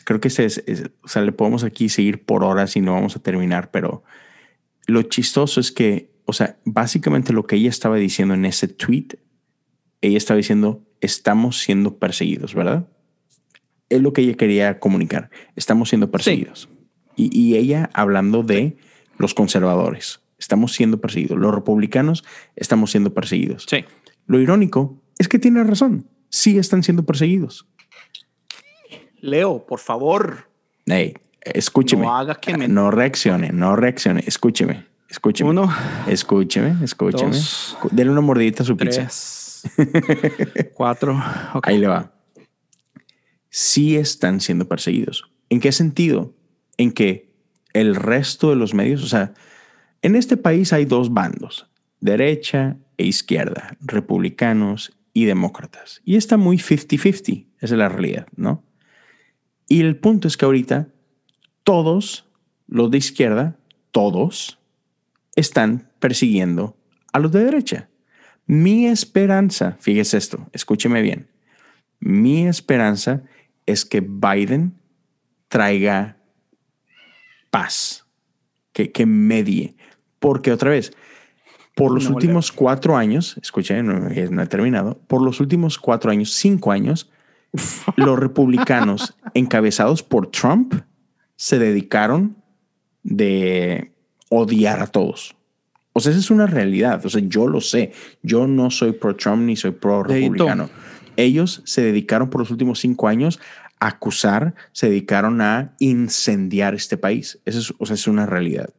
creo 0.03 0.19
que 0.19 0.27
es, 0.27 0.63
o 1.03 1.07
sea, 1.07 1.21
le 1.21 1.31
podemos 1.31 1.63
aquí 1.63 1.87
seguir 1.87 2.25
por 2.25 2.43
horas 2.43 2.75
y 2.75 2.81
no 2.81 2.93
vamos 2.93 3.15
a 3.15 3.19
terminar, 3.19 3.69
pero 3.69 4.03
lo 4.87 5.03
chistoso 5.03 5.59
es 5.59 5.71
que, 5.71 6.11
o 6.25 6.33
sea, 6.33 6.57
básicamente 6.65 7.31
lo 7.31 7.45
que 7.45 7.57
ella 7.57 7.69
estaba 7.69 7.97
diciendo 7.97 8.33
en 8.33 8.43
ese 8.43 8.67
tweet, 8.67 9.19
ella 10.01 10.17
estaba 10.17 10.37
diciendo, 10.37 10.83
estamos 10.99 11.59
siendo 11.59 11.99
perseguidos, 11.99 12.55
¿verdad? 12.55 12.87
Es 13.89 14.01
lo 14.01 14.11
que 14.11 14.23
ella 14.23 14.33
quería 14.33 14.79
comunicar, 14.79 15.29
estamos 15.55 15.89
siendo 15.89 16.09
perseguidos. 16.09 16.69
Y, 17.15 17.29
y 17.39 17.55
ella 17.55 17.91
hablando 17.93 18.41
de 18.41 18.77
los 19.19 19.35
conservadores, 19.35 20.21
estamos 20.39 20.73
siendo 20.73 20.99
perseguidos, 20.99 21.37
los 21.37 21.53
republicanos 21.53 22.25
estamos 22.55 22.89
siendo 22.89 23.13
perseguidos. 23.13 23.67
Sí. 23.69 23.85
Lo 24.25 24.39
irónico 24.39 25.03
es 25.19 25.27
que 25.27 25.37
tiene 25.37 25.63
razón, 25.63 26.07
sí 26.30 26.57
están 26.57 26.84
siendo 26.84 27.05
perseguidos. 27.05 27.67
Leo, 29.19 29.65
por 29.65 29.80
favor. 29.80 30.49
Hey, 30.86 31.15
escúcheme. 31.41 32.05
No 32.05 32.17
haga 32.17 32.36
que 32.36 32.57
me... 32.57 32.67
No 32.67 32.91
reaccione, 32.91 33.51
no 33.51 33.75
reaccione. 33.75 34.23
Escúcheme, 34.25 34.86
escúcheme. 35.09 35.49
Uno. 35.49 35.73
Escúcheme, 36.07 36.84
escúcheme. 36.84 37.32
Dos, 37.32 37.78
Denle 37.91 38.11
una 38.11 38.21
mordidita 38.21 38.63
a 38.63 38.65
su 38.65 38.75
tres, 38.75 38.97
pizza. 38.97 40.69
cuatro. 40.73 41.21
Ahí 41.63 41.78
le 41.78 41.88
va. 41.88 42.13
Sí 43.49 43.95
están 43.95 44.39
siendo 44.39 44.67
perseguidos. 44.67 45.30
¿En 45.49 45.59
qué 45.59 45.71
sentido? 45.71 46.34
En 46.78 46.91
que 46.91 47.34
el 47.73 47.95
resto 47.95 48.49
de 48.49 48.55
los 48.55 48.73
medios, 48.73 49.03
o 49.03 49.07
sea, 49.07 49.34
en 50.01 50.15
este 50.15 50.38
país 50.38 50.73
hay 50.73 50.86
dos 50.86 51.13
bandos, 51.13 51.67
derecha 51.99 52.78
e 52.97 53.05
izquierda, 53.05 53.75
republicanos 53.82 54.96
y 55.18 55.26
demócratas. 55.26 55.99
Y 56.05 56.15
está 56.15 56.38
muy 56.38 56.57
50-50, 56.57 57.47
esa 57.59 57.65
es 57.65 57.72
la 57.72 57.89
realidad, 57.89 58.28
¿no? 58.36 58.63
Y 59.68 59.82
el 59.82 59.97
punto 59.97 60.28
es 60.28 60.38
que 60.38 60.45
ahorita 60.45 60.89
todos 61.63 62.30
los 62.68 62.91
de 62.91 62.99
izquierda, 62.99 63.57
todos, 63.89 64.59
están 65.36 65.91
persiguiendo 65.97 66.78
a 67.13 67.18
los 67.18 67.32
de 67.32 67.43
derecha. 67.43 67.89
Mi 68.45 68.86
esperanza, 68.86 69.76
fíjese 69.80 70.18
esto, 70.18 70.47
escúcheme 70.53 71.01
bien, 71.01 71.32
mi 71.99 72.45
esperanza 72.45 73.24
es 73.65 73.86
que 73.86 74.01
Biden 74.01 74.76
traiga 75.47 76.20
paz, 77.49 78.05
que, 78.72 78.91
que 78.91 79.07
medie, 79.07 79.78
porque 80.20 80.51
otra 80.51 80.70
vez, 80.70 80.93
por 81.78 81.93
los 81.93 82.09
últimos 82.09 82.51
cuatro 82.51 82.97
años, 82.97 83.38
escuchen, 83.39 83.86
no, 83.86 83.99
no 83.99 84.41
he 84.41 84.47
terminado, 84.47 84.97
por 85.05 85.21
los 85.21 85.39
últimos 85.39 85.78
cuatro 85.78 86.09
años, 86.09 86.34
cinco 86.34 86.71
años, 86.71 87.11
los 87.95 88.17
republicanos 88.17 89.15
encabezados 89.36 90.01
por 90.01 90.32
Trump 90.32 90.73
se 91.36 91.59
dedicaron 91.59 92.36
de 93.03 93.91
odiar 94.30 94.82
a 94.82 94.88
todos. 94.88 95.36
O 95.93 95.99
sea, 95.99 96.11
esa 96.11 96.19
es 96.19 96.32
una 96.32 96.47
realidad. 96.47 97.05
O 97.05 97.09
sea, 97.09 97.21
yo 97.23 97.47
lo 97.47 97.61
sé. 97.61 97.91
Yo 98.23 98.47
no 98.47 98.71
soy 98.71 98.93
pro 98.93 99.15
Trump 99.15 99.43
ni 99.43 99.55
soy 99.55 99.71
pro 99.71 100.01
republicano. 100.01 100.69
Ellos 101.15 101.61
se 101.65 101.84
dedicaron 101.84 102.32
por 102.32 102.41
los 102.41 102.49
últimos 102.49 102.80
cinco 102.80 103.07
años 103.07 103.39
acusar, 103.80 104.55
se 104.71 104.89
dedicaron 104.89 105.41
a 105.41 105.75
incendiar 105.78 106.73
este 106.73 106.97
país. 106.97 107.39
Eso 107.45 107.59
es, 107.59 107.73
o 107.78 107.86
sea, 107.86 107.93
es 107.93 108.07
una 108.07 108.25
realidad. 108.25 108.71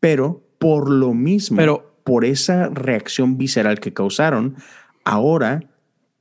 Pero 0.00 0.42
por 0.58 0.90
lo 0.90 1.14
mismo, 1.14 1.56
Pero, 1.56 1.89
por 2.10 2.24
esa 2.24 2.68
reacción 2.70 3.38
visceral 3.38 3.78
que 3.78 3.92
causaron, 3.92 4.56
ahora 5.04 5.70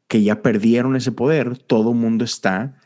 que 0.07 0.21
ya 0.21 0.43
perdieron 0.43 0.95
ese 0.95 1.11
poder, 1.11 1.57
todo 1.57 1.93
el 1.93 1.97
mundo 1.97 2.23
está 2.23 2.79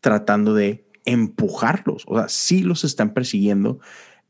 tratando 0.00 0.54
de 0.54 0.84
empujarlos. 1.04 2.02
O 2.08 2.16
sea, 2.16 2.28
sí 2.28 2.62
los 2.64 2.82
están 2.82 3.14
persiguiendo 3.14 3.78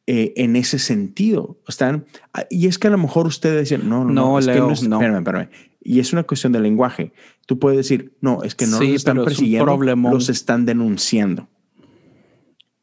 eh, 0.07 0.35
en 0.37 0.57
ese 0.57 0.79
sentido. 0.79 1.59
Están, 1.67 2.05
y 2.51 2.67
es 2.67 2.79
que 2.79 2.89
a 2.89 2.91
lo 2.91 2.99
mejor 2.99 3.27
ustedes 3.27 3.71
dicen, 3.71 3.89
no, 3.89 4.05
no, 4.05 4.13
no, 4.13 4.39
es 4.39 4.47
que 4.47 4.59
no, 4.59 4.73
Espérame, 4.73 5.17
espérame. 5.21 5.49
Y 5.81 6.01
es 6.01 6.13
una 6.13 6.25
cuestión 6.25 6.53
de 6.53 6.61
lenguaje. 6.61 7.15
Tú 7.47 7.59
puedes 7.59 7.79
decir, 7.79 8.15
no, 8.21 8.43
es 8.43 8.55
que 8.55 8.67
no 8.67 8.79
los 8.79 8.89
están 8.91 9.25
persiguiendo, 9.25 9.79
los 10.11 10.29
están 10.29 10.67
denunciando. 10.67 11.49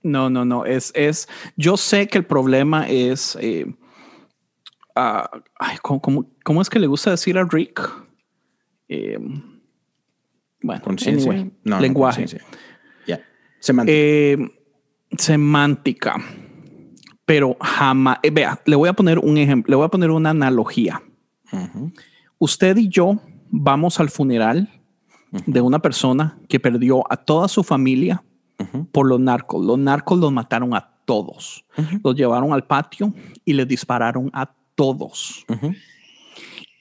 No, 0.01 0.31
no, 0.31 0.43
no. 0.43 0.65
Es, 0.65 0.91
es, 0.95 1.29
yo 1.55 1.77
sé 1.77 2.07
que 2.07 2.17
el 2.17 2.25
problema 2.25 2.89
es, 2.89 3.37
eh, 3.39 3.75
ah, 4.95 5.29
¿cómo, 5.81 6.61
es 6.61 6.69
que 6.69 6.79
le 6.79 6.87
gusta 6.87 7.11
decir 7.11 7.37
a 7.37 7.43
Rick? 7.43 7.81
Eh, 8.87 9.17
bueno, 10.61 10.83
anyway, 11.05 11.51
lenguaje. 11.63 12.25
Semántica. 13.59 13.97
Eh, 13.97 14.37
semántica. 15.17 16.15
Pero 17.25 17.57
jamás, 17.59 18.19
vea, 18.31 18.61
le 18.65 18.75
voy 18.75 18.89
a 18.89 18.93
poner 18.93 19.17
un 19.17 19.37
ejemplo, 19.37 19.71
le 19.71 19.75
voy 19.77 19.85
a 19.85 19.89
poner 19.89 20.11
una 20.11 20.29
analogía. 20.29 21.01
Usted 22.37 22.77
y 22.77 22.89
yo 22.89 23.19
vamos 23.49 23.99
al 23.99 24.09
funeral 24.09 24.69
de 25.45 25.61
una 25.61 25.79
persona 25.79 26.37
que 26.47 26.59
perdió 26.59 27.11
a 27.11 27.17
toda 27.17 27.47
su 27.47 27.63
familia 27.63 28.23
por 28.91 29.07
los 29.07 29.19
narcos. 29.19 29.65
Los 29.65 29.79
narcos 29.79 30.19
los 30.19 30.31
mataron 30.31 30.75
a 30.75 30.95
todos. 31.05 31.65
Los 32.03 32.15
llevaron 32.15 32.53
al 32.53 32.65
patio 32.65 33.13
y 33.43 33.53
les 33.53 33.67
dispararon 33.67 34.29
a 34.33 34.53
todos. 34.75 35.45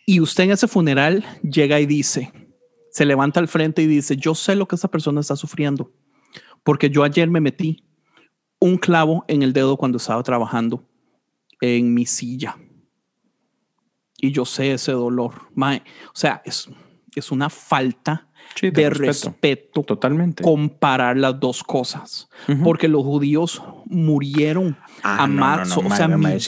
Y 0.07 0.21
usted 0.21 0.45
en 0.45 0.51
ese 0.53 0.69
funeral 0.69 1.25
llega 1.43 1.81
y 1.81 1.87
dice, 1.87 2.33
se 2.91 3.05
levanta 3.05 3.41
al 3.41 3.49
frente 3.49 3.83
y 3.83 3.87
dice, 3.87 4.17
yo 4.17 4.35
sé 4.35 4.55
lo 4.55 4.69
que 4.69 4.77
esa 4.77 4.89
persona 4.89 5.21
está 5.21 5.37
sufriendo, 5.37 5.93
porque 6.63 6.91
yo 6.91 7.03
ayer 7.03 7.29
me 7.31 7.41
metí 7.41 7.85
un 8.59 8.77
clavo 8.77 9.25
en 9.29 9.43
el 9.43 9.53
dedo 9.53 9.77
cuando 9.77 9.99
estaba 9.99 10.23
trabajando 10.23 10.89
en 11.61 11.93
mi 11.95 12.07
silla. 12.07 12.59
Y 14.19 14.33
yo 14.33 14.45
sé 14.45 14.73
ese 14.73 14.93
dolor. 14.93 15.49
o 15.57 16.17
sea, 16.17 16.43
es, 16.45 16.69
es 17.15 17.31
una 17.31 17.51
falta 17.51 18.29
de, 18.61 18.91
respeto, 18.91 19.83
Totalmente. 19.83 20.43
comparar 20.43 21.17
las 21.17 21.39
dos 21.39 21.63
cosas. 21.63 22.29
Porque 22.63 22.89
los 22.89 23.03
judíos 23.03 23.63
murieron 23.87 24.77
a 25.03 25.27
marzo, 25.27 25.81
o 25.85 25.95
sea, 25.95 26.09
millones. 26.09 26.45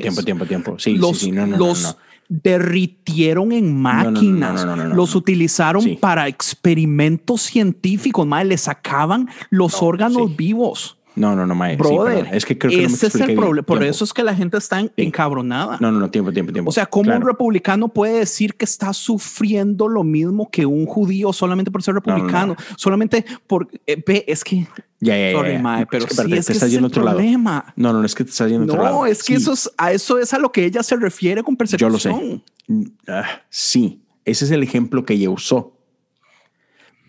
tiempo, 0.00 0.22
tiempo, 0.22 0.46
tiempo, 0.46 0.78
Sí, 0.78 0.96
los, 0.96 1.18
sí, 1.18 1.32
no, 1.32 1.46
los 1.46 1.96
derritieron 2.28 3.50
en 3.50 3.76
máquinas, 3.76 4.64
los 4.94 5.16
utilizaron 5.16 5.96
para 5.96 6.28
experimentos 6.28 7.42
científicos, 7.42 8.24
más 8.24 8.46
le 8.46 8.56
sacaban 8.56 9.28
los 9.50 9.82
órganos 9.82 10.36
vivos. 10.36 10.96
No, 11.16 11.34
no, 11.34 11.46
no, 11.46 11.54
maestro. 11.54 11.88
Brother, 11.88 12.28
es 12.32 12.44
que 12.44 12.56
creo 12.56 12.70
que 12.70 12.84
ese 12.84 13.08
es 13.08 13.14
el 13.16 13.34
problema. 13.34 13.66
Por 13.66 13.82
eso 13.82 14.04
es 14.04 14.12
que 14.12 14.22
la 14.22 14.34
gente 14.34 14.56
está 14.56 14.82
encabronada. 14.96 15.78
No, 15.80 15.90
no, 15.90 15.98
no, 15.98 16.10
tiempo, 16.10 16.32
tiempo, 16.32 16.52
tiempo. 16.52 16.68
O 16.68 16.72
sea, 16.72 16.86
¿cómo 16.86 17.14
un 17.14 17.22
republicano 17.22 17.88
puede 17.88 18.20
decir 18.20 18.54
que 18.54 18.64
está 18.64 18.92
sufriendo 18.92 19.88
lo 19.88 20.04
mismo 20.04 20.50
que 20.50 20.66
un 20.66 20.86
judío 20.86 21.32
solamente 21.32 21.70
por 21.70 21.82
ser 21.82 21.94
republicano? 21.94 22.56
Solamente 22.76 23.24
por. 23.46 23.68
Eh, 23.86 24.24
es 24.26 24.44
que. 24.44 24.66
Ya, 25.02 25.16
ya, 25.16 25.32
Sorry, 25.32 25.58
Mae, 25.58 25.86
pero 25.86 26.04
es 26.04 26.10
que, 26.10 26.24
sí, 26.24 26.32
es 26.34 26.46
que 26.46 26.52
es 26.52 26.74
el 26.74 26.90
problema. 26.90 27.72
No, 27.74 27.92
no, 27.92 28.00
no 28.00 28.06
es 28.06 28.14
que 28.14 28.22
te 28.22 28.30
estás 28.30 28.50
yendo 28.50 28.70
otro 28.70 28.82
lado. 28.82 28.96
No, 28.96 29.06
es 29.06 29.22
que 29.22 29.34
eso 29.34 29.54
es, 29.54 29.70
a 29.78 29.92
eso 29.92 30.18
es 30.18 30.34
a 30.34 30.38
lo 30.38 30.52
que 30.52 30.64
ella 30.64 30.82
se 30.82 30.94
refiere 30.96 31.42
con 31.42 31.56
persecución. 31.56 31.90
Yo 31.90 31.92
lo 31.92 31.98
sé. 31.98 32.42
Mm, 32.68 32.84
ah, 33.08 33.42
sí, 33.48 34.02
ese 34.26 34.44
es 34.44 34.50
el 34.50 34.62
ejemplo 34.62 35.06
que 35.06 35.14
ella 35.14 35.30
usó. 35.30 35.76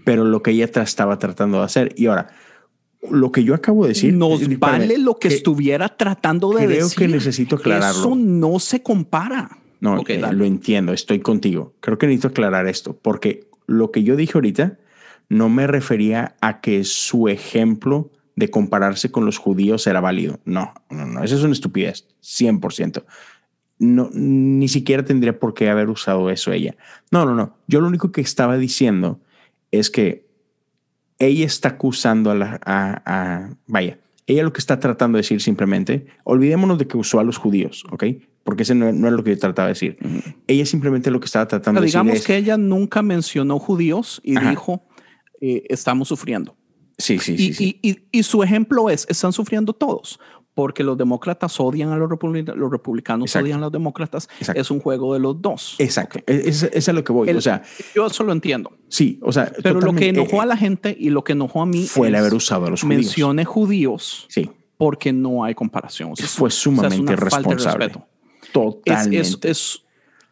Pero 0.05 0.23
lo 0.23 0.41
que 0.41 0.51
ella 0.51 0.65
estaba 0.65 1.19
tratando 1.19 1.59
de 1.59 1.65
hacer. 1.65 1.93
Y 1.97 2.07
ahora, 2.07 2.29
lo 3.09 3.31
que 3.31 3.43
yo 3.43 3.55
acabo 3.55 3.83
de 3.83 3.89
decir. 3.89 4.13
Nos 4.13 4.59
vale 4.59 4.97
lo 4.97 5.15
que, 5.15 5.27
estuviera 5.27 5.89
tratando 5.89 6.49
de 6.49 6.65
creo 6.65 6.69
decir. 6.69 6.95
Creo 6.95 7.07
que 7.07 7.13
necesito 7.13 7.55
aclararlo. 7.55 8.01
Eso 8.01 8.15
no 8.15 8.59
se 8.59 8.83
compara. 8.83 9.57
No, 9.79 10.03
eh, 10.07 10.21
lo 10.31 10.45
entiendo, 10.45 10.93
estoy 10.93 11.19
contigo. 11.19 11.73
Creo 11.79 11.97
que 11.97 12.05
necesito 12.05 12.27
aclarar 12.27 12.67
esto, 12.67 12.95
porque 13.01 13.47
lo 13.65 13.91
que 13.91 14.03
yo 14.03 14.15
dije 14.15 14.33
ahorita 14.35 14.77
no 15.29 15.49
me 15.49 15.65
refería 15.65 16.35
a 16.41 16.61
que 16.61 16.83
su 16.83 17.27
ejemplo 17.27 18.11
de 18.35 18.49
compararse 18.49 19.11
con 19.11 19.25
los 19.25 19.37
judíos 19.37 19.87
era 19.87 19.99
válido. 19.99 20.39
No, 20.45 20.73
no, 20.89 21.07
no, 21.07 21.23
eso 21.23 21.35
es 21.35 21.43
una 21.43 21.53
estupidez, 21.53 22.07
100%. 22.21 23.03
No, 23.79 24.11
ni 24.13 24.67
siquiera 24.67 25.03
tendría 25.03 25.39
por 25.39 25.55
qué 25.55 25.69
haber 25.69 25.89
usado 25.89 26.29
eso 26.29 26.51
ella. 26.51 26.75
No, 27.09 27.25
no, 27.25 27.33
no. 27.33 27.57
Yo 27.67 27.81
lo 27.81 27.87
único 27.87 28.11
que 28.11 28.21
estaba 28.21 28.57
diciendo 28.57 29.19
es 29.71 29.89
que 29.89 30.27
ella 31.21 31.45
está 31.45 31.69
acusando 31.69 32.31
a 32.31 32.35
la... 32.35 32.59
A, 32.65 33.49
vaya, 33.67 33.99
ella 34.27 34.43
lo 34.43 34.53
que 34.53 34.59
está 34.59 34.79
tratando 34.79 35.17
de 35.17 35.21
decir 35.21 35.41
simplemente, 35.41 36.07
olvidémonos 36.23 36.77
de 36.77 36.87
que 36.87 36.97
usó 36.97 37.19
a 37.19 37.23
los 37.23 37.37
judíos, 37.37 37.83
¿ok? 37.91 38.05
Porque 38.43 38.63
ese 38.63 38.75
no, 38.75 38.87
es 38.87 39.13
lo 39.13 39.23
que 39.23 39.31
yo 39.31 39.39
trataba 39.39 39.67
de 39.67 39.73
decir. 39.73 39.97
Ella 40.47 40.65
simplemente 40.65 41.11
lo 41.11 41.19
que 41.19 41.25
estaba 41.25 41.47
tratando 41.47 41.79
de 41.79 41.85
decir 41.85 42.01
Digamos 42.01 42.25
que 42.25 42.37
ella 42.37 42.57
nunca 42.57 43.01
mencionó 43.01 43.59
judíos 43.59 44.19
y 44.23 44.39
dijo, 44.39 44.83
eh, 45.41 45.63
estamos 45.69 46.07
sufriendo. 46.07 46.55
Sí, 46.97 47.19
sí, 47.19 47.53
sí. 47.53 47.79
Y, 47.81 47.99
y, 48.11 48.23
su 48.23 48.43
ejemplo 48.43 48.89
es, 48.89 49.07
están 49.09 49.33
sufriendo 49.33 49.73
todos 49.73 50.19
porque 50.61 50.83
los 50.83 50.95
demócratas 50.95 51.59
odian 51.59 51.91
a 51.91 51.97
los 51.97 52.07
republicanos, 52.07 52.55
los 52.55 52.71
republicanos 52.71 53.35
odian 53.35 53.57
a 53.57 53.61
los 53.61 53.71
demócratas. 53.71 54.29
Es 54.53 54.69
un 54.69 54.79
juego 54.79 55.15
de 55.15 55.19
los 55.19 55.41
dos. 55.41 55.73
Exacto. 55.79 56.19
Eso 56.27 56.67
es, 56.71 56.87
a 56.87 56.93
lo 56.93 57.03
que 57.03 57.11
voy. 57.11 57.31
o 57.31 57.41
sea, 57.41 57.63
yo 57.95 58.05
eso 58.05 58.23
lo 58.23 58.31
entiendo. 58.31 58.71
Sí, 58.87 59.17
o 59.23 59.31
sea, 59.31 59.51
pero 59.63 59.81
lo 59.81 59.95
que 59.95 60.09
enojó 60.09 60.39
a 60.39 60.45
la 60.45 60.55
gente 60.55 60.95
y 60.99 61.09
lo 61.09 61.23
que 61.23 61.31
enojó 61.31 61.63
a 61.63 61.65
mí 61.65 61.87
fue 61.87 62.09
el 62.09 62.15
haber 62.15 62.35
usado 62.35 62.67
a 62.67 62.69
los 62.69 62.83
judíos. 62.83 63.05
Mencione 63.05 63.43
judíos. 63.43 64.27
Sí. 64.29 64.51
Porque 64.77 65.11
no 65.11 65.43
hay 65.43 65.55
comparación. 65.55 66.15
fue 66.15 66.51
sumamente 66.51 67.13
irresponsable. 67.13 67.91
Totalmente. 68.53 69.19
Es, 69.19 69.39
es, 69.43 69.83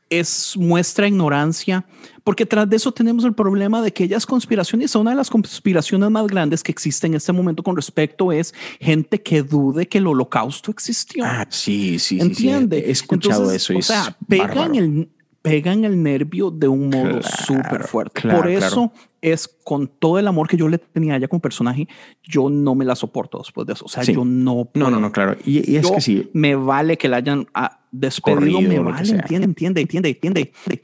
es 0.10 0.56
muestra 0.58 1.08
ignorancia, 1.08 1.86
porque 2.24 2.46
tras 2.46 2.70
de 2.70 2.76
eso 2.76 2.92
tenemos 2.92 3.24
el 3.26 3.34
problema 3.34 3.82
de 3.82 3.92
que 3.92 4.04
ellas 4.04 4.26
conspiraciones, 4.26 4.96
una 4.96 5.12
de 5.12 5.18
las 5.18 5.30
conspiraciones 5.30 6.10
más 6.10 6.28
grandes 6.28 6.64
que 6.64 6.72
existe 6.72 7.08
en 7.08 7.14
este 7.14 7.32
momento 7.32 7.64
con 7.64 7.76
respecto 7.76 8.32
es 8.32 8.54
gente 8.80 9.22
que 9.22 9.44
dude 9.44 9.88
que 9.88 10.00
el 10.00 10.08
holocausto 10.08 10.72
existió. 10.72 11.24
Ah, 11.26 11.46
sí, 11.50 12.00
sí, 12.00 12.20
¿Entiende? 12.20 12.80
Sí, 12.80 12.86
He 12.88 12.92
escuchado 12.92 13.52
eso. 13.52 13.78
o 13.78 13.82
sea, 13.82 14.18
pegan 14.28 14.76
el, 14.76 15.10
pegan 15.42 15.86
el 15.86 16.02
nervio 16.02 16.52
de 16.52 16.68
un 16.68 16.90
modo 16.90 17.22
súper 17.22 17.84
fuerte. 17.84 18.22
Por 18.28 18.50
eso 18.50 18.92
es 19.22 19.48
con 19.64 19.88
todo 19.88 20.20
el 20.20 20.28
amor 20.28 20.48
que 20.48 20.58
yo 20.58 20.68
le 20.68 20.78
tenía 20.78 21.14
a 21.14 21.18
ella 21.18 21.28
como 21.28 21.42
personaje, 21.42 21.88
yo 22.24 22.50
no 22.50 22.76
me 22.76 22.86
la 22.86 22.96
soporto 22.96 23.40
después 23.40 23.68
de 23.68 23.74
eso. 23.74 23.86
O 23.86 23.90
sea, 23.90 24.04
yo 24.04 24.24
no. 24.26 24.70
No, 24.74 24.90
no, 24.90 25.00
no, 25.00 25.12
claro. 25.12 25.38
Y, 25.46 25.76
es 25.76 25.90
que 25.90 26.02
sí. 26.02 26.30
Me 26.34 26.56
vale 26.56 26.98
que 26.98 27.10
la 27.10 27.18
hayan 27.18 27.48
ah, 27.54 27.79
despedido 27.92 28.62
me 28.62 28.80
vale, 28.80 29.10
entiende, 29.10 29.46
entiende, 29.46 29.82
entiende, 29.82 30.10
entiende, 30.10 30.84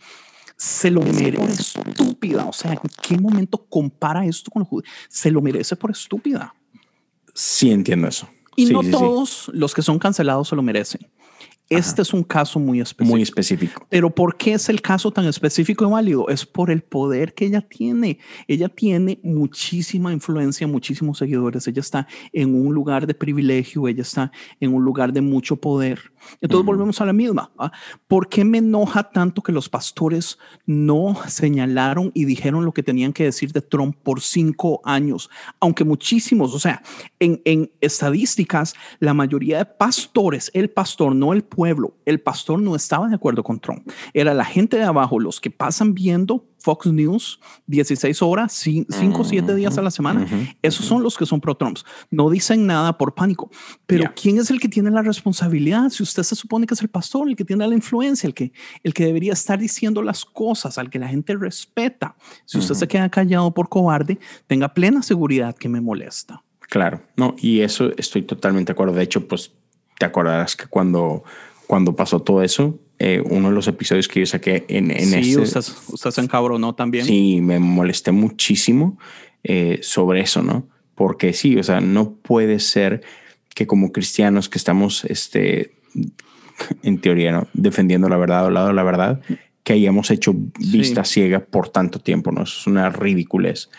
Se 0.57 0.89
lo 0.89 1.01
merece 1.01 1.79
por 1.79 1.89
estúpida. 1.89 2.45
O 2.45 2.53
sea, 2.53 2.73
¿en 2.73 2.79
qué 3.01 3.17
momento 3.17 3.65
compara 3.69 4.25
esto 4.25 4.51
con 4.51 4.61
los 4.61 4.69
judíos? 4.69 4.89
Se 5.09 5.31
lo 5.31 5.41
merece 5.41 5.75
por 5.75 5.91
estúpida. 5.91 6.53
Sí, 7.33 7.71
entiendo 7.71 8.07
eso. 8.07 8.29
Y 8.55 8.67
no 8.67 8.81
todos 8.81 9.51
los 9.53 9.73
que 9.73 9.81
son 9.81 9.99
cancelados 9.99 10.47
se 10.47 10.55
lo 10.55 10.61
merecen. 10.61 11.01
Este 11.67 12.03
es 12.03 12.13
un 12.13 12.23
caso 12.23 12.59
muy 12.59 12.79
específico. 12.79 13.11
Muy 13.11 13.21
específico. 13.23 13.87
Pero 13.89 14.13
¿por 14.13 14.37
qué 14.37 14.53
es 14.53 14.69
el 14.69 14.81
caso 14.81 15.11
tan 15.11 15.25
específico 15.25 15.85
y 15.85 15.91
válido? 15.91 16.29
Es 16.29 16.45
por 16.45 16.69
el 16.69 16.83
poder 16.83 17.33
que 17.33 17.45
ella 17.45 17.61
tiene. 17.61 18.19
Ella 18.47 18.69
tiene 18.69 19.19
muchísima 19.23 20.13
influencia, 20.13 20.67
muchísimos 20.67 21.17
seguidores. 21.17 21.67
Ella 21.67 21.79
está 21.79 22.07
en 22.31 22.53
un 22.53 22.73
lugar 22.73 23.07
de 23.07 23.15
privilegio, 23.15 23.87
ella 23.87 24.03
está 24.03 24.31
en 24.59 24.75
un 24.75 24.83
lugar 24.85 25.11
de 25.11 25.21
mucho 25.21 25.55
poder. 25.55 25.99
Entonces 26.41 26.65
volvemos 26.65 26.99
a 27.01 27.05
la 27.05 27.13
misma. 27.13 27.51
¿ah? 27.57 27.71
¿Por 28.07 28.29
qué 28.29 28.43
me 28.45 28.59
enoja 28.59 29.03
tanto 29.03 29.41
que 29.41 29.51
los 29.51 29.69
pastores 29.69 30.37
no 30.65 31.17
señalaron 31.27 32.11
y 32.13 32.25
dijeron 32.25 32.65
lo 32.65 32.73
que 32.73 32.83
tenían 32.83 33.13
que 33.13 33.25
decir 33.25 33.51
de 33.51 33.61
Trump 33.61 33.95
por 34.03 34.21
cinco 34.21 34.81
años? 34.83 35.29
Aunque 35.59 35.83
muchísimos, 35.83 36.53
o 36.53 36.59
sea, 36.59 36.81
en, 37.19 37.41
en 37.45 37.71
estadísticas, 37.81 38.75
la 38.99 39.13
mayoría 39.13 39.59
de 39.59 39.65
pastores, 39.65 40.51
el 40.53 40.69
pastor, 40.69 41.15
no 41.15 41.33
el 41.33 41.43
pueblo, 41.43 41.95
el 42.05 42.21
pastor 42.21 42.59
no 42.59 42.75
estaba 42.75 43.07
de 43.07 43.15
acuerdo 43.15 43.43
con 43.43 43.59
Trump. 43.59 43.89
Era 44.13 44.33
la 44.33 44.45
gente 44.45 44.77
de 44.77 44.83
abajo, 44.83 45.19
los 45.19 45.39
que 45.39 45.51
pasan 45.51 45.93
viendo 45.93 46.45
Fox 46.65 46.87
News 46.87 47.39
16 47.67 48.23
horas, 48.23 48.51
5 48.51 48.87
o 49.21 49.23
7 49.23 49.53
días 49.53 49.77
a 49.77 49.83
la 49.83 49.91
semana. 49.91 50.25
Esos 50.63 50.83
son 50.83 51.03
los 51.03 51.15
que 51.15 51.27
son 51.27 51.39
pro-Trumps. 51.39 51.85
No 52.09 52.31
dicen 52.31 52.65
nada 52.65 52.97
por 52.97 53.13
pánico. 53.13 53.51
Pero 53.85 54.11
¿quién 54.19 54.39
es 54.39 54.49
el 54.49 54.59
que 54.59 54.67
tiene 54.67 54.89
la 54.89 55.03
responsabilidad? 55.03 55.89
Si 55.91 56.01
usted 56.01 56.23
se 56.23 56.35
supone 56.35 56.65
que 56.65 56.73
es 56.73 56.81
el 56.81 56.89
pastor, 56.89 57.29
el 57.29 57.35
que 57.35 57.45
tiene 57.45 57.67
la 57.67 57.75
influencia, 57.75 58.25
el 58.25 58.33
que, 58.33 58.51
el 58.81 58.95
que 58.95 59.05
debería 59.05 59.33
estar 59.33 59.59
diciendo 59.59 60.01
las 60.01 60.25
cosas, 60.25 60.79
al 60.79 60.89
que 60.89 60.97
la 60.97 61.07
gente 61.07 61.35
respeta. 61.35 62.15
Si 62.45 62.57
usted 62.57 62.73
se 62.73 62.87
queda 62.87 63.09
callado 63.09 63.53
por 63.53 63.69
cobarde, 63.69 64.17
tenga 64.47 64.73
plena 64.73 65.03
seguridad 65.03 65.55
que 65.55 65.69
me 65.69 65.81
molesta. 65.81 66.41
Claro, 66.61 67.03
no, 67.15 67.35
y 67.37 67.59
eso 67.59 67.91
estoy 67.95 68.23
totalmente 68.23 68.71
de 68.71 68.73
acuerdo. 68.73 68.93
De 68.95 69.03
hecho, 69.03 69.27
pues 69.27 69.51
te 69.99 70.05
acordarás 70.07 70.55
que 70.55 70.65
cuando, 70.65 71.23
cuando 71.67 71.95
pasó 71.95 72.19
todo 72.23 72.41
eso, 72.41 72.79
eh, 72.97 73.21
uno 73.25 73.49
de 73.49 73.55
los 73.55 73.67
episodios 73.67 74.07
que 74.07 74.21
yo 74.21 74.25
saqué 74.25 74.65
en, 74.69 74.89
en 74.89 75.09
sí, 75.23 75.31
este, 75.31 75.39
usted, 75.41 75.73
usted 75.89 76.11
se 76.11 76.21
encabronó 76.21 76.75
también. 76.75 77.05
Sí, 77.05 77.39
me 77.41 77.59
molesté 77.59 78.11
muchísimo 78.11 78.97
eh, 79.43 79.79
sobre 79.81 80.21
eso, 80.21 80.41
¿no? 80.41 80.67
Porque 80.95 81.33
sí, 81.33 81.57
o 81.57 81.63
sea, 81.63 81.81
no 81.81 82.13
puede 82.13 82.59
ser 82.59 83.01
que 83.53 83.67
como 83.67 83.91
cristianos 83.91 84.47
que 84.47 84.57
estamos, 84.57 85.03
este, 85.05 85.75
en 86.83 86.99
teoría, 86.99 87.31
¿no? 87.33 87.47
defendiendo 87.53 88.07
la 88.07 88.17
verdad 88.17 88.45
o 88.45 88.49
lado 88.49 88.67
de 88.67 88.73
la 88.73 88.83
verdad, 88.83 89.21
que 89.63 89.73
hayamos 89.73 90.09
hecho 90.11 90.33
vista 90.59 91.03
ciega 91.03 91.39
por 91.39 91.69
tanto 91.69 91.99
tiempo, 91.99 92.31
¿no? 92.31 92.43
es 92.43 92.65
una 92.65 92.89
ridiculez. 92.89 93.69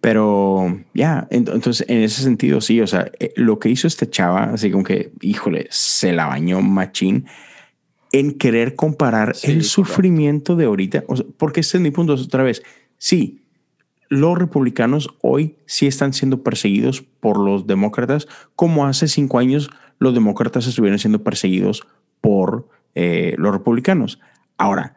Pero 0.00 0.80
ya, 0.94 1.28
entonces 1.30 1.84
en 1.88 2.02
ese 2.02 2.22
sentido 2.22 2.60
sí, 2.62 2.80
o 2.80 2.86
sea, 2.86 3.12
eh, 3.20 3.32
lo 3.36 3.58
que 3.58 3.68
hizo 3.68 3.86
este 3.86 4.08
chava, 4.08 4.44
así 4.44 4.70
como 4.70 4.82
que, 4.82 5.12
híjole, 5.20 5.66
se 5.70 6.12
la 6.12 6.26
bañó 6.26 6.62
machín 6.62 7.26
en 8.12 8.32
querer 8.32 8.74
comparar 8.74 9.34
el 9.42 9.64
sufrimiento 9.64 10.56
de 10.56 10.64
ahorita, 10.64 11.04
porque 11.36 11.60
este 11.60 11.78
es 11.78 11.82
mi 11.82 11.90
punto 11.90 12.14
otra 12.14 12.42
vez. 12.42 12.62
Sí, 12.98 13.42
los 14.08 14.36
republicanos 14.36 15.10
hoy 15.22 15.56
sí 15.66 15.86
están 15.86 16.12
siendo 16.12 16.42
perseguidos 16.42 17.02
por 17.02 17.38
los 17.38 17.66
demócratas, 17.66 18.26
como 18.56 18.86
hace 18.86 19.06
cinco 19.06 19.38
años 19.38 19.70
los 19.98 20.14
demócratas 20.14 20.66
estuvieron 20.66 20.98
siendo 20.98 21.22
perseguidos 21.22 21.86
por 22.20 22.68
eh, 22.94 23.34
los 23.38 23.52
republicanos. 23.52 24.18
Ahora, 24.58 24.96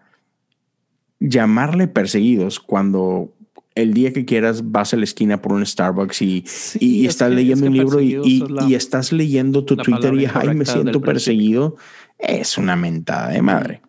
llamarle 1.20 1.88
perseguidos 1.88 2.60
cuando 2.60 3.34
el 3.76 3.94
día 3.94 4.14
que 4.14 4.26
quieras 4.26 4.72
vas 4.72 4.94
a 4.94 4.98
la 4.98 5.04
esquina 5.04 5.42
por 5.42 5.54
un 5.54 5.66
Starbucks 5.66 6.22
y, 6.22 6.46
y 6.80 7.06
estás 7.06 7.32
leyendo 7.32 7.68
un 7.68 7.74
libro 7.74 8.00
y, 8.02 8.20
y, 8.24 8.76
estás 8.76 9.12
leyendo 9.12 9.66
tu 9.66 9.76
Twitter 9.78 10.14
y 10.16 10.28
ay, 10.32 10.56
me 10.56 10.66
siento 10.66 11.02
perseguido, 11.02 11.76
es 12.24 12.58
una 12.58 12.76
mentada 12.76 13.30
de 13.30 13.42
madre. 13.42 13.82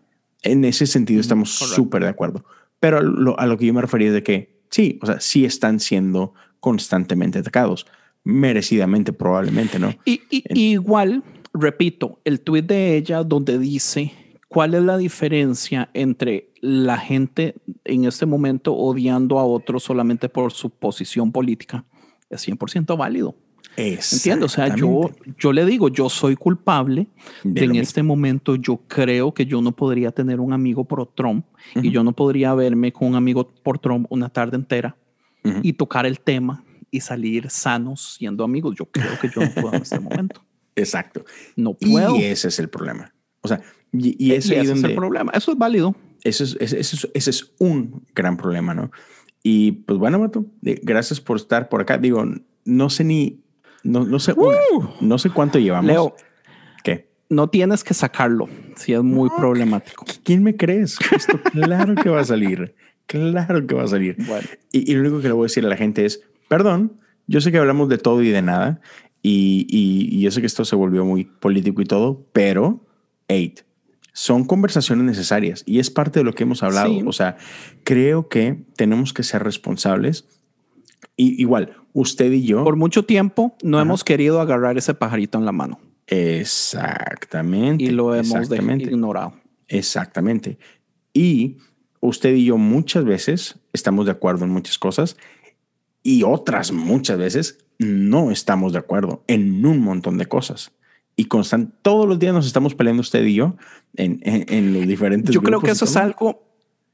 En 0.43 0.65
ese 0.65 0.87
sentido 0.87 1.21
estamos 1.21 1.51
súper 1.51 2.03
de 2.03 2.09
acuerdo. 2.09 2.45
Pero 2.81 2.99
a 3.39 3.47
lo 3.47 3.57
que 3.57 3.67
yo 3.67 3.73
me 3.73 3.81
refería 3.81 4.09
es 4.09 4.15
de 4.15 4.23
que 4.23 4.61
sí, 4.71 4.99
o 5.03 5.07
sea, 5.07 5.21
sí 5.21 5.45
están 5.45 5.81
siendo 5.81 6.35
constantemente 6.61 7.39
atacados, 7.39 7.87
merecidamente 8.25 9.13
probablemente, 9.13 9.79
¿no? 9.79 9.95
Y, 10.05 10.23
igual, 10.55 11.23
repito, 11.53 12.21
el 12.25 12.41
tweet 12.41 12.63
de 12.63 12.97
ella 12.97 13.23
donde 13.23 13.59
dice 13.59 14.13
cuál 14.49 14.75
es 14.75 14.83
la 14.83 14.99
diferencia 14.99 15.91
entre 15.95 16.51
la 16.61 16.99
gente 16.99 17.55
en 17.85 18.05
este 18.05 18.27
momento 18.27 18.75
odiando 18.75 19.39
a 19.39 19.45
otros 19.45 19.83
solamente 19.85 20.29
por 20.29 20.53
su 20.53 20.71
posición 20.71 21.33
política 21.33 21.85
es 22.31 22.47
100% 22.47 22.97
válido. 22.97 23.37
Entiendo, 23.77 24.47
o 24.47 24.49
sea, 24.49 24.75
yo, 24.75 25.11
yo 25.39 25.53
le 25.53 25.65
digo, 25.65 25.89
yo 25.89 26.09
soy 26.09 26.37
culpable 26.37 27.09
de, 27.43 27.65
en 27.65 27.77
este 27.77 28.03
momento 28.03 28.57
yo 28.57 28.81
creo 28.87 29.35
que 29.35 29.47
yo 29.47 29.61
no 29.61 29.73
podría 29.73 30.13
tener 30.13 30.41
un 30.41 30.53
amigo 30.53 30.85
por 30.85 31.07
Trump 31.15 31.45
y 31.75 31.91
yo 31.91 32.05
no 32.05 32.13
podría 32.13 32.55
verme 32.55 32.93
con 32.93 33.09
un 33.09 33.15
amigo 33.17 33.49
por 33.63 33.79
Trump 33.79 34.07
una 34.11 34.29
tarde 34.29 34.57
entera 34.57 34.97
y 35.63 35.75
tocar 35.75 36.07
el 36.07 36.21
tema 36.21 36.65
y 36.91 37.01
salir 37.01 37.51
sanos 37.51 38.15
siendo 38.15 38.45
amigos. 38.45 38.77
Yo 38.79 38.87
creo 38.87 39.19
que 39.21 39.29
yo 39.29 39.43
no 39.43 39.51
puedo 39.51 39.75
en 39.75 39.83
este 39.83 40.01
momento. 40.01 40.43
Exacto. 40.77 41.25
No 41.57 41.75
puedo. 41.75 42.17
Y 42.17 42.25
ese 42.25 42.49
es 42.49 42.59
el 42.59 42.69
problema. 42.69 43.13
O 43.43 43.49
sea, 43.49 43.61
y, 43.93 44.33
ese, 44.33 44.59
es 44.59 44.71
el 44.71 44.95
problema. 44.95 45.33
Eso 45.35 45.53
es 45.53 45.59
válido. 45.59 45.95
Eso 46.23 46.45
es, 46.45 46.57
ese, 46.61 46.81
es, 46.81 47.09
ese 47.13 47.31
es 47.31 47.53
un 47.59 48.07
gran 48.15 48.37
problema, 48.37 48.75
¿no? 48.75 48.91
Y 49.43 49.73
pues 49.73 49.99
bueno, 49.99 50.19
Mato, 50.19 50.47
gracias 50.63 51.21
por 51.21 51.37
estar 51.37 51.69
por 51.69 51.83
acá. 51.83 51.99
Digo, 51.99 52.25
no 52.65 52.91
sé 52.91 53.05
ni, 53.05 53.44
no, 53.85 54.05
no 54.05 54.19
sé, 54.19 54.33
uh. 54.33 54.89
no 55.01 55.19
sé 55.19 55.31
cuánto 55.31 55.59
llevamos. 55.59 55.87
Leo, 55.87 56.17
¿qué? 56.83 57.09
No 57.29 57.49
tienes 57.49 57.85
que 57.85 57.95
sacarlo, 57.95 58.49
si 58.77 58.93
es 58.93 59.03
muy 59.03 59.31
problemático. 59.31 60.05
¿Quién 60.23 60.43
me 60.43 60.57
crees? 60.57 60.99
Esto 61.13 61.41
claro 61.53 61.95
que 61.95 62.09
va 62.09 62.21
a 62.21 62.25
salir. 62.25 62.75
Claro 63.07 63.67
que 63.67 63.75
va 63.75 63.85
a 63.85 63.89
salir. 63.89 64.17
Y, 64.73 64.91
y, 64.91 64.95
lo 64.95 65.03
único 65.03 65.21
que 65.21 65.29
le 65.29 65.35
voy 65.35 65.45
a 65.45 65.49
decir 65.49 65.65
a 65.65 65.69
la 65.69 65.77
gente 65.77 66.05
es, 66.05 66.23
perdón, 66.49 66.99
yo 67.27 67.41
sé 67.41 67.53
que 67.53 67.59
hablamos 67.59 67.89
de 67.89 67.99
todo 67.99 68.23
y 68.23 68.31
de 68.31 68.43
nada, 68.43 68.81
y, 69.23 69.67
y, 69.69 70.17
y 70.17 70.21
yo 70.23 70.31
sé 70.31 70.41
que 70.41 70.47
esto 70.47 70.65
se 70.65 70.77
volvió 70.77 71.05
muy 71.05 71.25
político 71.25 71.83
y 71.83 71.85
todo, 71.85 72.27
pero, 72.33 72.85
eight, 73.29 73.61
son 74.15 74.45
conversaciones 74.45 75.05
necesarias 75.05 75.65
y 75.67 75.81
es 75.81 75.91
parte 75.91 76.21
de 76.21 76.25
lo 76.25 76.33
que 76.33 76.45
hemos 76.45 76.63
hablado. 76.63 76.97
O 77.05 77.13
sea, 77.13 77.37
creo 77.83 78.29
que 78.29 78.65
tenemos 78.77 79.13
que 79.13 79.25
ser 79.25 79.43
responsables. 79.43 80.25
Y 81.17 81.41
igual, 81.41 81.77
usted 81.93 82.33
y 82.33 82.45
yo. 82.45 82.65
Por 82.65 82.77
mucho 82.77 83.05
tiempo 83.05 83.57
no 83.63 83.81
hemos 83.81 84.05
querido 84.05 84.41
agarrar 84.41 84.79
ese 84.79 84.95
pajarito 84.95 85.39
en 85.39 85.45
la 85.45 85.53
mano. 85.53 85.81
Exactamente. 86.07 87.85
Y 87.85 87.91
lo 87.91 88.15
hemos 88.15 88.51
ignorado. 88.51 89.35
Exactamente. 89.69 90.59
Y 91.13 91.59
usted 92.01 92.35
y 92.35 92.47
yo 92.47 92.59
muchas 92.59 93.05
veces 93.05 93.59
estamos 93.73 94.07
de 94.07 94.13
acuerdo 94.13 94.45
en 94.45 94.51
muchas 94.51 94.79
cosas 94.79 95.17
y 96.03 96.23
otras 96.23 96.73
muchas 96.73 97.19
veces 97.19 97.65
no 97.79 98.31
estamos 98.31 98.73
de 98.73 98.79
acuerdo 98.79 99.25
en 99.27 99.65
un 99.65 99.81
montón 99.81 100.19
de 100.19 100.27
cosas 100.27 100.73
y 101.17 101.27
constant, 101.27 101.73
todos 101.83 102.09
los 102.09 102.19
días 102.19 102.35
nos 102.35 102.47
estamos 102.47 102.75
peleando 102.75 103.01
usted 103.01 103.25
y 103.25 103.35
yo 103.35 103.57
en, 103.97 104.21
en, 104.25 104.75
los 104.75 104.87
diferentes. 104.87 105.33
Yo 105.33 105.43
creo 105.43 105.61
que 105.61 105.71
eso 105.71 105.85
es 105.85 105.97
algo 105.97 106.44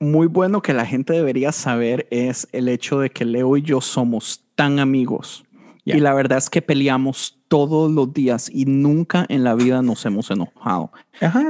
muy 0.00 0.26
bueno 0.26 0.62
que 0.62 0.72
la 0.72 0.86
gente 0.86 1.12
debería 1.12 1.52
saber 1.52 2.08
es 2.10 2.48
el 2.52 2.68
hecho 2.68 2.98
de 2.98 3.10
que 3.10 3.26
Leo 3.26 3.56
y 3.56 3.62
yo 3.62 3.80
somos 3.80 4.44
tan 4.54 4.78
amigos. 4.78 5.44
Y 5.84 5.98
la 5.98 6.14
verdad 6.14 6.38
es 6.38 6.48
que 6.48 6.62
peleamos 6.62 7.40
todos 7.48 7.90
los 7.90 8.12
días 8.12 8.48
y 8.52 8.64
nunca 8.64 9.26
en 9.28 9.42
la 9.42 9.54
vida 9.54 9.82
nos 9.82 10.06
hemos 10.06 10.30
enojado. 10.30 10.92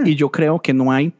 Y 0.04 0.14
yo 0.14 0.30
creo 0.30 0.60
que 0.60 0.72
no 0.72 0.92
hay 0.92 1.12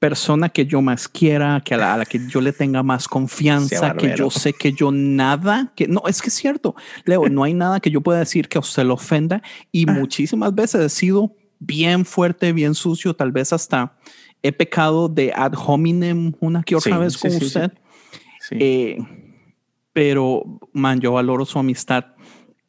persona 0.00 0.48
que 0.48 0.66
yo 0.66 0.82
más 0.82 1.08
quiera, 1.08 1.62
que 1.64 1.74
a 1.74 1.96
la, 1.96 2.04
que 2.04 2.20
yo 2.28 2.40
le 2.40 2.52
tenga 2.52 2.82
más 2.82 3.06
confianza, 3.06 3.94
que 3.94 4.14
yo 4.16 4.28
sé 4.30 4.52
que 4.52 4.72
yo 4.72 4.90
nada, 4.90 5.72
que 5.76 5.86
no, 5.86 6.02
es 6.08 6.20
que 6.20 6.28
es 6.28 6.34
cierto, 6.34 6.74
Leo, 7.04 7.28
no 7.28 7.44
hay 7.44 7.54
nada 7.54 7.80
que 7.80 7.90
yo 7.90 8.00
pueda 8.00 8.18
decir 8.18 8.48
que 8.48 8.58
a 8.58 8.60
usted 8.60 8.84
lo 8.84 8.94
ofenda 8.94 9.40
y 9.72 9.88
ah. 9.88 9.92
muchísimas 9.92 10.54
veces 10.54 10.80
he 10.80 10.88
sido 10.88 11.34
bien 11.58 12.04
fuerte, 12.04 12.52
bien 12.52 12.74
sucio, 12.74 13.14
tal 13.14 13.32
vez 13.32 13.52
hasta 13.52 13.96
he 14.44 14.52
pecado 14.52 15.08
de 15.08 15.32
ad 15.34 15.54
hominem 15.56 16.34
una 16.38 16.62
que 16.62 16.76
otra 16.76 16.98
vez 16.98 17.16
con 17.16 17.34
usted. 17.34 17.72
Eh, 18.50 18.98
pero, 19.94 20.60
man, 20.74 21.00
yo 21.00 21.12
valoro 21.12 21.46
su 21.46 21.58
amistad 21.58 22.04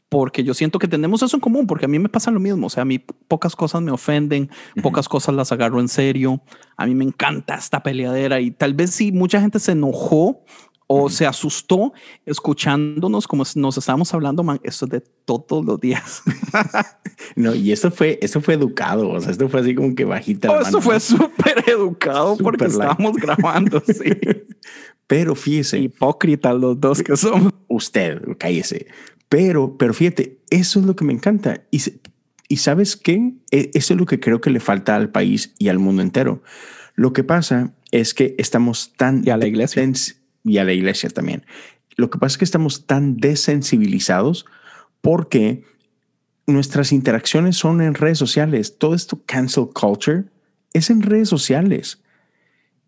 porque 0.07 0.45
yo 0.45 0.53
siento 0.53 0.79
que 0.79 0.87
tenemos 0.87 1.21
eso 1.21 1.35
en 1.35 1.41
común, 1.41 1.67
porque 1.67 1.83
a 1.83 1.87
mí 1.89 1.99
me 1.99 2.07
pasa 2.07 2.31
lo 2.31 2.39
mismo, 2.39 2.67
o 2.67 2.69
sea, 2.69 2.83
a 2.83 2.85
mí 2.85 2.99
pocas 2.99 3.57
cosas 3.57 3.81
me 3.81 3.91
ofenden, 3.91 4.49
pocas 4.81 5.09
cosas 5.09 5.35
las 5.35 5.51
agarro 5.51 5.81
en 5.81 5.89
serio, 5.89 6.41
a 6.77 6.85
mí 6.85 6.95
me 6.95 7.03
encanta 7.03 7.55
esta 7.55 7.83
peleadera 7.83 8.39
y 8.39 8.51
tal 8.51 8.73
vez 8.73 8.91
si 8.91 9.11
mucha 9.11 9.41
gente 9.41 9.59
se 9.59 9.73
enojó 9.73 10.45
o 10.87 11.09
se 11.09 11.25
asustó 11.25 11.93
escuchándonos 12.25 13.27
como 13.27 13.43
nos 13.55 13.77
estábamos 13.77 14.13
hablando, 14.13 14.43
man, 14.43 14.59
esto 14.63 14.85
es 14.85 14.91
de 14.91 15.01
todos 15.25 15.65
los 15.65 15.79
días. 15.79 16.21
no, 17.35 17.55
y 17.55 17.71
esto 17.71 17.89
fue, 17.91 18.19
esto 18.21 18.41
fue 18.41 18.53
educado, 18.53 19.09
o 19.09 19.19
sea, 19.19 19.31
esto 19.31 19.49
fue 19.49 19.61
así 19.61 19.73
como 19.73 19.95
que 19.95 20.05
bajita. 20.05 20.51
Oh, 20.51 20.61
esto 20.61 20.81
fue 20.81 20.99
súper 20.99 21.63
educado 21.67 22.37
porque 22.41 22.65
estábamos 22.65 23.15
grabando, 23.15 23.81
sí. 23.87 24.11
Pero 25.07 25.35
fíjese. 25.35 25.79
Hipócritas 25.79 26.55
los 26.55 26.79
dos 26.79 27.01
que 27.01 27.15
somos. 27.15 27.53
Usted, 27.67 28.21
cállese. 28.37 28.87
Pero, 29.29 29.77
pero 29.77 29.93
fíjate, 29.93 30.39
eso 30.49 30.79
es 30.79 30.85
lo 30.85 30.95
que 30.95 31.05
me 31.05 31.13
encanta. 31.13 31.63
Y, 31.71 31.81
y 32.47 32.57
sabes 32.57 32.95
qué? 32.95 33.33
E, 33.51 33.71
eso 33.73 33.93
es 33.93 33.99
lo 33.99 34.05
que 34.05 34.19
creo 34.19 34.41
que 34.41 34.49
le 34.49 34.59
falta 34.59 34.95
al 34.95 35.11
país 35.11 35.53
y 35.59 35.69
al 35.69 35.79
mundo 35.79 36.01
entero. 36.01 36.41
Lo 36.95 37.13
que 37.13 37.23
pasa 37.23 37.73
es 37.91 38.13
que 38.13 38.35
estamos 38.37 38.93
tan... 38.95 39.21
Y 39.25 39.29
a 39.29 39.37
la 39.37 39.47
iglesia. 39.47 39.83
Y 40.45 40.59
a 40.59 40.63
la 40.63 40.73
iglesia 40.73 41.09
también. 41.09 41.45
Lo 41.95 42.09
que 42.09 42.19
pasa 42.19 42.33
es 42.33 42.37
que 42.37 42.45
estamos 42.45 42.85
tan 42.85 43.17
desensibilizados 43.17 44.45
porque 45.01 45.63
nuestras 46.47 46.91
interacciones 46.91 47.57
son 47.57 47.81
en 47.81 47.95
redes 47.95 48.17
sociales. 48.17 48.77
Todo 48.77 48.95
esto 48.95 49.21
cancel 49.25 49.69
culture 49.73 50.25
es 50.73 50.89
en 50.89 51.01
redes 51.01 51.29
sociales 51.29 52.03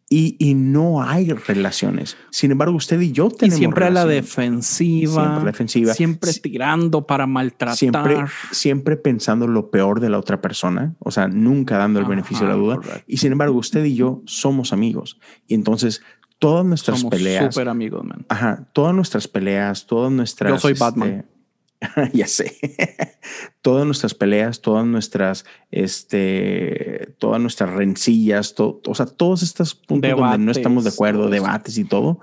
y, 0.10 0.54
no 0.56 1.04
hay 1.04 1.34
relaciones. 1.34 2.16
Sin 2.32 2.52
embargo, 2.52 2.78
usted 2.78 3.00
y 3.02 3.12
yo 3.12 3.30
tenemos. 3.30 3.58
Y 3.58 3.60
siempre 3.60 3.86
a 3.86 3.90
la 3.90 4.06
defensiva. 4.06 5.22
Siempre, 5.22 5.46
defensiva. 5.52 5.94
siempre 5.94 6.34
tirando 6.34 7.06
para 7.06 7.28
maltratar. 7.28 7.76
Siempre, 7.76 8.16
siempre 8.52 8.96
pensando 8.96 9.48
lo 9.48 9.70
peor 9.70 10.00
de 10.00 10.10
la 10.10 10.18
otra 10.18 10.40
persona. 10.40 10.96
O 11.00 11.12
sea, 11.12 11.28
nunca 11.28 11.78
dando 11.78 12.00
el 12.00 12.06
beneficio 12.06 12.48
de 12.48 12.54
la 12.54 12.58
duda. 12.58 12.80
Y 13.06 13.18
sin 13.18 13.34
embargo, 13.34 13.58
usted 13.58 13.84
y 13.84 13.96
yo 13.96 14.22
somos 14.26 14.72
amigos. 14.72 15.20
Y 15.46 15.56
entonces 15.56 16.02
todas 16.40 16.66
nuestras 16.66 17.00
Somos 17.00 17.12
peleas. 17.12 17.54
Súper 17.54 17.70
amigos, 17.70 18.04
man. 18.04 18.26
Ajá, 18.30 18.68
todas 18.74 18.94
nuestras 18.94 19.28
peleas, 19.28 19.86
todas 19.86 20.12
nuestras. 20.12 20.54
Yo 20.54 20.60
soy 20.60 20.74
Batman. 20.74 21.10
Este, 21.10 21.38
ya 22.14 22.28
sé. 22.28 22.58
todas 23.62 23.86
nuestras 23.86 24.14
peleas, 24.14 24.62
todas 24.62 24.86
nuestras, 24.86 25.46
este, 25.72 27.14
todas 27.18 27.42
nuestras 27.42 27.72
rencillas, 27.72 28.56
o 28.58 28.96
sea, 28.96 29.06
todos 29.06 29.44
estos 29.44 29.76
puntos 29.76 30.12
donde 30.12 30.38
no 30.38 30.52
estamos 30.52 30.84
de 30.84 30.90
acuerdo, 30.90 31.30
debates 31.30 31.78
y 31.78 31.86
todo, 31.86 32.20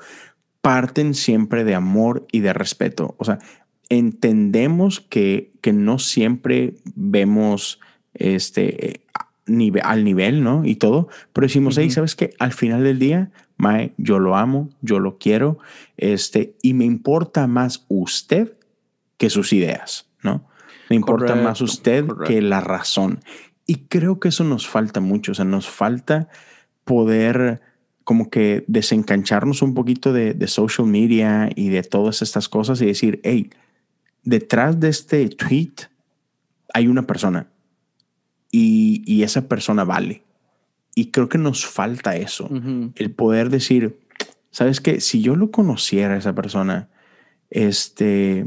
parten 0.61 1.15
siempre 1.15 1.65
de 1.65 1.75
amor 1.75 2.27
y 2.33 2.41
de 2.41 2.53
respeto. 2.53 3.15
O 3.19 3.25
sea, 3.25 3.39
entendemos 3.89 5.01
que, 5.01 5.53
que 5.61 5.73
no 5.73 5.99
siempre 5.99 6.75
vemos 6.95 7.81
este 8.15 9.05
al 9.83 10.05
nivel, 10.05 10.43
¿no? 10.43 10.65
Y 10.65 10.77
todo, 10.77 11.09
pero 11.33 11.47
decimos, 11.47 11.77
hey, 11.79 11.91
¿sabes 11.91 12.17
qué? 12.17 12.35
Al 12.39 12.53
final 12.53 12.85
del 12.85 12.99
día, 12.99 13.31
Mae, 13.57 13.93
yo 13.99 14.19
lo 14.19 14.37
amo, 14.37 14.71
yo 14.81 14.99
lo 14.99 15.19
quiero, 15.19 15.59
este, 15.97 16.57
y 16.63 16.75
me 16.75 16.85
importa 16.85 17.47
más 17.47 17.85
usted 17.89 18.57
que 19.17 19.31
sus 19.31 19.53
ideas, 19.53 20.09
¿no? 20.23 20.47
Me 20.91 20.97
importa 20.97 21.35
más 21.35 21.61
usted 21.61 22.05
que 22.27 22.43
la 22.43 22.61
razón. 22.61 23.21
Y 23.67 23.87
creo 23.87 24.21
que 24.21 24.29
eso 24.29 24.45
nos 24.45 24.67
falta 24.69 25.01
mucho, 25.01 25.33
o 25.33 25.35
sea, 25.35 25.45
nos 25.45 25.69
falta 25.69 26.29
poder 26.85 27.63
como 28.05 28.29
que 28.29 28.65
desencancharnos 28.67 29.63
un 29.63 29.73
poquito 29.73 30.13
de, 30.13 30.35
de 30.35 30.47
social 30.47 30.87
media 30.87 31.49
y 31.55 31.71
de 31.71 31.83
todas 31.83 32.21
estas 32.21 32.51
cosas 32.51 32.83
y 32.83 32.87
decir, 32.87 33.21
hey, 33.25 33.51
detrás 34.23 34.79
de 34.79 34.89
este 34.91 35.27
tweet 35.29 35.73
hay 36.75 36.87
una 36.87 37.07
persona 37.07 37.49
y, 38.55 39.03
y 39.05 39.25
esa 39.25 39.49
persona 39.49 39.83
vale. 39.83 40.23
Y 40.95 41.11
creo 41.11 41.29
que 41.29 41.39
nos 41.39 41.67
falta 41.67 42.15
eso, 42.15 42.49
el 42.95 43.11
poder 43.11 43.51
decir, 43.51 43.99
¿sabes 44.53 44.81
qué? 44.81 45.01
Si 45.01 45.21
yo 45.21 45.35
lo 45.35 45.51
conociera 45.51 46.15
a 46.15 46.19
esa 46.19 46.37
persona, 46.37 46.89
este, 47.51 48.47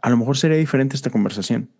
a 0.00 0.10
lo 0.10 0.16
mejor 0.16 0.36
sería 0.36 0.56
diferente 0.56 0.94
esta 0.94 1.10
conversación. 1.10 1.70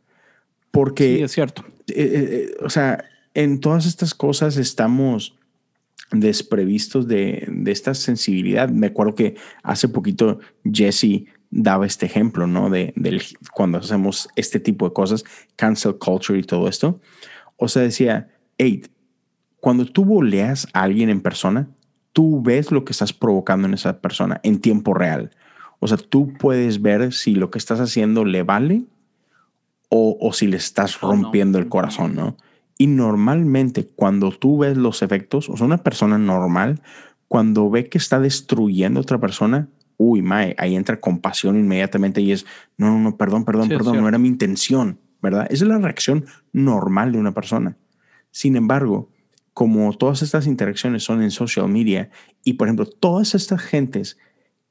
Porque... 0.72 1.18
Sí, 1.18 1.22
es 1.22 1.30
cierto. 1.30 1.64
Eh, 1.86 1.94
eh, 1.94 2.28
eh, 2.50 2.56
o 2.64 2.68
sea, 2.68 3.04
en 3.32 3.60
todas 3.60 3.86
estas 3.86 4.12
cosas 4.12 4.56
estamos 4.56 5.38
desprevistos 6.10 7.06
de, 7.06 7.46
de, 7.48 7.70
esta 7.70 7.94
sensibilidad. 7.94 8.70
Me 8.70 8.88
acuerdo 8.88 9.14
que 9.14 9.36
hace 9.62 9.86
poquito 9.86 10.40
Jesse 10.64 11.26
daba 11.52 11.86
este 11.86 12.06
ejemplo, 12.06 12.48
¿no? 12.48 12.70
De, 12.70 12.92
cuando 13.52 13.78
hacemos 13.78 14.28
este 14.34 14.58
tipo 14.58 14.88
de 14.88 14.94
cosas, 14.94 15.22
cancel 15.54 15.96
culture 15.98 16.38
y 16.38 16.42
todo 16.42 16.66
esto. 16.66 17.00
O 17.56 17.68
sea, 17.68 17.82
decía, 17.82 18.28
hey, 18.58 18.82
cuando 19.60 19.86
tú 19.86 20.04
boleas 20.04 20.66
a 20.72 20.82
alguien 20.82 21.08
en 21.08 21.20
persona, 21.20 21.68
tú 22.12 22.42
ves 22.42 22.70
lo 22.70 22.84
que 22.84 22.92
estás 22.92 23.12
provocando 23.12 23.68
en 23.68 23.74
esa 23.74 24.00
persona 24.00 24.40
en 24.42 24.60
tiempo 24.60 24.94
real. 24.94 25.30
O 25.78 25.88
sea, 25.88 25.96
tú 25.96 26.32
puedes 26.34 26.82
ver 26.82 27.12
si 27.12 27.34
lo 27.34 27.50
que 27.50 27.58
estás 27.58 27.80
haciendo 27.80 28.24
le 28.24 28.42
vale 28.42 28.84
o, 29.88 30.32
si 30.32 30.46
le 30.46 30.56
estás 30.56 31.00
rompiendo 31.00 31.58
el 31.58 31.68
corazón, 31.68 32.14
¿no? 32.14 32.36
Y 32.78 32.86
normalmente 32.86 33.86
cuando 33.86 34.30
tú 34.30 34.58
ves 34.58 34.76
los 34.76 35.02
efectos, 35.02 35.50
o 35.50 35.56
sea, 35.56 35.66
una 35.66 35.82
persona 35.82 36.16
normal, 36.16 36.80
cuando 37.28 37.68
ve 37.68 37.88
que 37.88 37.98
está 37.98 38.18
destruyendo 38.18 39.00
a 39.00 39.02
otra 39.02 39.20
persona, 39.20 39.68
uy, 39.98 40.22
mae, 40.22 40.54
ahí 40.58 40.76
entra 40.76 41.00
compasión 41.00 41.56
inmediatamente 41.56 42.20
y 42.20 42.32
es, 42.32 42.46
no, 42.78 42.90
no, 42.90 42.98
no, 42.98 43.16
perdón, 43.16 43.44
perdón, 43.44 43.68
perdón, 43.68 44.00
no 44.00 44.08
era 44.08 44.18
mi 44.18 44.28
intención, 44.28 44.98
¿verdad? 45.22 45.46
Esa 45.50 45.64
es 45.64 45.68
la 45.68 45.78
reacción 45.78 46.26
normal 46.52 47.12
de 47.12 47.18
una 47.18 47.32
persona. 47.32 47.78
Sin 48.30 48.56
embargo, 48.56 49.10
como 49.54 49.92
todas 49.96 50.22
estas 50.22 50.46
interacciones 50.46 51.04
son 51.04 51.22
en 51.22 51.30
social 51.30 51.68
media 51.68 52.10
y, 52.42 52.54
por 52.54 52.68
ejemplo, 52.68 52.86
todas 52.86 53.34
estas 53.34 53.60
gentes 53.62 54.18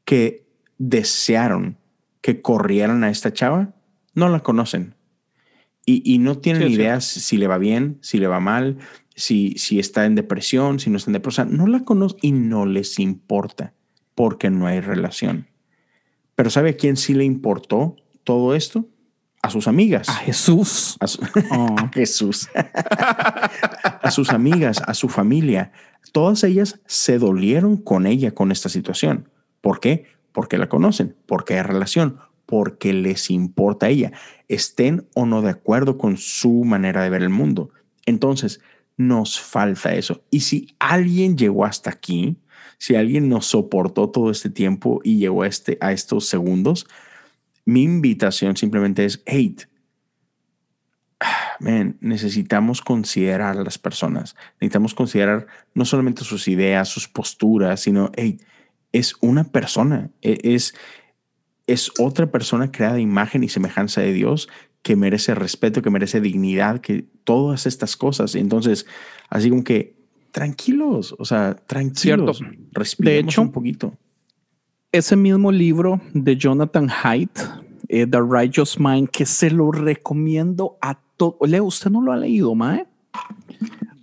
que 0.05 0.45
desearon 0.77 1.77
que 2.21 2.41
corrieran 2.41 3.03
a 3.03 3.09
esta 3.09 3.33
chava, 3.33 3.73
no 4.13 4.29
la 4.29 4.41
conocen. 4.41 4.95
Y, 5.83 6.19
no 6.19 6.37
tienen 6.37 6.71
ideas 6.71 7.03
si 7.03 7.37
le 7.37 7.47
va 7.47 7.57
bien, 7.57 7.97
si 8.01 8.17
le 8.17 8.27
va 8.27 8.39
mal, 8.39 8.77
si, 9.13 9.55
si 9.57 9.77
está 9.77 10.05
en 10.05 10.15
depresión, 10.15 10.79
si 10.79 10.89
no 10.89 10.97
está 10.97 11.09
en 11.09 11.13
depresión. 11.13 11.57
no 11.57 11.67
la 11.67 11.83
conocen 11.83 12.19
y 12.21 12.31
no 12.31 12.65
les 12.65 12.97
importa 12.99 13.73
porque 14.15 14.49
no 14.49 14.67
hay 14.67 14.79
relación. 14.79 15.47
Pero 16.35 16.49
¿sabe 16.49 16.69
a 16.69 16.77
quién 16.77 16.95
sí 16.95 17.13
le 17.13 17.25
importó 17.25 17.97
todo 18.23 18.55
esto? 18.55 18.87
A 19.41 19.49
sus 19.49 19.67
amigas. 19.67 20.07
A 20.09 20.15
Jesús. 20.15 20.97
A, 20.99 21.05
oh. 21.55 21.75
a 21.77 21.89
Jesús. 21.89 22.49
a 22.53 24.11
sus 24.11 24.29
amigas, 24.29 24.81
a 24.85 24.93
su 24.93 25.09
familia. 25.09 25.71
Todas 26.11 26.43
ellas 26.43 26.79
se 26.85 27.17
dolieron 27.17 27.77
con 27.77 28.05
ella, 28.05 28.31
con 28.31 28.51
esta 28.51 28.69
situación. 28.69 29.29
¿Por 29.61 29.79
qué? 29.79 30.05
porque 30.31 30.57
la 30.57 30.69
conocen, 30.69 31.15
porque 31.25 31.55
hay 31.55 31.61
relación, 31.61 32.19
porque 32.45 32.93
les 32.93 33.29
importa 33.29 33.87
a 33.87 33.89
ella, 33.89 34.11
estén 34.47 35.07
o 35.13 35.25
no 35.25 35.41
de 35.41 35.51
acuerdo 35.51 35.97
con 35.97 36.17
su 36.17 36.63
manera 36.63 37.03
de 37.03 37.09
ver 37.09 37.21
el 37.21 37.29
mundo. 37.29 37.69
Entonces, 38.05 38.61
nos 38.97 39.39
falta 39.39 39.93
eso. 39.93 40.23
Y 40.29 40.41
si 40.41 40.75
alguien 40.79 41.37
llegó 41.37 41.65
hasta 41.65 41.89
aquí, 41.89 42.37
si 42.77 42.95
alguien 42.95 43.29
nos 43.29 43.47
soportó 43.47 44.09
todo 44.09 44.31
este 44.31 44.49
tiempo 44.49 45.01
y 45.03 45.17
llegó 45.17 45.43
a, 45.43 45.47
este, 45.47 45.77
a 45.81 45.91
estos 45.91 46.27
segundos, 46.27 46.87
mi 47.65 47.83
invitación 47.83 48.57
simplemente 48.57 49.05
es, 49.05 49.21
hey, 49.25 49.55
man, 51.59 51.97
necesitamos 52.01 52.81
considerar 52.81 53.57
a 53.57 53.63
las 53.63 53.77
personas, 53.77 54.35
necesitamos 54.53 54.93
considerar 54.93 55.47
no 55.73 55.85
solamente 55.85 56.23
sus 56.23 56.47
ideas, 56.47 56.89
sus 56.89 57.07
posturas, 57.07 57.81
sino, 57.81 58.11
hey, 58.15 58.39
es 58.91 59.15
una 59.21 59.43
persona, 59.45 60.09
e, 60.21 60.39
es, 60.43 60.73
es 61.67 61.91
otra 61.99 62.31
persona 62.31 62.71
creada 62.71 62.95
de 62.95 63.01
imagen 63.01 63.43
y 63.43 63.49
semejanza 63.49 64.01
de 64.01 64.13
Dios 64.13 64.49
que 64.81 64.95
merece 64.95 65.35
respeto, 65.35 65.81
que 65.81 65.89
merece 65.89 66.21
dignidad, 66.21 66.81
que 66.81 67.05
todas 67.23 67.67
estas 67.67 67.95
cosas. 67.95 68.33
Entonces, 68.35 68.87
así 69.29 69.49
como 69.49 69.63
que 69.63 69.95
tranquilos, 70.31 71.15
o 71.19 71.25
sea, 71.25 71.55
tranquilos, 71.55 72.41
respiremos 72.71 73.25
de 73.25 73.31
hecho, 73.31 73.41
un 73.41 73.51
poquito. 73.51 73.97
Ese 74.91 75.15
mismo 75.15 75.51
libro 75.51 76.01
de 76.13 76.35
Jonathan 76.35 76.89
Haidt, 76.89 77.39
eh, 77.87 78.05
The 78.05 78.19
Righteous 78.21 78.79
Mind, 78.79 79.09
que 79.09 79.25
se 79.25 79.49
lo 79.49 79.71
recomiendo 79.71 80.77
a 80.81 80.97
todos. 81.17 81.35
Leo, 81.47 81.65
usted 81.65 81.89
no 81.89 82.01
lo 82.01 82.11
ha 82.11 82.17
leído, 82.17 82.53
Mae. 82.55 82.85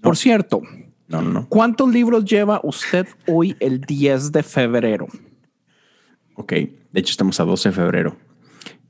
Por 0.01 0.17
cierto, 0.17 0.63
no, 1.09 1.23
no, 1.23 1.47
¿Cuántos 1.49 1.91
libros 1.91 2.25
lleva 2.25 2.61
usted 2.63 3.07
hoy 3.27 3.57
el 3.61 3.81
10 3.81 4.31
de 4.31 4.43
febrero? 4.43 5.07
Ok, 6.35 6.53
de 6.53 7.01
hecho 7.01 7.11
estamos 7.11 7.41
a 7.41 7.45
12 7.45 7.71
de 7.71 7.75
febrero. 7.75 8.17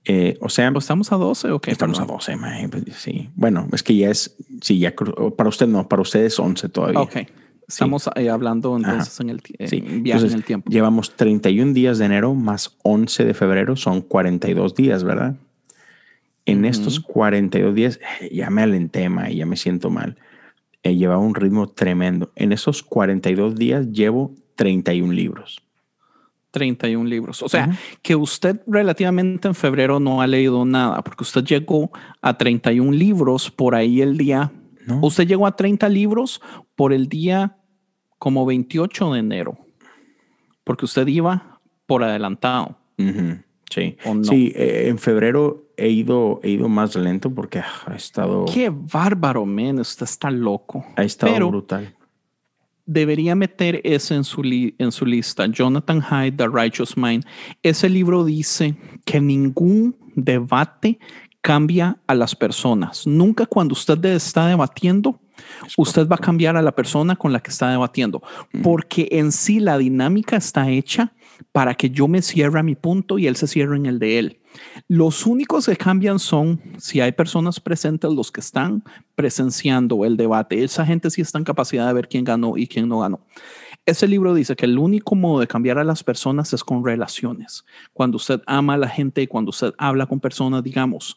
Eh, 0.05 0.37
o 0.41 0.49
sea, 0.49 0.73
¿estamos 0.77 1.13
a 1.13 1.17
12 1.17 1.51
o 1.51 1.61
qué? 1.61 1.71
Estamos 1.71 2.01
a 2.01 2.05
12, 2.05 2.37
pues, 2.71 2.97
sí. 2.97 3.31
Bueno, 3.37 3.69
es 3.73 3.83
que 3.83 3.95
ya 3.95 4.11
es, 4.11 4.37
sí, 4.63 4.81
ya 4.81 4.95
para 5.37 5.49
usted 5.49 5.69
no, 5.69 5.89
para 5.89 6.03
usted 6.03 6.25
es 6.25 6.39
11 6.39 6.69
todavía. 6.71 7.01
Ok. 7.01 7.17
Estamos 7.69 8.09
eh, 8.17 8.31
hablando 8.31 8.77
entonces 8.77 9.21
en 9.21 9.31
el 9.31 9.43
viaje 10.03 10.27
en 10.27 10.33
el 10.33 10.45
tiempo. 10.45 10.71
Llevamos 10.71 11.15
31 11.15 11.75
días 11.75 11.99
de 11.99 12.07
enero 12.07 12.35
más 12.35 12.77
11 12.83 13.25
de 13.25 13.35
febrero, 13.35 13.77
son 13.77 14.01
42 14.01 14.75
días, 14.75 15.05
¿verdad? 15.05 15.37
En 16.47 16.65
estos 16.65 16.99
42 16.99 17.75
días 17.75 18.01
ya 18.33 18.49
me 18.49 18.63
alenté, 18.63 19.07
y 19.29 19.37
ya 19.37 19.45
me 19.45 19.57
siento 19.57 19.91
mal 19.91 20.17
eh, 20.83 20.97
llevaba 20.97 21.21
un 21.21 21.35
ritmo 21.35 21.69
tremendo. 21.69 22.33
En 22.37 22.53
esos 22.53 22.83
42 22.83 23.57
días 23.57 23.87
llevo 23.91 24.35
31 24.57 25.13
libros. 25.13 25.61
31 26.51 27.09
libros. 27.09 27.43
O 27.43 27.49
sea, 27.49 27.71
que 28.01 28.17
usted 28.17 28.63
relativamente 28.67 29.49
en 29.49 29.55
febrero 29.55 30.01
no 30.01 30.23
ha 30.23 30.27
leído 30.27 30.65
nada, 30.65 31.03
porque 31.03 31.23
usted 31.23 31.45
llegó 31.45 31.91
a 32.23 32.39
31 32.39 32.91
libros 32.93 33.51
por 33.51 33.75
ahí 33.75 34.01
el 34.01 34.17
día. 34.17 34.51
Usted 35.03 35.27
llegó 35.27 35.47
a 35.47 35.55
30 35.55 35.87
libros 35.91 36.41
por 36.75 36.95
el 36.95 37.09
día 37.09 37.58
como 38.19 38.45
28 38.47 39.13
de 39.13 39.19
enero, 39.21 39.59
porque 40.65 40.85
usted 40.85 41.07
iba 41.07 41.61
por 41.87 42.03
adelantado. 42.03 42.77
Sí, 43.71 43.97
sí 44.23 44.53
eh, 44.57 44.89
en 44.89 44.99
febrero 44.99 45.69
he 45.77 45.89
ido, 45.89 46.41
he 46.43 46.51
ido 46.51 46.69
más 46.69 46.97
lento 46.97 47.33
porque 47.33 47.61
ha 47.61 47.95
estado... 47.95 48.47
Qué 48.53 48.71
bárbaro, 48.71 49.47
men, 49.47 49.79
usted 49.79 50.05
está 50.05 50.31
loco. 50.31 50.85
Ha 50.97 51.05
estado 51.05 51.49
brutal. 51.49 51.95
Debería 52.85 53.35
meter 53.35 53.81
ese 53.85 54.15
en 54.15 54.25
su, 54.25 54.43
en 54.43 54.93
su 54.93 55.05
lista. 55.05 55.47
Jonathan 55.47 56.03
Hyde, 56.03 56.33
The 56.33 56.49
Righteous 56.49 56.97
Mind. 56.97 57.25
Ese 57.63 57.89
libro 57.89 58.25
dice 58.25 58.75
que 59.05 59.21
ningún 59.21 59.95
debate 60.15 60.99
cambia 61.43 61.99
a 62.07 62.15
las 62.15 62.35
personas. 62.35 63.07
Nunca 63.07 63.47
cuando 63.47 63.75
usted 63.75 64.03
está 64.07 64.49
debatiendo, 64.49 65.21
usted 65.77 66.09
va 66.09 66.17
a 66.17 66.19
cambiar 66.19 66.57
a 66.57 66.63
la 66.63 66.75
persona 66.75 67.17
con 67.17 67.33
la 67.33 67.41
que 67.41 67.51
está 67.51 67.71
debatiendo, 67.71 68.23
porque 68.63 69.09
en 69.13 69.33
sí 69.33 69.61
la 69.61 69.79
dinámica 69.79 70.37
está 70.37 70.71
hecha 70.71 71.13
para 71.53 71.75
que 71.75 71.91
yo 71.91 72.09
me 72.09 72.23
cierre 72.23 72.59
a 72.59 72.63
mi 72.63 72.75
punto 72.75 73.19
y 73.19 73.27
él 73.27 73.37
se 73.37 73.47
cierre 73.47 73.77
en 73.77 73.87
el 73.87 73.99
de 73.99 74.19
él. 74.19 74.41
Los 74.89 75.27
únicos 75.27 75.67
que 75.67 75.77
cambian 75.77 76.19
son 76.19 76.61
si 76.79 77.01
hay 77.01 77.13
personas 77.13 77.61
presentes, 77.61 78.11
los 78.11 78.33
que 78.33 78.41
están 78.41 78.83
presenciando 79.15 80.05
el 80.05 80.17
debate. 80.17 80.63
Esa 80.65 80.85
gente 80.85 81.11
sí 81.11 81.21
está 81.21 81.39
en 81.39 81.45
capacidad 81.45 81.87
de 81.87 81.93
ver 81.93 82.09
quién 82.09 82.25
ganó 82.25 82.57
y 82.57 82.67
quién 82.67 82.89
no 82.89 83.01
ganó. 83.01 83.21
ese 83.87 84.07
libro 84.07 84.35
dice 84.35 84.55
que 84.55 84.67
el 84.67 84.79
único 84.79 85.15
modo 85.15 85.41
de 85.41 85.47
cambiar 85.47 85.79
a 85.79 85.85
las 85.85 86.05
personas 86.05 86.53
es 86.53 86.63
con 86.63 86.85
relaciones. 86.85 87.65
Cuando 87.93 88.17
usted 88.17 88.43
ama 88.47 88.75
a 88.75 88.79
la 88.79 88.89
gente, 88.89 89.27
cuando 89.29 89.51
usted 89.51 89.73
habla 89.79 90.07
con 90.07 90.21
personas, 90.21 90.63
digamos, 90.63 91.17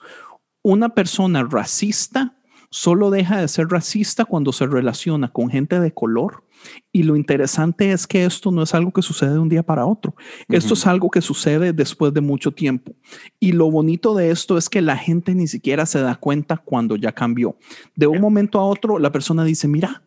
una 0.62 0.90
persona 0.90 1.44
racista 1.44 2.36
solo 2.72 3.12
deja 3.12 3.40
de 3.40 3.48
ser 3.48 3.68
racista 3.68 4.26
cuando 4.26 4.52
se 4.52 4.66
relaciona 4.66 5.32
con 5.32 5.50
gente 5.50 5.80
de 5.80 5.94
color. 5.94 6.44
Y 6.92 7.04
lo 7.04 7.16
interesante 7.16 7.92
es 7.92 8.08
que 8.08 8.24
esto 8.24 8.52
no 8.52 8.64
es 8.64 8.74
algo 8.74 8.92
que 8.92 9.02
sucede 9.02 9.34
de 9.34 9.40
un 9.40 9.50
día 9.50 9.64
para 9.64 9.86
otro. 9.86 10.16
Esto 10.48 10.76
es 10.76 10.88
algo 10.88 11.10
que 11.10 11.22
sucede 11.22 11.74
después 11.74 12.14
de 12.14 12.22
mucho 12.22 12.52
tiempo. 12.52 12.96
Y 13.40 13.52
lo 13.52 13.70
bonito 13.70 14.16
de 14.16 14.32
esto 14.32 14.58
es 14.58 14.70
que 14.70 14.82
la 14.82 14.96
gente 14.96 15.36
ni 15.36 15.48
siquiera 15.48 15.86
se 15.86 16.02
da 16.02 16.16
cuenta 16.16 16.58
cuando 16.58 16.96
ya 16.96 17.12
cambió. 17.12 17.58
De 17.96 18.08
un 18.08 18.22
momento 18.22 18.60
a 18.60 18.64
otro, 18.64 19.00
la 19.00 19.12
persona 19.12 19.44
dice, 19.44 19.68
mira, 19.68 20.04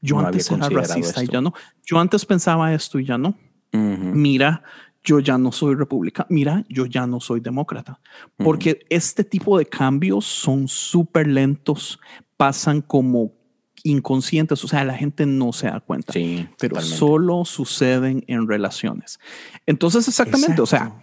yo 0.00 0.18
antes 0.18 0.50
era 0.50 0.68
racista 0.68 1.22
y 1.22 1.28
ya 1.28 1.40
no. 1.40 1.54
Yo 1.84 1.98
antes 1.98 2.26
pensaba 2.26 2.74
esto 2.74 2.98
y 2.98 3.06
ya 3.06 3.16
no. 3.16 3.38
Mira, 3.72 4.62
yo 5.06 5.20
ya 5.20 5.38
no 5.38 5.52
soy 5.52 5.76
republicano, 5.76 6.26
mira, 6.28 6.64
yo 6.68 6.84
ya 6.84 7.06
no 7.06 7.20
soy 7.20 7.40
demócrata, 7.40 8.00
porque 8.36 8.84
este 8.90 9.22
tipo 9.24 9.56
de 9.56 9.64
cambios 9.64 10.26
son 10.26 10.66
súper 10.66 11.28
lentos, 11.28 11.98
pasan 12.36 12.82
como 12.82 13.32
inconscientes, 13.84 14.64
o 14.64 14.68
sea, 14.68 14.84
la 14.84 14.94
gente 14.94 15.24
no 15.26 15.52
se 15.52 15.68
da 15.68 15.78
cuenta, 15.78 16.12
sí, 16.12 16.48
pero 16.58 16.80
solo 16.80 17.44
suceden 17.44 18.24
en 18.26 18.48
relaciones. 18.48 19.20
Entonces, 19.64 20.08
exactamente, 20.08 20.60
o 20.60 20.66
sea, 20.66 21.00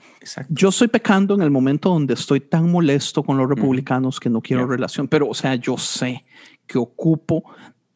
yo 0.49 0.68
estoy 0.68 0.89
pecando 0.89 1.34
en 1.34 1.41
el 1.41 1.49
momento 1.49 1.89
donde 1.89 2.14
estoy 2.14 2.41
tan 2.41 2.70
molesto 2.70 3.24
con 3.24 3.38
los 3.38 3.47
republicanos 3.47 4.20
que 4.20 4.30
no 4.30 4.41
quiero 4.41 4.68
relación, 4.68 5.08
pero, 5.08 5.30
o 5.30 5.34
sea, 5.34 5.56
yo 5.56 5.78
sé 5.78 6.26
que 6.68 6.78
ocupo 6.78 7.45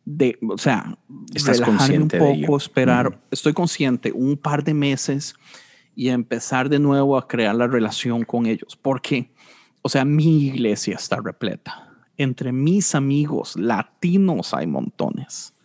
de, 0.05 0.39
o 0.49 0.57
sea, 0.57 0.97
Estás 1.35 1.59
relajarme 1.59 1.99
un 1.99 2.07
poco, 2.07 2.55
esperar, 2.55 3.19
estoy 3.29 3.51
consciente, 3.51 4.13
un 4.13 4.37
par 4.37 4.63
de 4.63 4.73
meses 4.73 5.35
y 5.97 6.09
empezar 6.09 6.69
de 6.69 6.77
nuevo 6.77 7.17
a 7.17 7.27
crear 7.27 7.55
la 7.55 7.65
relación 7.65 8.23
con 8.23 8.45
ellos. 8.45 8.77
Porque, 8.79 9.31
o 9.81 9.89
sea, 9.89 10.05
mi 10.05 10.45
iglesia 10.45 10.95
está 10.95 11.19
repleta. 11.19 11.89
Entre 12.17 12.51
mis 12.51 12.93
amigos 12.93 13.55
latinos 13.55 14.53
hay 14.53 14.67
montones. 14.67 15.55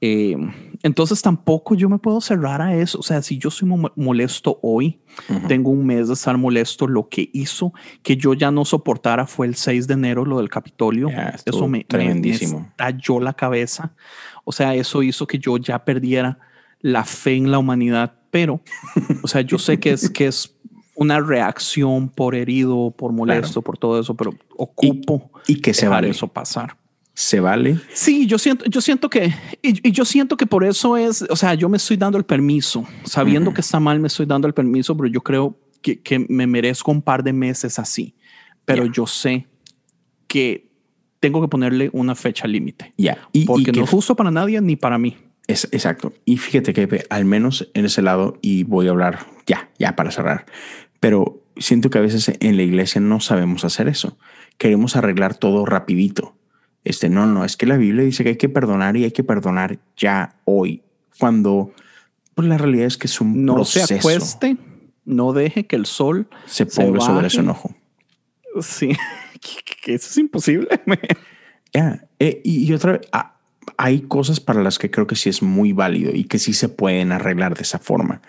Eh, 0.00 0.36
entonces 0.82 1.20
tampoco 1.20 1.74
yo 1.74 1.90
me 1.90 1.98
puedo 1.98 2.22
cerrar 2.22 2.62
a 2.62 2.74
eso. 2.74 2.98
O 2.98 3.02
sea, 3.02 3.20
si 3.20 3.36
yo 3.36 3.50
soy 3.50 3.68
molesto 3.94 4.58
hoy, 4.62 4.98
tengo 5.48 5.68
un 5.68 5.84
mes 5.84 6.08
de 6.08 6.14
estar 6.14 6.38
molesto. 6.38 6.86
Lo 6.88 7.10
que 7.10 7.28
hizo 7.34 7.74
que 8.02 8.16
yo 8.16 8.32
ya 8.32 8.50
no 8.50 8.64
soportara 8.64 9.26
fue 9.26 9.46
el 9.46 9.54
6 9.54 9.86
de 9.86 9.92
enero, 9.92 10.24
lo 10.24 10.38
del 10.38 10.48
Capitolio. 10.48 11.10
eso 11.44 11.68
me, 11.68 11.84
tremendísimo. 11.84 12.60
me 12.60 12.66
estalló 12.68 13.20
la 13.20 13.34
cabeza. 13.34 13.92
O 14.44 14.52
sea, 14.52 14.74
eso 14.74 15.02
hizo 15.02 15.26
que 15.26 15.38
yo 15.38 15.58
ya 15.58 15.84
perdiera 15.84 16.38
la 16.80 17.04
fe 17.04 17.34
en 17.34 17.50
la 17.50 17.58
humanidad 17.58 18.21
pero, 18.32 18.62
o 19.22 19.28
sea, 19.28 19.42
yo 19.42 19.58
sé 19.58 19.78
que 19.78 19.90
es, 19.90 20.08
que 20.08 20.26
es 20.26 20.56
una 20.94 21.20
reacción 21.20 22.08
por 22.08 22.34
herido, 22.34 22.90
por 22.96 23.12
molesto, 23.12 23.60
por 23.60 23.76
todo 23.76 24.00
eso, 24.00 24.14
pero 24.14 24.34
ocupo 24.56 25.30
y, 25.46 25.60
que 25.60 25.74
se 25.74 25.86
vale 25.86 26.08
eso 26.08 26.26
pasar. 26.28 26.78
¿Se 27.12 27.40
vale? 27.40 27.78
Sí, 27.92 28.26
yo 28.26 28.38
siento, 28.38 28.64
yo 28.64 28.80
siento 28.80 29.10
que, 29.10 29.34
y, 29.60 29.92
yo 29.92 30.06
siento 30.06 30.38
que 30.38 30.46
por 30.46 30.64
eso 30.64 30.96
es, 30.96 31.20
o 31.28 31.36
sea, 31.36 31.52
yo 31.52 31.68
me 31.68 31.76
estoy 31.76 31.98
dando 31.98 32.16
el 32.16 32.24
permiso, 32.24 32.86
sabiendo 33.04 33.52
que 33.52 33.60
está 33.60 33.78
mal, 33.78 34.00
me 34.00 34.08
estoy 34.08 34.24
dando 34.24 34.48
el 34.48 34.54
permiso, 34.54 34.96
pero 34.96 35.08
yo 35.10 35.20
creo 35.20 35.54
que, 35.82 36.00
que 36.00 36.24
me 36.30 36.46
merezco 36.46 36.90
un 36.90 37.02
par 37.02 37.22
de 37.22 37.34
meses 37.34 37.78
así, 37.78 38.14
pero 38.64 38.86
yo 38.86 39.06
sé 39.06 39.46
que 40.26 40.72
tengo 41.20 41.42
que 41.42 41.48
ponerle 41.48 41.90
una 41.92 42.14
fecha 42.14 42.48
límite. 42.48 42.94
Ya. 42.96 43.28
Y, 43.30 43.44
porque 43.44 43.72
no 43.72 43.84
es 43.84 43.90
justo 43.90 44.16
para 44.16 44.30
nadie 44.30 44.58
ni 44.62 44.76
para 44.76 44.96
mí. 44.96 45.18
Es, 45.46 45.68
exacto. 45.72 46.12
Y 46.24 46.36
fíjate 46.36 46.72
que 46.72 47.04
al 47.10 47.24
menos 47.24 47.68
en 47.74 47.84
ese 47.84 48.02
lado, 48.02 48.38
y 48.40 48.64
voy 48.64 48.86
a 48.86 48.90
hablar 48.90 49.26
ya, 49.46 49.70
ya 49.78 49.96
para 49.96 50.10
cerrar, 50.10 50.46
pero 51.00 51.42
siento 51.56 51.90
que 51.90 51.98
a 51.98 52.02
veces 52.02 52.32
en 52.40 52.56
la 52.56 52.62
iglesia 52.62 53.00
no 53.00 53.20
sabemos 53.20 53.64
hacer 53.64 53.88
eso. 53.88 54.16
Queremos 54.58 54.96
arreglar 54.96 55.34
todo 55.34 55.66
rapidito. 55.66 56.36
Este, 56.84 57.08
no, 57.08 57.26
no, 57.26 57.44
es 57.44 57.56
que 57.56 57.66
la 57.66 57.76
Biblia 57.76 58.04
dice 58.04 58.24
que 58.24 58.30
hay 58.30 58.36
que 58.36 58.48
perdonar 58.48 58.96
y 58.96 59.04
hay 59.04 59.12
que 59.12 59.24
perdonar 59.24 59.78
ya 59.96 60.36
hoy, 60.44 60.82
cuando 61.18 61.72
pues 62.34 62.48
la 62.48 62.58
realidad 62.58 62.86
es 62.86 62.96
que 62.96 63.06
es 63.06 63.20
un 63.20 63.44
no 63.44 63.54
proceso. 63.54 63.86
se 63.86 63.98
acueste, 63.98 64.56
no 65.04 65.32
deje 65.32 65.66
que 65.66 65.76
el 65.76 65.86
sol 65.86 66.28
se 66.46 66.66
ponga 66.66 67.00
sobre 67.00 67.30
su 67.30 67.40
enojo. 67.40 67.74
Sí, 68.60 68.96
que 69.82 69.94
eso 69.94 70.08
es 70.08 70.18
imposible. 70.18 70.68
Ya, 71.74 72.06
eh, 72.18 72.42
y, 72.44 72.70
otra 72.74 72.92
vez, 72.92 73.00
ah, 73.12 73.31
hay 73.76 74.02
cosas 74.02 74.40
para 74.40 74.62
las 74.62 74.78
que 74.78 74.90
creo 74.90 75.06
que 75.06 75.16
sí 75.16 75.28
es 75.28 75.42
muy 75.42 75.72
válido 75.72 76.12
y 76.14 76.24
que 76.24 76.38
sí 76.38 76.52
se 76.52 76.68
pueden 76.68 77.12
arreglar 77.12 77.56
de 77.56 77.62
esa 77.62 77.78
forma. 77.78 78.22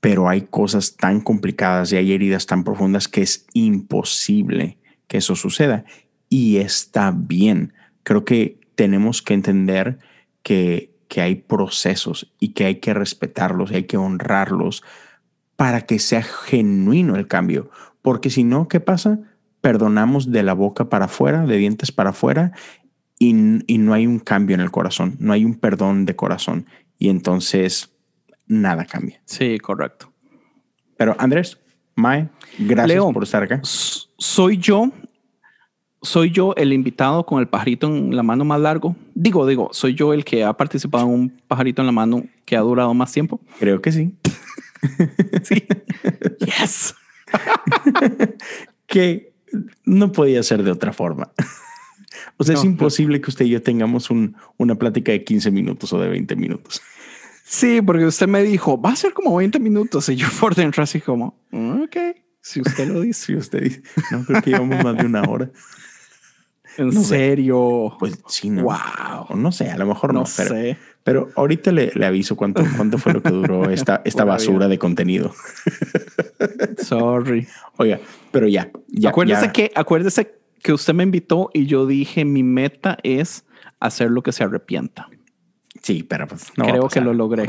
Pero 0.00 0.28
hay 0.28 0.42
cosas 0.42 0.96
tan 0.96 1.20
complicadas 1.20 1.92
y 1.92 1.96
hay 1.96 2.12
heridas 2.12 2.46
tan 2.46 2.64
profundas 2.64 3.08
que 3.08 3.22
es 3.22 3.46
imposible 3.52 4.78
que 5.08 5.18
eso 5.18 5.34
suceda. 5.34 5.84
Y 6.28 6.58
está 6.58 7.12
bien. 7.16 7.72
Creo 8.02 8.24
que 8.24 8.60
tenemos 8.74 9.22
que 9.22 9.34
entender 9.34 9.98
que, 10.42 10.94
que 11.08 11.20
hay 11.22 11.36
procesos 11.36 12.32
y 12.38 12.48
que 12.48 12.64
hay 12.66 12.76
que 12.76 12.94
respetarlos 12.94 13.70
y 13.70 13.76
hay 13.76 13.84
que 13.84 13.96
honrarlos 13.96 14.82
para 15.56 15.82
que 15.82 15.98
sea 15.98 16.22
genuino 16.22 17.16
el 17.16 17.26
cambio. 17.26 17.70
Porque 18.02 18.30
si 18.30 18.44
no, 18.44 18.68
¿qué 18.68 18.80
pasa? 18.80 19.18
Perdonamos 19.60 20.30
de 20.30 20.42
la 20.42 20.52
boca 20.52 20.88
para 20.88 21.06
afuera, 21.06 21.46
de 21.46 21.56
dientes 21.56 21.90
para 21.90 22.10
afuera, 22.10 22.52
y, 23.18 23.32
no 23.32 23.94
hay 23.94 24.06
un 24.06 24.18
cambio 24.18 24.54
en 24.54 24.60
el 24.60 24.70
corazón, 24.70 25.16
no 25.18 25.32
hay 25.32 25.44
un 25.44 25.54
perdón 25.54 26.04
de 26.04 26.16
corazón 26.16 26.66
y 26.98 27.08
entonces 27.08 27.94
nada 28.46 28.84
cambia. 28.84 29.20
Sí, 29.24 29.58
correcto. 29.58 30.12
Pero 30.96 31.16
Andrés, 31.18 31.58
Mae, 31.94 32.28
gracias 32.58 33.02
por 33.12 33.22
estar 33.22 33.42
acá. 33.42 33.60
Soy 33.62 34.58
yo, 34.58 34.92
soy 36.02 36.30
yo 36.30 36.54
el 36.56 36.72
invitado 36.72 37.24
con 37.24 37.40
el 37.40 37.48
pajarito 37.48 37.86
en 37.86 38.14
la 38.14 38.22
mano 38.22 38.44
más 38.44 38.60
largo. 38.60 38.96
Digo, 39.14 39.46
digo, 39.46 39.70
soy 39.72 39.94
yo 39.94 40.12
el 40.12 40.24
que 40.24 40.44
ha 40.44 40.52
participado 40.54 41.06
en 41.06 41.12
un 41.12 41.42
pajarito 41.48 41.82
en 41.82 41.86
la 41.86 41.92
mano 41.92 42.24
que 42.44 42.56
ha 42.56 42.60
durado 42.60 42.92
más 42.94 43.12
tiempo. 43.12 43.40
Creo 43.58 43.80
que 43.80 43.92
sí. 43.92 44.14
sí. 45.42 45.66
yes. 46.44 46.94
que 48.86 49.32
no 49.84 50.12
podía 50.12 50.42
ser 50.42 50.62
de 50.62 50.70
otra 50.70 50.92
forma. 50.92 51.30
O 52.38 52.44
sea, 52.44 52.54
es 52.54 52.64
imposible 52.64 53.20
que 53.20 53.30
usted 53.30 53.46
y 53.46 53.50
yo 53.50 53.62
tengamos 53.62 54.10
un, 54.10 54.36
una 54.58 54.74
plática 54.74 55.12
de 55.12 55.24
15 55.24 55.50
minutos 55.50 55.92
o 55.92 56.00
de 56.00 56.08
20 56.08 56.36
minutos. 56.36 56.82
Sí, 57.44 57.80
porque 57.80 58.04
usted 58.04 58.26
me 58.26 58.42
dijo, 58.42 58.80
va 58.80 58.90
a 58.90 58.96
ser 58.96 59.12
como 59.12 59.36
20 59.36 59.58
minutos. 59.60 60.08
Y 60.08 60.16
yo 60.16 60.26
por 60.40 60.54
dentro 60.54 60.82
así 60.82 61.00
como, 61.00 61.38
ok, 61.52 61.96
si 62.40 62.60
usted 62.60 62.88
lo 62.88 63.00
dice. 63.00 63.26
si 63.26 63.36
usted 63.36 63.62
dice, 63.62 63.82
no 64.10 64.24
creo 64.24 64.42
que 64.42 64.50
llevamos 64.50 64.84
más 64.84 64.96
de 64.96 65.06
una 65.06 65.22
hora. 65.22 65.50
¿En 66.78 66.92
serio? 67.04 67.96
Pues 67.98 68.18
sí, 68.28 68.50
no. 68.50 68.64
Wow. 68.64 69.36
No 69.36 69.50
sé, 69.52 69.70
a 69.70 69.78
lo 69.78 69.86
mejor 69.86 70.12
no, 70.12 70.20
no 70.20 70.26
pero, 70.36 70.48
sé. 70.50 70.76
pero 71.02 71.30
ahorita 71.34 71.72
le, 71.72 71.90
le, 71.94 72.04
aviso 72.04 72.36
cuánto, 72.36 72.62
cuánto 72.76 72.98
fue 72.98 73.14
lo 73.14 73.22
que 73.22 73.30
duró 73.30 73.70
esta, 73.70 74.02
esta 74.04 74.24
basura 74.24 74.68
de 74.68 74.78
contenido. 74.78 75.34
Sorry. 76.78 77.46
Oiga, 77.78 78.00
pero 78.30 78.46
ya. 78.46 78.70
ya 78.88 79.08
acuérdese 79.08 79.52
que, 79.52 79.72
acuérdese 79.74 80.34
que 80.62 80.72
usted 80.72 80.94
me 80.94 81.02
invitó 81.02 81.50
y 81.52 81.66
yo 81.66 81.86
dije, 81.86 82.24
mi 82.24 82.42
meta 82.42 82.98
es 83.02 83.44
hacer 83.80 84.10
lo 84.10 84.22
que 84.22 84.32
se 84.32 84.44
arrepienta. 84.44 85.08
Sí, 85.82 86.02
pero 86.02 86.26
pues 86.26 86.52
no. 86.56 86.64
Creo 86.64 86.88
que 86.88 87.00
lo 87.00 87.14
logré. 87.14 87.44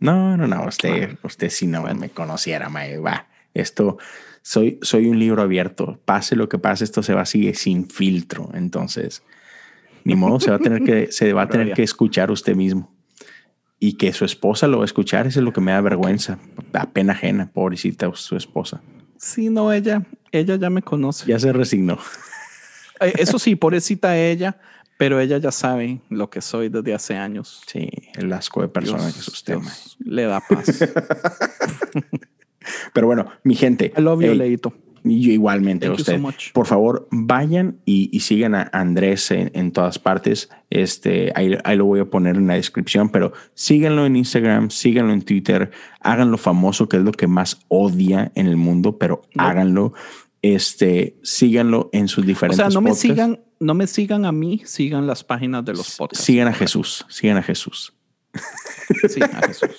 no, 0.00 0.36
no, 0.36 0.46
no. 0.46 0.66
Usted, 0.66 1.18
usted 1.22 1.50
si 1.50 1.66
no 1.66 1.82
me 1.82 2.10
conociera, 2.10 2.68
me 2.68 2.98
va. 2.98 3.26
Esto, 3.54 3.98
soy, 4.42 4.78
soy 4.82 5.08
un 5.08 5.18
libro 5.18 5.42
abierto. 5.42 6.00
Pase 6.04 6.36
lo 6.36 6.48
que 6.48 6.58
pase, 6.58 6.84
esto 6.84 7.02
se 7.02 7.14
va 7.14 7.22
a 7.22 7.26
seguir 7.26 7.56
sin 7.56 7.88
filtro. 7.88 8.50
Entonces, 8.54 9.22
ni 10.04 10.14
modo, 10.14 10.40
se 10.40 10.50
va 10.50 10.56
a 10.56 10.60
tener 10.60 10.82
que, 10.82 11.08
se 11.12 11.32
va 11.32 11.42
a 11.42 11.48
tener 11.48 11.74
que 11.74 11.82
escuchar 11.82 12.30
usted 12.30 12.56
mismo. 12.56 12.92
Y 13.78 13.94
que 13.94 14.12
su 14.12 14.24
esposa 14.24 14.68
lo 14.68 14.78
va 14.78 14.84
a 14.84 14.86
escuchar, 14.86 15.26
eso 15.26 15.40
es 15.40 15.44
lo 15.44 15.52
que 15.52 15.60
me 15.60 15.72
da 15.72 15.80
vergüenza. 15.80 16.38
Da 16.72 16.86
pena 16.92 17.14
ajena, 17.14 17.50
pobrecita 17.52 18.10
su 18.14 18.36
esposa. 18.36 18.80
Sí, 19.16 19.50
no, 19.50 19.72
ella, 19.72 20.04
ella 20.30 20.56
ya 20.56 20.70
me 20.70 20.82
conoce. 20.82 21.26
Ya 21.26 21.38
se 21.38 21.52
resignó. 21.52 21.98
Eh, 23.04 23.14
eso 23.18 23.38
sí, 23.38 23.56
pobrecita 23.56 24.16
ella, 24.16 24.56
pero 24.98 25.20
ella 25.20 25.38
ya 25.38 25.50
sabe 25.50 26.00
lo 26.10 26.30
que 26.30 26.40
soy 26.40 26.68
desde 26.68 26.94
hace 26.94 27.16
años. 27.16 27.62
Sí, 27.66 27.88
el 28.14 28.32
asco 28.32 28.62
de 28.62 28.68
persona 28.68 29.04
que 29.04 29.18
es 29.18 29.28
usted. 29.28 29.58
le 30.04 30.24
da 30.24 30.40
paz. 30.40 30.78
pero 32.92 33.06
bueno, 33.06 33.26
mi 33.44 33.54
gente. 33.54 33.92
I 33.96 34.00
love 34.00 34.22
you, 34.22 34.34
Leito. 34.34 34.72
Y 35.04 35.20
yo 35.20 35.32
igualmente 35.32 35.86
a 35.86 35.92
usted. 35.92 36.20
Por 36.52 36.66
favor, 36.66 37.08
vayan 37.10 37.78
y, 37.84 38.20
sigan 38.20 38.54
a 38.54 38.70
Andrés 38.72 39.32
en, 39.32 39.72
todas 39.72 39.98
partes. 39.98 40.48
Este, 40.70 41.32
ahí, 41.34 41.76
lo 41.76 41.84
voy 41.84 42.00
a 42.00 42.04
poner 42.04 42.36
en 42.36 42.46
la 42.46 42.54
descripción, 42.54 43.08
pero 43.08 43.32
síganlo 43.54 44.06
en 44.06 44.14
Instagram, 44.14 44.70
síganlo 44.70 45.12
en 45.12 45.22
Twitter, 45.22 45.72
háganlo 46.00 46.38
famoso, 46.38 46.88
que 46.88 46.98
es 46.98 47.02
lo 47.02 47.12
que 47.12 47.26
más 47.26 47.64
odia 47.66 48.30
en 48.36 48.46
el 48.46 48.56
mundo, 48.56 48.96
pero 48.98 49.22
háganlo. 49.36 49.92
Este, 50.42 51.16
síganlo 51.22 51.88
en 51.92 52.08
sus 52.08 52.26
diferentes 52.26 52.58
O 52.58 52.68
sea, 52.68 52.74
no 52.74 52.80
me 52.80 52.94
sigan, 52.94 53.40
no 53.60 53.74
me 53.74 53.86
sigan 53.86 54.24
a 54.24 54.32
mí, 54.32 54.60
sigan 54.64 55.06
las 55.06 55.22
páginas 55.22 55.64
de 55.64 55.72
los 55.72 55.96
podcasts. 55.96 56.24
Sigan 56.24 56.48
a 56.48 56.52
Jesús, 56.52 57.06
sigan 57.08 57.36
a 57.36 57.42
Jesús. 57.42 57.94
Sí, 59.08 59.20
a 59.22 59.46
Jesús. 59.46 59.70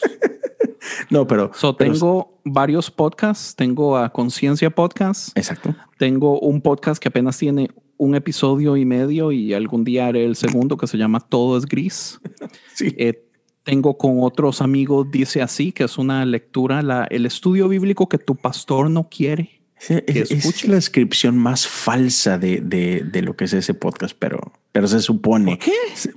No, 1.10 1.28
pero. 1.28 1.52
tengo 1.78 2.40
varios 2.44 2.92
podcasts. 2.92 3.56
Tengo 3.56 3.98
a 3.98 4.12
Conciencia 4.12 4.70
Podcast. 4.70 5.38
Exacto. 5.38 5.76
Tengo 5.98 6.40
un 6.40 6.62
podcast 6.62 7.02
que 7.02 7.08
apenas 7.08 7.38
tiene 7.38 7.70
un 7.98 8.16
episodio 8.16 8.76
y 8.76 8.86
medio 8.86 9.32
y 9.32 9.54
algún 9.54 9.84
día 9.84 10.08
haré 10.08 10.26
el 10.26 10.36
segundo 10.36 10.76
que 10.78 10.88
se 10.88 10.98
llama 10.98 11.20
Todo 11.20 11.58
es 11.58 11.66
Gris. 11.66 12.20
sí. 12.76 12.94
Eh, 12.98 13.30
tengo 13.64 13.98
con 13.98 14.18
otros 14.22 14.62
amigos, 14.62 15.10
dice 15.10 15.42
así, 15.42 15.72
que 15.72 15.86
es 15.86 15.98
una 15.98 16.26
lectura, 16.26 16.82
la, 16.82 17.06
el 17.10 17.26
estudio 17.26 17.70
bíblico 17.70 18.10
que 18.10 18.18
tu 18.18 18.36
pastor 18.36 18.90
no 18.90 19.08
quiere. 19.08 19.63
Es, 19.90 20.68
la 20.68 20.76
descripción 20.76 21.38
más 21.38 21.68
falsa 21.68 22.38
de, 22.38 22.62
de, 22.62 23.04
de, 23.04 23.22
lo 23.22 23.36
que 23.36 23.46
es 23.46 23.54
ese 23.54 23.74
podcast, 23.74 24.16
pero, 24.18 24.54
pero 24.72 24.88
se 24.88 25.02
supone. 25.02 25.58
¿Por 25.58 25.66
qué? 25.66 25.72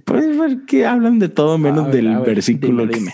Puedes 0.05 0.39
ver 0.39 0.65
que 0.67 0.87
hablan 0.87 1.19
de 1.19 1.29
todo 1.29 1.59
menos 1.59 1.91
del 1.91 2.19
versículo. 2.21 2.87
Dime, 2.87 3.13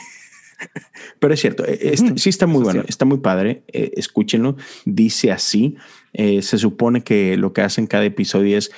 Pero 1.18 1.34
es 1.34 1.40
cierto, 1.40 1.64
e, 1.66 1.96
sí 2.16 2.28
está 2.28 2.46
muy 2.46 2.62
bueno, 2.62 2.84
está 2.86 3.04
muy 3.04 3.18
padre. 3.18 3.62
Eh, 3.68 3.92
escúchenlo. 3.96 4.56
Dice 4.84 5.32
así: 5.32 5.76
eh, 6.12 6.42
se 6.42 6.58
supone 6.58 7.02
que 7.02 7.36
lo 7.36 7.52
que 7.52 7.62
hacen 7.62 7.86
cada 7.86 8.04
episodio 8.04 8.58
es 8.58 8.70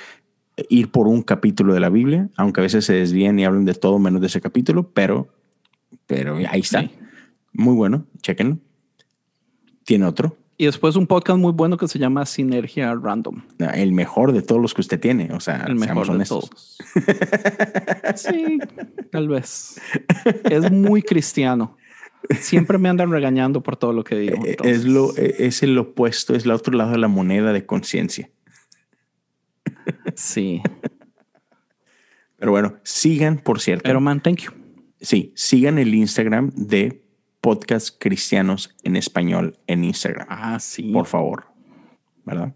ir 0.68 0.90
por 0.90 1.08
un 1.08 1.22
capítulo 1.22 1.74
de 1.74 1.80
la 1.80 1.88
Biblia, 1.88 2.28
aunque 2.36 2.60
a 2.60 2.62
veces 2.62 2.84
se 2.84 2.92
desvían 2.92 3.38
y 3.38 3.44
hablan 3.44 3.64
de 3.64 3.74
todo 3.74 3.98
menos 3.98 4.20
de 4.20 4.28
ese 4.28 4.40
capítulo, 4.40 4.90
pero 4.92 5.28
pero 6.06 6.36
ahí 6.48 6.60
está. 6.60 6.88
Muy 7.52 7.74
bueno, 7.74 8.06
chequenlo. 8.20 8.58
Tiene 9.84 10.06
otro. 10.06 10.36
Y 10.56 10.66
después 10.66 10.94
un 10.94 11.06
podcast 11.06 11.38
muy 11.38 11.52
bueno 11.52 11.76
que 11.76 11.88
se 11.88 11.98
llama 11.98 12.24
Sinergia 12.26 12.94
Random. 12.94 13.42
Ah, 13.60 13.72
el 13.74 13.92
mejor 13.92 14.32
de 14.32 14.42
todos 14.42 14.62
los 14.62 14.72
que 14.72 14.82
usted 14.82 15.00
tiene. 15.00 15.32
O 15.32 15.40
sea, 15.40 15.64
el 15.66 15.74
mejor 15.74 16.16
de 16.16 16.24
todos. 16.24 16.78
sí, 18.14 18.58
tal 19.10 19.28
vez. 19.28 19.80
Es 20.48 20.70
muy 20.70 21.02
cristiano. 21.02 21.76
Siempre 22.38 22.78
me 22.78 22.88
andan 22.88 23.10
regañando 23.10 23.62
por 23.62 23.76
todo 23.76 23.92
lo 23.92 24.04
que 24.04 24.16
digo. 24.16 24.44
Eh, 24.44 24.56
es, 24.62 24.84
lo, 24.84 25.16
eh, 25.16 25.34
es 25.40 25.62
el 25.62 25.76
opuesto, 25.76 26.34
es 26.34 26.44
el 26.44 26.52
otro 26.52 26.76
lado 26.76 26.92
de 26.92 26.98
la 26.98 27.08
moneda 27.08 27.52
de 27.52 27.66
conciencia. 27.66 28.30
Sí. 30.14 30.62
Pero 32.38 32.52
bueno, 32.52 32.76
sigan, 32.82 33.38
por 33.38 33.60
cierto. 33.60 33.82
Pero 33.82 34.00
man, 34.00 34.22
thank 34.22 34.38
you. 34.38 34.52
Sí, 35.00 35.32
sigan 35.34 35.78
el 35.78 35.94
Instagram 35.94 36.52
de 36.54 37.03
Podcast 37.44 37.98
Cristianos 37.98 38.74
en 38.84 38.96
Español 38.96 39.58
en 39.66 39.84
Instagram. 39.84 40.26
Ah, 40.30 40.58
sí. 40.58 40.84
Por 40.84 41.04
favor. 41.04 41.44
¿Verdad? 42.24 42.54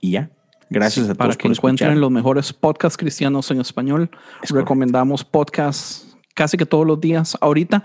Y 0.00 0.12
ya. 0.12 0.30
Gracias 0.70 1.04
a 1.04 1.08
todos 1.08 1.18
Para 1.18 1.34
que 1.34 1.46
encuentren 1.46 2.00
los 2.00 2.10
mejores 2.10 2.54
podcasts 2.54 2.96
cristianos 2.96 3.50
en 3.50 3.60
español. 3.60 4.08
recomendamos 4.48 5.24
podcasts 5.24 6.16
casi 6.34 6.56
que 6.56 6.64
todos 6.64 6.86
los 6.86 6.98
días. 7.02 7.36
Ahorita 7.42 7.84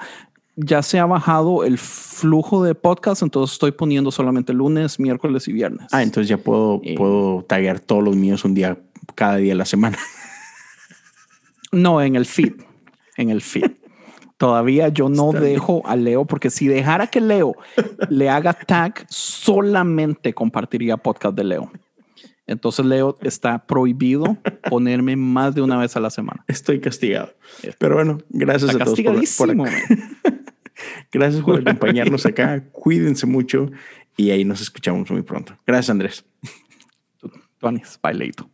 ya 0.55 0.81
se 0.81 0.97
ha 0.97 1.05
bajado 1.05 1.65
el 1.65 1.77
flujo 1.77 2.63
de 2.63 2.73
podcasts, 2.73 3.21
entonces 3.21 3.55
estoy 3.55 3.73
poniendo 3.73 4.11
solamente 4.11 4.53
lunes, 4.53 4.97
miércoles 4.97 5.49
y 5.49 5.51
viernes. 5.51 5.87
Ah, 5.91 6.03
entonces 6.03 6.29
ya 6.29 6.37
puedo, 6.37 6.79
eh, 6.85 6.95
puedo 6.95 7.43
taggear 7.43 7.81
todos 7.81 8.01
los 8.01 8.15
míos 8.15 8.45
un 8.45 8.53
día, 8.53 8.77
cada 9.13 9.35
día 9.35 9.51
de 9.51 9.57
la 9.57 9.65
semana. 9.65 9.97
No, 11.73 12.01
en 12.01 12.15
el 12.15 12.25
feed 12.25 12.53
en 13.17 13.29
el 13.29 13.41
feed. 13.41 13.71
Todavía 14.41 14.89
yo 14.89 15.07
no 15.07 15.33
dejo 15.33 15.83
a 15.85 15.95
Leo, 15.95 16.25
porque 16.25 16.49
si 16.49 16.67
dejara 16.67 17.05
que 17.05 17.21
Leo 17.21 17.53
le 18.09 18.27
haga 18.27 18.53
tag, 18.53 19.05
solamente 19.07 20.33
compartiría 20.33 20.97
podcast 20.97 21.35
de 21.35 21.43
Leo. 21.43 21.71
Entonces, 22.47 22.83
Leo, 22.83 23.15
está 23.21 23.67
prohibido 23.67 24.39
ponerme 24.67 25.15
más 25.15 25.53
de 25.53 25.61
una 25.61 25.77
vez 25.77 25.95
a 25.95 25.99
la 25.99 26.09
semana. 26.09 26.43
Estoy 26.47 26.79
castigado. 26.79 27.35
Pero 27.77 27.97
bueno, 27.97 28.17
gracias 28.29 28.73
a 28.73 28.79
todos 28.79 28.99
por, 29.37 29.55
Gracias 31.11 31.43
por 31.43 31.59
acompañarnos 31.59 32.25
acá. 32.25 32.63
Cuídense 32.71 33.27
mucho 33.27 33.69
y 34.17 34.31
ahí 34.31 34.43
nos 34.43 34.59
escuchamos 34.59 35.11
muy 35.11 35.21
pronto. 35.21 35.55
Gracias, 35.67 35.91
Andrés. 35.91 36.25
Tuanis, 37.59 37.99
bye, 38.01 38.15
Leito. 38.15 38.49